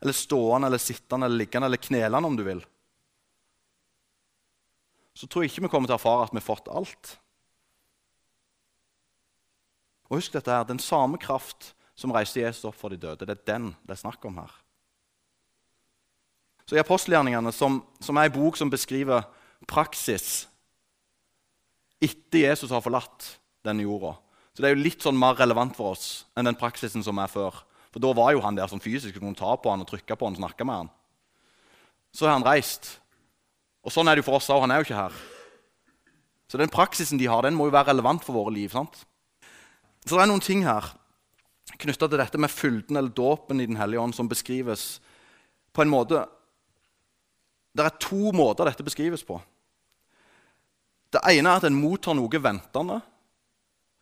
eller 0.00 0.16
stående, 0.16 0.66
eller 0.66 0.80
sittende, 0.82 1.28
eller 1.28 1.42
liggende, 1.44 1.68
eller 1.68 1.82
knelende, 1.82 2.28
om 2.28 2.36
du 2.38 2.42
vil, 2.46 2.62
så 5.14 5.28
tror 5.28 5.44
jeg 5.44 5.52
ikke 5.52 5.66
vi 5.66 5.72
kommer 5.72 5.90
til 5.90 5.96
å 5.96 6.00
erfare 6.00 6.26
at 6.26 6.32
vi 6.32 6.40
har 6.40 6.46
fått 6.46 6.70
alt. 6.72 7.16
Og 10.08 10.18
husk 10.20 10.32
dette 10.32 10.52
her, 10.52 10.64
Den 10.64 10.78
samme 10.78 11.18
kraft 11.18 11.74
som 11.96 12.12
reiste 12.12 12.40
Jesus 12.40 12.64
opp 12.64 12.76
for 12.76 12.92
de 12.92 13.00
døde, 13.00 13.26
det 13.26 13.38
er 13.38 13.46
den 13.54 13.74
det 13.84 13.96
er 13.96 14.04
snakk 14.04 14.24
om 14.24 14.36
her. 14.40 14.52
Så 16.66 16.76
I 16.76 16.82
apostelgjerningene, 16.82 17.52
som, 17.52 17.82
som 18.00 18.16
er 18.16 18.28
en 18.28 18.36
bok 18.36 18.56
som 18.56 18.70
beskriver 18.70 19.24
praksis 19.68 20.46
etter 22.02 22.46
Jesus 22.46 22.72
har 22.72 22.82
forlatt 22.82 23.28
denne 23.62 23.84
jorda 23.84 24.16
Så 24.52 24.62
det 24.62 24.68
er 24.68 24.74
jo 24.74 24.84
litt 24.84 25.04
sånn 25.04 25.18
mer 25.18 25.36
relevant 25.38 25.76
for 25.76 25.94
oss 25.94 26.24
enn 26.36 26.48
den 26.48 26.58
praksisen 26.58 27.04
som 27.04 27.18
er 27.22 27.30
før. 27.30 27.62
For 27.92 28.02
da 28.02 28.10
var 28.16 28.32
jo 28.34 28.42
han 28.44 28.56
der 28.56 28.68
som 28.68 28.80
fysisk 28.82 29.16
kunne 29.16 29.36
ta 29.38 29.54
på 29.56 29.70
han 29.70 29.84
og 29.84 29.88
trykke 29.88 30.16
på 30.16 30.28
han 30.28 30.36
og 30.36 30.42
snakke 30.42 30.66
med 30.66 30.82
han. 30.82 30.90
Så 32.12 32.26
har 32.26 32.36
han 32.36 32.44
reist. 32.44 32.98
Og 33.82 33.92
sånn 33.94 34.08
er 34.08 34.16
det 34.16 34.22
jo 34.22 34.30
for 34.30 34.38
oss 34.38 34.50
òg. 34.52 34.62
Han 34.64 34.74
er 34.74 34.80
jo 34.80 34.86
ikke 34.86 34.98
her. 34.98 35.14
Så 36.50 36.60
den 36.60 36.70
praksisen 36.70 37.18
de 37.18 37.28
har, 37.30 37.42
den 37.42 37.56
må 37.56 37.66
jo 37.68 37.74
være 37.74 37.90
relevant 37.90 38.24
for 38.24 38.36
våre 38.36 38.52
liv. 38.54 38.70
sant? 38.70 39.06
Så 40.04 40.16
det 40.16 40.24
er 40.24 40.30
noen 40.30 40.44
ting 40.44 40.66
her 40.66 40.92
knytta 41.82 42.08
til 42.10 42.20
dette 42.20 42.38
med 42.38 42.52
fylden 42.52 42.98
eller 42.98 43.14
dåpen 43.14 43.60
i 43.62 43.66
Den 43.66 43.78
hellige 43.80 44.00
ånd 44.00 44.14
som 44.14 44.28
beskrives 44.28 45.00
på 45.72 45.82
en 45.82 45.90
måte 45.90 46.26
Det 47.72 47.84
er 47.86 47.98
to 48.02 48.32
måter 48.36 48.68
dette 48.68 48.84
beskrives 48.84 49.24
på. 49.24 49.40
Det 51.12 51.22
ene 51.32 51.48
er 51.48 51.56
at 51.56 51.64
en 51.64 51.76
mottar 51.76 52.14
noe 52.16 52.28
ventende, 52.28 53.00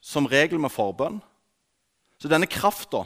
som 0.01 0.27
regel 0.27 0.59
med 0.59 0.73
forbønn. 0.75 1.21
Så 2.19 2.29
denne 2.29 2.51
krafta 2.51 3.05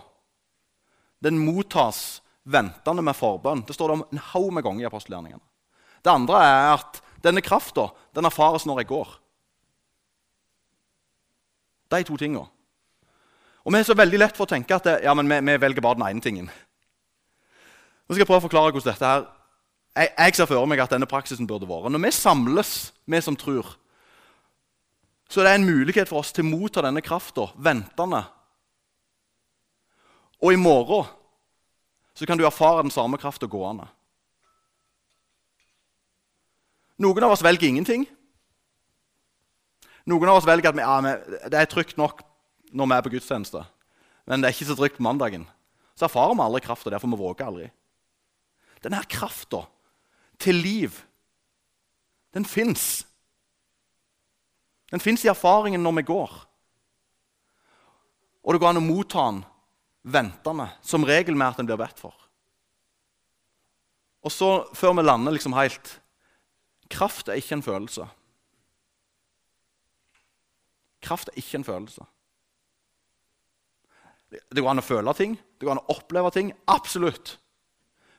den 1.20 1.36
mottas 1.40 2.22
ventende 2.44 3.04
med 3.04 3.16
forbønn. 3.16 3.64
Det 3.66 3.76
står 3.76 3.88
det 3.88 3.96
om 3.98 4.06
en 4.08 4.24
haug 4.32 4.52
med 4.52 4.64
ganger 4.64 4.84
i 4.84 4.88
apostelgjerningene. 4.88 5.44
Det 6.04 6.12
andre 6.12 6.40
er 6.44 6.72
at 6.74 7.00
denne 7.24 7.42
krafta 7.44 7.88
erfares 8.14 8.66
når 8.68 8.82
jeg 8.82 8.90
går. 8.92 9.14
De 11.90 12.02
to 12.04 12.18
tinga. 12.20 12.44
Og 13.64 13.72
vi 13.72 13.80
er 13.80 13.86
så 13.86 13.96
veldig 13.96 14.20
lett 14.20 14.36
for 14.36 14.44
å 14.44 14.52
tenke 14.52 14.76
at 14.76 14.84
det, 14.84 14.98
ja, 15.06 15.14
men 15.16 15.30
vi, 15.30 15.38
vi, 15.40 15.56
velger 15.60 15.84
bare 15.84 15.98
den 15.98 16.06
ene 16.08 16.20
tingen. 16.24 16.50
Nå 18.04 18.12
skal 18.12 18.24
jeg 18.24 18.28
prøve 18.28 18.42
å 18.42 18.46
forklare 18.48 18.74
hvordan 18.74 18.92
dette 18.92 19.08
her 19.08 19.24
jeg, 19.94 20.10
jeg 20.10 20.34
ser 20.36 20.48
for 20.50 20.66
meg 20.66 20.82
at 20.82 20.92
denne 20.92 21.08
praksisen 21.08 21.48
burde 21.48 21.68
vært. 21.70 21.92
Når 21.94 22.02
vi 22.02 22.12
samles, 22.12 22.70
vi 23.06 23.20
som 23.22 23.36
tror, 23.38 23.76
så 25.30 25.40
er 25.40 25.46
det 25.48 25.52
en 25.56 25.68
mulighet 25.68 26.10
for 26.10 26.20
oss 26.20 26.34
til 26.34 26.44
å 26.44 26.50
motta 26.50 26.82
denne 26.84 27.02
krafta 27.04 27.46
ventende 27.56 28.24
og 30.44 30.52
i 30.52 30.60
morgen 30.60 31.06
så 32.14 32.26
kan 32.28 32.38
du 32.38 32.44
erfare 32.46 32.84
den 32.84 32.92
samme 32.92 33.18
krafta 33.18 33.46
gående. 33.50 33.86
Noen 37.02 37.26
av 37.26 37.34
oss 37.34 37.42
velger 37.42 37.68
ingenting. 37.68 38.04
Noen 40.06 40.30
av 40.30 40.38
oss 40.38 40.46
velger 40.46 40.70
at 40.70 40.76
vi, 40.76 40.84
ja, 40.84 41.48
det 41.50 41.58
er 41.58 41.70
trygt 41.70 41.98
nok 41.98 42.22
når 42.74 42.90
vi 42.90 42.96
er 42.96 43.04
på 43.06 43.12
gudstjeneste, 43.14 43.62
men 44.28 44.42
det 44.42 44.48
er 44.48 44.56
ikke 44.56 44.68
så 44.68 44.76
trygt 44.78 44.98
på 44.98 45.06
mandagen. 45.06 45.46
Så 45.94 46.06
erfarer 46.08 46.34
vi 46.34 46.44
aldri 46.44 46.62
krafta, 46.64 46.90
derfor 46.92 47.10
vi 47.12 47.20
våger 47.20 47.46
aldri. 47.46 47.68
Denne 48.84 49.00
krafta 49.08 49.62
til 50.42 50.58
liv, 50.60 50.98
den 52.34 52.44
fins. 52.44 53.04
Den 54.90 55.00
fins 55.00 55.24
i 55.24 55.30
erfaringen 55.30 55.82
når 55.82 56.00
vi 56.00 56.08
går. 56.10 56.34
Og 58.44 58.52
det 58.52 58.60
går 58.60 58.74
an 58.74 58.82
å 58.82 58.84
motta 58.84 59.24
den 59.30 59.40
ventende, 60.04 60.68
som 60.84 61.06
regel 61.06 61.38
med 61.38 61.54
at 61.54 61.62
en 61.62 61.70
blir 61.70 61.80
bedt 61.80 62.02
for. 62.02 62.14
Og 64.24 64.32
så, 64.32 64.50
før 64.76 64.98
vi 64.98 65.04
lander 65.06 65.34
liksom 65.36 65.56
helt 65.56 65.96
Kraft 66.92 67.28
er 67.28 67.40
ikke 67.40 67.58
en 67.58 67.64
følelse. 67.64 68.06
Kraft 71.04 71.28
er 71.28 71.38
ikke 71.40 71.60
en 71.60 71.66
følelse. 71.66 72.04
Det 74.30 74.62
går 74.62 74.70
an 74.72 74.82
å 74.82 74.84
føle 74.84 75.14
ting, 75.14 75.36
det 75.36 75.66
går 75.66 75.76
an 75.76 75.82
å 75.84 75.94
oppleve 75.94 76.32
ting. 76.34 76.52
Absolutt. 76.70 77.36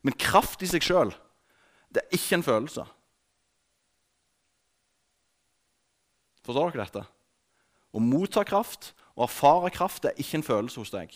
Men 0.06 0.16
kraft 0.22 0.62
i 0.64 0.70
seg 0.70 0.86
sjøl, 0.86 1.12
det 1.92 2.04
er 2.04 2.16
ikke 2.16 2.40
en 2.40 2.46
følelse. 2.46 2.86
Forstår 6.46 6.76
dere 6.76 6.86
dette? 6.86 7.04
Å 7.96 8.02
motta 8.04 8.44
kraft 8.46 8.92
og 9.16 9.26
erfare 9.26 9.72
kraft 9.74 10.04
det 10.04 10.12
er 10.12 10.22
ikke 10.22 10.40
en 10.42 10.46
følelse 10.46 10.82
hos 10.84 10.94
deg. 10.94 11.14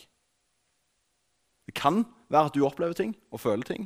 Det 1.70 1.76
kan 1.78 2.02
være 2.34 2.50
at 2.50 2.56
du 2.58 2.64
opplever 2.66 2.98
ting 2.98 3.14
og 3.30 3.44
føler 3.44 3.68
ting, 3.68 3.86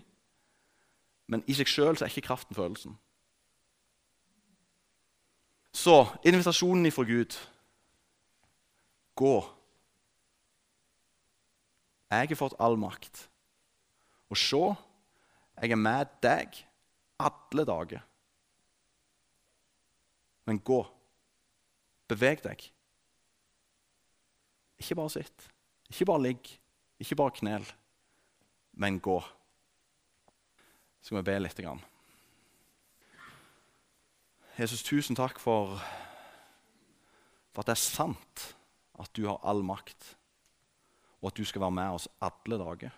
men 1.28 1.44
i 1.52 1.56
seg 1.58 1.68
sjøl 1.68 1.98
er 1.98 2.08
ikke 2.08 2.30
kraften 2.30 2.56
følelsen. 2.56 2.96
Så 5.74 5.96
invitasjonen 6.24 6.86
ifra 6.86 7.04
Gud 7.08 7.36
gå. 9.18 9.36
Jeg 12.14 12.30
har 12.30 12.38
fått 12.38 12.58
all 12.62 12.78
makt. 12.78 13.28
Og 14.30 14.38
se, 14.38 14.62
jeg 15.62 15.74
er 15.74 15.80
med 15.80 16.10
deg 16.22 16.60
alle 17.22 17.66
dager. 17.66 18.04
Men 20.46 20.60
gå. 20.62 20.82
Beveg 22.10 22.44
deg. 22.46 22.66
Ikke 24.82 24.98
bare 25.00 25.14
sitt. 25.14 25.48
Ikke 25.90 26.10
bare 26.10 26.26
ligg. 26.28 26.52
Ikke 27.02 27.18
bare 27.20 27.36
knel, 27.40 27.66
men 28.80 29.00
gå. 29.04 29.18
Så 31.02 31.12
skal 31.12 31.20
vi 31.20 31.26
be 31.32 31.40
litt. 31.42 31.60
Jesus, 34.54 34.84
tusen 34.86 35.18
takk 35.18 35.40
for, 35.42 35.80
for 37.54 37.64
at 37.64 37.72
det 37.72 37.74
er 37.74 37.82
sant 37.82 38.44
at 39.02 39.10
du 39.18 39.26
har 39.26 39.40
all 39.42 39.64
makt, 39.66 40.12
og 41.24 41.32
at 41.32 41.40
du 41.40 41.48
skal 41.48 41.64
være 41.64 41.74
med 41.74 41.96
oss 41.96 42.06
alle 42.22 42.60
dager. 42.62 42.94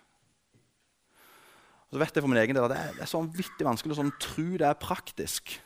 Og 1.86 1.96
så 1.96 2.02
vet 2.02 2.18
jeg 2.18 2.26
for 2.26 2.28
min 2.28 2.42
egen 2.42 2.58
del 2.58 2.66
at 2.66 2.74
Det 2.74 2.82
er, 2.82 2.92
det 2.98 3.04
er 3.06 3.08
så 3.08 3.22
vanvittig 3.22 3.64
vanskelig 3.64 3.96
å 3.96 4.00
sånn, 4.02 4.12
tro 4.20 4.46
det 4.52 4.68
er 4.68 4.76
praktisk. 4.82 5.56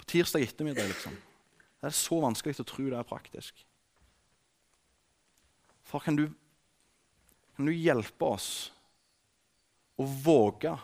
På 0.00 0.10
tirsdag 0.10 0.48
ettermiddag, 0.48 0.90
liksom. 0.90 1.14
Det 1.14 1.86
er 1.86 1.96
så 1.96 2.18
vanskelig 2.24 2.64
å 2.64 2.66
tro 2.66 2.88
det 2.88 2.98
er 2.98 3.06
praktisk. 3.06 3.62
Far, 5.86 6.02
kan 6.02 6.18
du, 6.18 6.26
kan 7.54 7.70
du 7.70 7.76
hjelpe 7.76 8.34
oss 8.34 8.50
å 10.00 10.08
våge 10.24 10.74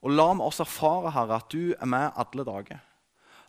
Og 0.00 0.14
la 0.14 0.30
oss 0.40 0.60
erfare, 0.62 1.12
Herre, 1.12 1.40
at 1.42 1.52
du 1.52 1.74
er 1.74 1.88
med 1.88 2.14
alle 2.16 2.44
dager. 2.46 2.80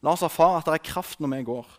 La 0.04 0.16
oss 0.16 0.26
erfare 0.26 0.60
at 0.60 0.68
det 0.68 0.76
er 0.76 0.90
kraft 0.92 1.22
når 1.22 1.36
vi 1.38 1.44
går. 1.48 1.78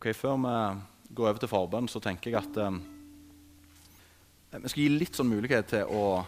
Ok, 0.00 0.14
Før 0.16 0.36
vi 0.40 1.14
går 1.14 1.28
over 1.28 1.38
til 1.42 1.50
forbønn, 1.50 1.88
så 1.92 2.00
tenker 2.00 2.30
jeg 2.30 2.40
at 2.40 2.56
eh, 2.56 2.76
vi 4.62 4.70
skal 4.72 4.80
gi 4.80 4.92
litt 4.94 5.18
sånn 5.18 5.28
mulighet 5.28 5.68
til 5.74 5.92
å 5.92 6.22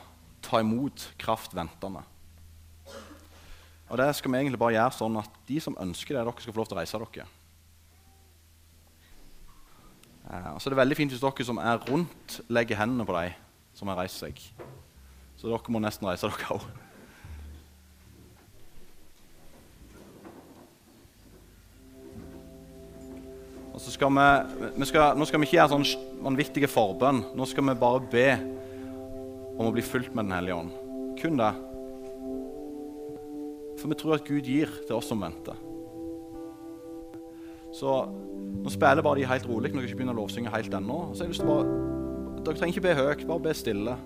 ta 0.44 0.60
imot 0.60 1.06
kraft 1.16 1.56
ventende. 1.56 2.02
Og 3.92 3.98
det 4.00 4.08
skal 4.16 4.32
vi 4.32 4.38
egentlig 4.40 4.56
bare 4.56 4.72
gjøre 4.72 4.96
sånn 4.96 5.16
at 5.20 5.34
de 5.44 5.58
som 5.60 5.74
ønsker 5.76 6.16
det, 6.16 6.20
dere 6.24 6.40
skal 6.40 6.54
få 6.56 6.62
lov 6.62 6.68
til 6.70 6.78
å 6.78 6.80
reise 6.80 7.00
dere. 7.02 7.24
Eh, 10.32 10.46
så 10.56 10.70
det 10.70 10.78
er 10.78 10.80
veldig 10.80 10.96
fint 10.96 11.12
hvis 11.12 11.20
dere 11.20 11.44
som 11.44 11.60
er 11.60 11.82
rundt, 11.90 12.38
legger 12.48 12.78
hendene 12.80 13.04
på 13.04 13.12
dem 13.18 13.34
som 13.76 13.90
har 13.92 14.00
reist 14.00 14.22
seg. 14.22 14.40
Så 15.36 15.50
dere 15.50 15.74
må 15.74 15.82
nesten 15.84 16.08
reise 16.08 16.30
dere 16.30 16.56
òg. 16.56 16.64
Og 23.72 23.80
så 23.80 23.92
skal 23.92 24.08
vi, 24.16 24.24
vi 24.78 24.88
skal, 24.88 25.20
nå 25.20 25.28
skal 25.28 25.42
vi 25.42 25.50
ikke 25.50 25.58
gjøre 25.58 25.74
sånn 25.74 26.24
vanvittige 26.24 26.72
forbønn. 26.72 27.26
Nå 27.36 27.48
skal 27.50 27.68
vi 27.68 27.76
bare 27.84 28.00
be 28.16 28.26
om 29.58 29.68
å 29.68 29.74
bli 29.76 29.84
fulgt 29.84 30.16
med 30.16 30.30
Den 30.30 30.38
hellige 30.38 30.58
ånd. 30.62 30.72
Kun 31.20 31.36
det. 31.40 31.52
For 33.82 33.90
vi 33.90 33.98
tror 33.98 34.14
at 34.14 34.26
Gud 34.28 34.46
gir 34.46 34.70
til 34.86 34.94
oss 34.94 35.08
som 35.10 35.22
venter. 35.22 35.58
Så 37.74 37.94
nå 38.62 38.70
spiller 38.70 39.02
bare 39.02 39.18
de 39.18 39.26
helt 39.26 39.48
rolig. 39.48 39.72
Når 39.72 39.80
dere 39.80 39.88
ikke 39.90 39.98
begynner 39.98 40.14
å 40.14 40.20
lovsynge 40.20 40.52
helt 40.54 40.74
ennå. 40.76 40.98
Så 41.10 41.24
jeg 41.24 41.32
lyst 41.32 41.42
til 41.42 41.50
bare, 41.50 41.80
Dere 42.42 42.58
trenger 42.58 42.74
ikke 42.74 42.84
be 42.84 42.94
høyt, 42.98 43.26
bare 43.26 43.42
be 43.42 43.54
stille. 43.54 43.96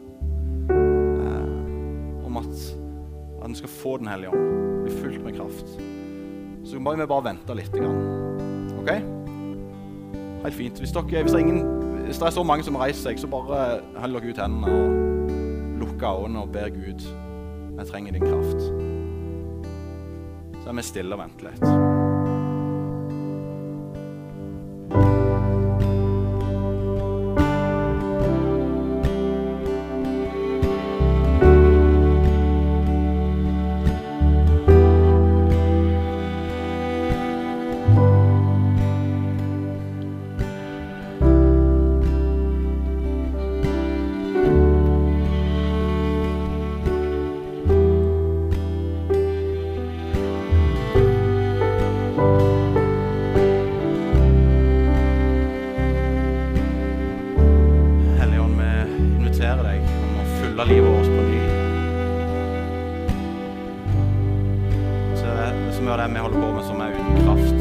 Eh, 0.70 2.24
om 2.28 2.40
at, 2.40 2.64
at 3.40 3.46
en 3.48 3.54
skal 3.56 3.72
få 3.72 3.96
Den 4.00 4.08
hellige 4.12 4.32
ånd. 4.32 4.82
Bli 4.86 4.96
fylt 5.02 5.24
med 5.24 5.36
kraft. 5.36 5.76
Så 6.64 6.80
må 6.80 6.96
vi 6.96 7.06
bare 7.06 7.28
vente 7.28 7.60
litt. 7.60 7.72
Grann. 7.72 8.00
OK? 8.80 8.90
Helt 10.44 10.54
fint. 10.54 10.80
Hvis, 10.80 10.92
dere, 10.96 11.22
hvis, 11.22 11.32
det 11.32 11.40
ingen, 11.44 11.62
hvis, 12.04 12.18
det 12.18 12.30
er 12.30 12.36
så 12.40 12.42
mange 12.48 12.64
som 12.64 12.80
reiser 12.80 13.10
seg, 13.10 13.20
så 13.20 13.28
bare 13.28 13.80
hold 14.00 14.20
dere 14.20 14.32
ut 14.32 14.44
hendene 14.46 14.80
og 14.80 15.80
lukker 15.84 16.24
øynene 16.24 16.44
og 16.44 16.52
ber 16.56 16.68
Gud. 16.76 17.08
Jeg 17.76 17.88
trenger 17.92 18.12
din 18.16 18.28
kraft. 18.28 18.85
Så 20.66 20.72
er 20.72 20.74
vi 20.74 20.82
stille 20.82 21.14
og 21.14 21.20
venter 21.20 21.46
litt. 21.46 22.05
På 66.36 66.52
med 66.52 66.64
som 66.64 66.80
er 66.80 66.94
uten 66.94 67.16
kraft. 67.24 67.60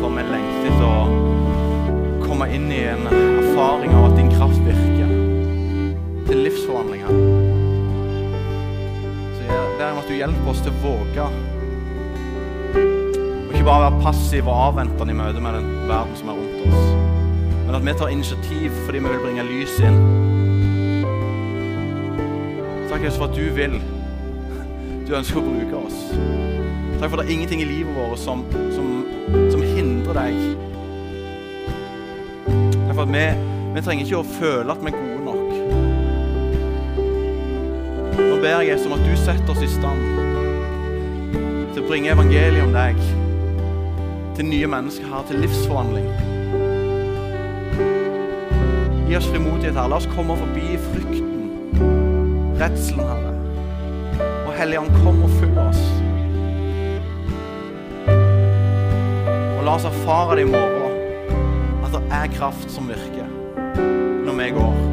For 0.00 0.12
vi 0.16 0.24
lengter 0.28 0.68
etter 0.70 0.86
å 0.88 2.24
komme 2.24 2.48
inn 2.56 2.66
i 2.72 2.82
en 2.88 3.06
erfaring 3.10 3.94
av 3.94 4.10
at 4.10 4.16
din 4.18 4.30
kraft 4.32 4.60
virker. 4.66 5.10
Til 6.28 6.40
livsforvandlinger. 6.46 7.10
Så 9.36 9.48
jeg 9.48 9.74
ber 9.78 9.90
om 9.90 10.00
at 10.00 10.08
du 10.08 10.14
hjelper 10.16 10.52
oss 10.52 10.62
til 10.64 10.72
å 10.72 10.82
våge. 10.84 11.26
Og 12.74 13.50
ikke 13.52 13.66
bare 13.68 13.88
være 13.88 14.04
passiv 14.04 14.48
og 14.48 14.62
avventende 14.70 15.12
i 15.12 15.18
møte 15.20 15.44
med 15.44 15.58
den 15.60 15.68
verden 15.90 16.16
som 16.20 16.32
er 16.32 16.40
rundt 16.40 16.64
oss. 16.68 16.86
Men 17.66 17.76
at 17.76 17.84
vi 17.84 17.98
tar 17.98 18.14
initiativ 18.14 18.80
fordi 18.86 19.04
vi 19.04 19.12
vil 19.12 19.26
bringe 19.26 19.50
lys 19.50 19.76
inn. 19.84 20.00
Takk 22.88 23.04
Jesus 23.04 23.20
for 23.20 23.28
at 23.28 23.36
du 23.36 23.46
vil. 23.56 23.78
Du 25.04 25.12
ønsker 25.12 25.36
å 25.36 25.44
bruke 25.44 25.76
oss. 25.84 25.98
Takk 26.96 27.10
for 27.10 27.20
at 27.20 27.26
det 27.26 27.28
er 27.28 27.34
ingenting 27.34 27.60
i 27.60 27.68
livet 27.68 27.92
vårt 27.92 28.18
som, 28.18 28.44
som, 28.72 28.86
som 29.52 29.60
hindrer 29.60 30.16
deg. 30.16 30.38
Takk 32.46 32.94
for 32.94 33.02
at 33.04 33.12
vi, 33.12 33.24
vi 33.74 33.82
trenger 33.84 34.06
ikke 34.06 34.22
å 34.22 34.30
føle 34.38 34.72
at 34.72 34.80
vi 34.80 34.88
er 34.88 34.96
gode 34.96 35.22
nok. 35.26 35.48
Nå 38.16 38.38
ber 38.40 38.62
jeg 38.62 38.70
Jesus 38.70 38.88
om 38.88 38.96
at 38.96 39.04
du 39.04 39.12
setter 39.20 39.52
oss 39.52 39.64
i 39.66 39.68
stand 39.74 40.02
til 41.74 41.82
å 41.82 41.86
bringe 41.90 42.14
evangeliet 42.14 42.64
om 42.64 42.72
deg 42.72 42.96
til 44.38 44.48
nye 44.48 44.72
mennesker 44.72 45.10
her, 45.10 45.28
til 45.28 45.44
livsforvandling. 45.44 46.08
Gi 49.10 49.20
oss 49.20 49.28
frimodighet, 49.28 49.76
Herre. 49.76 49.90
La 49.92 50.00
oss 50.00 50.08
komme 50.16 50.40
forbi 50.40 50.80
frykten, 50.88 51.36
redselen, 52.56 53.04
Herre. 53.04 53.33
Hellige 54.54 54.80
Ånd, 54.80 54.90
kom 55.02 55.22
og 55.26 55.30
følg 55.40 55.56
oss. 55.58 55.80
Og 59.56 59.64
la 59.66 59.74
oss 59.74 59.88
erfare 59.88 60.38
det 60.38 60.46
i 60.46 60.50
morgen, 60.52 60.94
at 61.82 61.90
det 61.96 62.04
er 62.14 62.34
kraft 62.38 62.70
som 62.70 62.86
virker 62.86 63.26
når 64.24 64.38
vi 64.38 64.50
går. 64.54 64.83